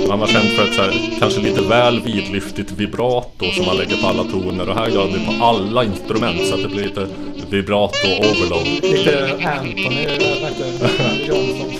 Man 0.08 0.18
var 0.18 0.26
känd 0.26 0.48
för 0.48 0.64
ett 0.64 0.74
så 0.74 0.82
här, 0.82 0.92
kanske 1.18 1.40
lite 1.40 1.60
väl 1.60 2.00
vidlyftigt 2.00 2.72
vibrato 2.72 3.46
som 3.54 3.66
man 3.66 3.76
lägger 3.76 3.96
på 3.96 4.06
alla 4.06 4.24
toner 4.24 4.68
och 4.68 4.74
här 4.74 4.88
gör 4.88 5.06
det 5.06 5.20
på 5.26 5.44
alla 5.44 5.84
instrument 5.84 6.46
så 6.46 6.54
att 6.54 6.62
det 6.62 6.68
blir 6.68 6.84
lite 6.84 7.08
vibrato 7.50 8.08
overload. 8.18 8.66
Lite 8.82 9.32
Anthony, 9.44 10.06
vad 10.06 10.50
heter 10.50 11.28
Johnson. 11.28 11.74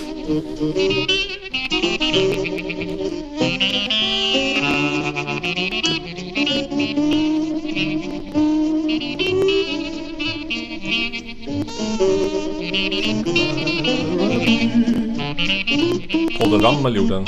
Paul 16.49 16.61
Ramel 16.61 16.95
gjorde 16.95 17.15
en 17.15 17.25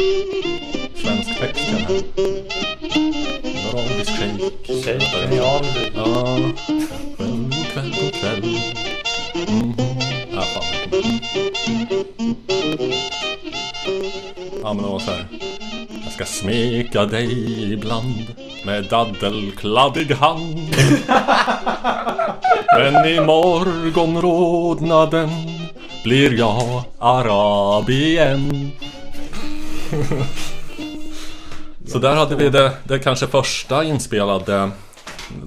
svensk 0.96 1.40
text 1.40 1.66
till 1.66 1.76
den 1.76 1.86
här. 1.86 1.94
Arabisk 3.74 4.12
shake. 4.12 4.52
Shake. 4.84 5.36
Ja, 5.36 5.62
Ja. 5.96 6.38
Kväll, 7.18 7.18
god 7.18 7.54
kväll, 7.74 7.94
god 8.02 8.14
kväll. 8.14 8.44
Mhm. 9.48 9.74
Ja, 10.34 10.42
fan. 10.42 10.64
Ja, 14.64 14.74
men 14.74 14.84
det 14.84 14.90
var 14.90 15.00
så 15.00 15.12
här. 15.12 15.26
Jag 16.04 16.14
ska 16.14 16.26
smeka 16.26 17.06
dig 17.06 17.74
ibland 17.74 18.26
med 18.66 18.84
daddelkladdig 18.84 20.12
hand. 20.12 20.76
Men 22.78 23.06
i 23.06 23.20
morgonrodnaden 23.20 25.30
blir 26.04 26.38
jag 26.40 26.84
arab 27.00 27.90
igen. 27.90 28.71
Så 31.88 32.00
där 32.00 32.16
hade 32.16 32.36
vi 32.36 32.50
det, 32.50 32.72
det 32.84 33.00
kanske 33.00 33.28
första 33.28 33.84
inspelade 33.84 34.72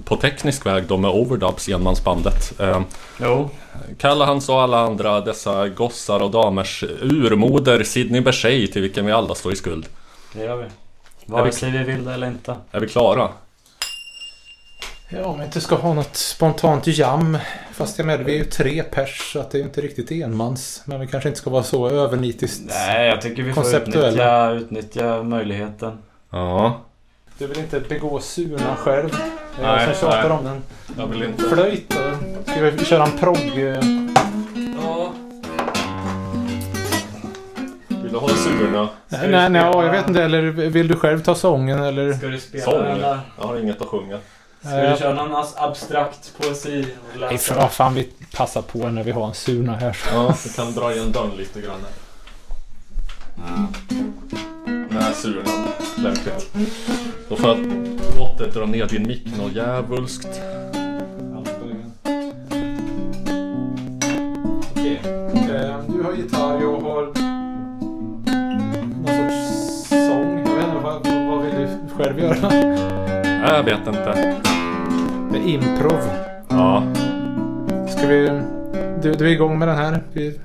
på 0.05 0.15
teknisk 0.15 0.65
väg 0.65 0.83
då 0.87 0.97
med 0.97 1.11
overdubs 1.11 1.69
enmansbandet. 1.69 2.59
Eh, 2.59 2.81
Jo. 3.21 3.49
Callahans 3.99 4.49
och 4.49 4.61
alla 4.61 4.79
andra 4.79 5.21
dessa 5.21 5.67
gossar 5.67 6.19
och 6.19 6.31
damers 6.31 6.83
urmoder 7.01 7.83
Sidney 7.83 8.21
Bechet 8.21 8.73
till 8.73 8.81
vilken 8.81 9.05
vi 9.05 9.11
alla 9.11 9.35
står 9.35 9.53
i 9.53 9.55
skuld. 9.55 9.85
Det 10.33 10.43
gör 10.43 10.55
vi. 10.57 10.65
Vare 11.25 11.51
sig 11.51 11.71
vi 11.71 11.83
vill 11.83 12.05
det 12.05 12.13
eller 12.13 12.27
inte. 12.27 12.55
Är 12.71 12.79
vi 12.79 12.87
klara? 12.87 13.29
Ja, 15.09 15.25
om 15.25 15.39
vi 15.39 15.45
inte 15.45 15.61
ska 15.61 15.75
ha 15.75 15.93
något 15.93 16.15
spontant 16.15 16.87
jam. 16.87 17.37
Fast 17.71 17.97
jag 17.97 18.05
med, 18.07 18.19
vi 18.23 18.33
är 18.33 18.37
ju 18.37 18.45
tre 18.45 18.83
pers 18.83 19.31
så 19.33 19.39
att 19.39 19.51
det 19.51 19.57
är 19.57 19.59
ju 19.59 19.65
inte 19.65 19.81
riktigt 19.81 20.11
enmans. 20.11 20.81
Men 20.85 20.99
vi 20.99 21.07
kanske 21.07 21.29
inte 21.29 21.39
ska 21.41 21.49
vara 21.49 21.63
så 21.63 21.89
övernitiskt. 21.89 22.61
Nej, 22.67 23.07
jag 23.07 23.21
tycker 23.21 23.43
vi 23.43 23.53
får 23.53 23.75
utnyttja, 23.75 24.51
utnyttja 24.51 25.23
möjligheten. 25.23 25.97
Ja, 26.31 26.81
Du 27.37 27.47
vill 27.47 27.59
inte 27.59 27.79
begå 27.79 28.19
surna 28.19 28.75
själv? 28.75 29.09
Det 29.57 29.63
är 29.63 29.75
Nej, 29.75 29.87
jag 29.87 29.95
som 29.95 30.09
tjatar 30.11 30.29
nej. 30.29 30.37
om 30.37 30.43
den. 30.45 30.61
jag 30.97 31.07
vill 31.07 31.23
inte... 31.23 31.43
Flöjt 31.43 31.89
då? 31.89 32.51
Ska 32.51 32.61
vi 32.61 32.85
köra 32.85 33.03
en 33.03 33.11
progg? 33.19 33.57
eh, 33.57 33.79
Ja. 34.83 35.11
Vill 37.87 38.11
du 38.11 38.17
ha 38.17 38.27
surna? 38.29 38.89
Nej, 39.09 39.29
nej, 39.29 39.49
nej, 39.49 39.61
jag 39.61 39.91
vet 39.91 40.07
inte. 40.07 40.23
Eller 40.23 40.41
vill 40.51 40.87
du 40.87 40.95
själv 40.95 41.23
ta 41.23 41.35
sången 41.35 41.79
eller? 41.83 42.13
Ska 42.13 42.27
du 42.27 42.39
spela 42.39 42.63
Sång? 42.63 42.99
Jag 43.39 43.47
har 43.47 43.57
inget 43.59 43.81
att 43.81 43.87
sjunga. 43.87 44.17
Ska 44.65 44.91
vi 44.91 44.97
köra 44.97 45.13
någon 45.13 45.43
abstrakt 45.55 46.33
poesi? 46.37 46.85
och 47.13 47.19
Nej, 47.19 47.37
för 47.37 47.67
fan 47.67 47.93
vi 47.93 48.09
passar 48.35 48.61
på 48.61 48.77
när 48.89 49.03
vi 49.03 49.11
har 49.11 49.27
en 49.27 49.33
surna 49.33 49.75
här. 49.75 49.97
Ja, 50.13 50.35
du 50.43 50.49
kan 50.53 50.73
dra 50.73 50.93
igen 50.93 51.11
dörren 51.11 51.31
lite 51.37 51.61
grann. 51.61 51.79
Nej, 54.89 55.13
surna. 55.13 55.51
Lämpligt. 55.97 56.49
Då 57.29 57.35
får 57.35 57.49
jag 57.49 57.57
åter 58.21 58.51
dra 58.53 58.65
ner 58.65 58.85
din 58.85 59.07
mick 59.07 59.37
något 59.37 59.53
djävulskt. 59.55 60.41
Okej. 64.71 65.01
Eh, 65.03 65.79
Du 65.87 66.03
har 66.03 66.13
gitarr, 66.13 66.61
jag 66.61 66.79
har 66.81 67.05
någon 68.95 69.07
sorts 69.07 69.89
sång. 69.89 70.37
Jag 70.39 70.55
vet 70.55 70.65
inte, 70.67 70.79
vad, 70.83 71.07
vad 71.27 71.41
vill 71.45 71.55
du 71.55 71.69
själv 71.97 72.19
göra? 72.19 72.51
Jag 73.47 73.63
vet 73.63 73.87
inte. 73.87 74.41
Det 75.31 75.37
är 75.37 75.47
improv. 75.47 75.99
Ja, 76.49 76.83
Ska 77.89 78.07
vi... 78.07 78.41
Du, 79.01 79.13
du 79.13 79.25
är 79.27 79.31
igång 79.31 79.59
med 79.59 79.67
den 79.67 79.77
här? 79.77 80.03
Vi, 80.13 80.39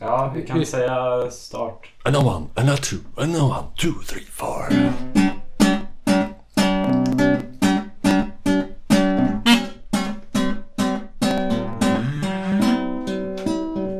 Ja, 0.00 0.32
vi 0.36 0.42
kan 0.46 0.58
Vi- 0.58 0.66
säga 0.66 1.30
start. 1.30 1.92
And 2.04 2.16
a 2.16 2.18
one, 2.20 2.46
and 2.56 2.70
a 2.70 2.76
two, 2.76 3.22
and 3.22 3.36
a 3.36 3.42
one, 3.42 3.62
two, 3.76 3.92
three, 4.08 4.24
four. 4.30 4.64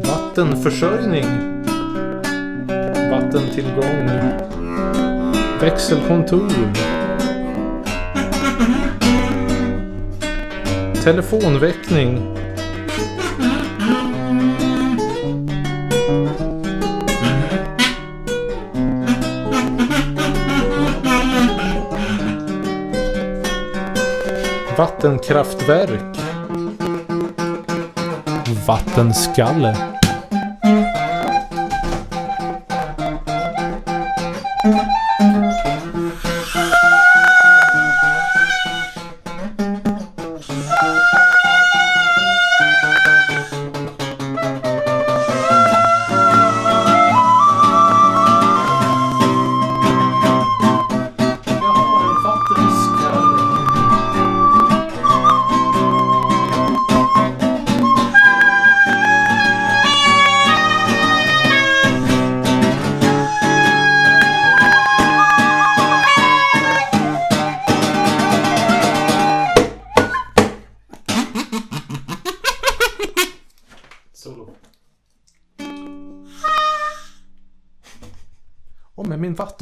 vattenförsörjning. 0.04 1.24
Vattentillgång. 3.10 4.08
Växelkontor. 5.60 6.50
Telefonväckning. 11.04 12.36
Vattenkraftverk. 24.76 26.16
Vattenskalle. 28.66 30.03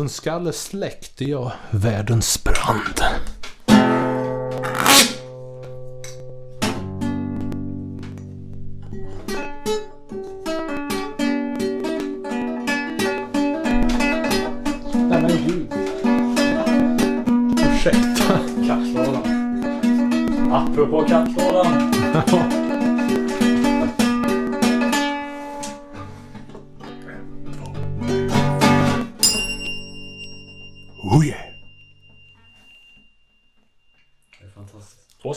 Vattenskalle 0.03 0.53
släckte 0.53 1.24
jag 1.24 1.53
världens 1.70 2.44
brand. 2.44 3.00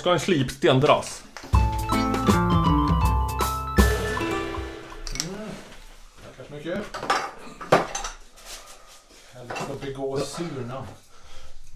ska 0.05 0.13
en 0.13 0.19
slipsten 0.19 0.79
dras. 0.79 1.23
Mm. 1.53 1.69
Tackar 6.23 6.49
så 6.49 6.53
mycket. 6.53 6.79
Helvete 9.33 9.61
att 9.71 9.81
begå 9.81 10.17
surna. 10.17 10.83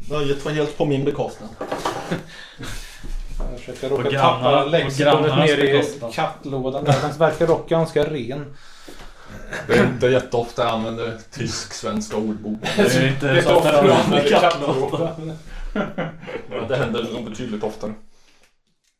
Nöjet 0.09 0.45
var 0.45 0.51
helt 0.51 0.77
på 0.77 0.85
min 0.85 1.05
bekostnad. 1.05 1.49
Jag 3.39 3.59
försöker 3.59 3.89
råka 3.89 4.09
tappa 4.21 4.65
lexikonet 4.65 5.37
ner 5.37 5.57
i 5.59 5.83
kattlådan. 6.13 6.83
Den 6.83 7.17
verkar 7.17 7.47
dock 7.47 7.69
ganska 7.69 8.03
ren. 8.03 8.55
Det 9.67 9.73
är 9.73 9.85
inte 9.85 10.07
jätteofta 10.07 10.63
jag 10.63 10.71
använder 10.71 11.17
tysk-svenska 11.31 12.17
ordbok. 12.17 12.59
Det 12.75 12.95
är 12.95 13.07
inte 13.07 13.41
så 13.41 13.55
ofta 13.55 13.85
jag 13.85 13.95
använder 13.95 14.29
kattlådan. 14.29 15.37
Det 16.67 16.75
händer 16.75 17.29
betydligt 17.29 17.63
oftare. 17.63 17.93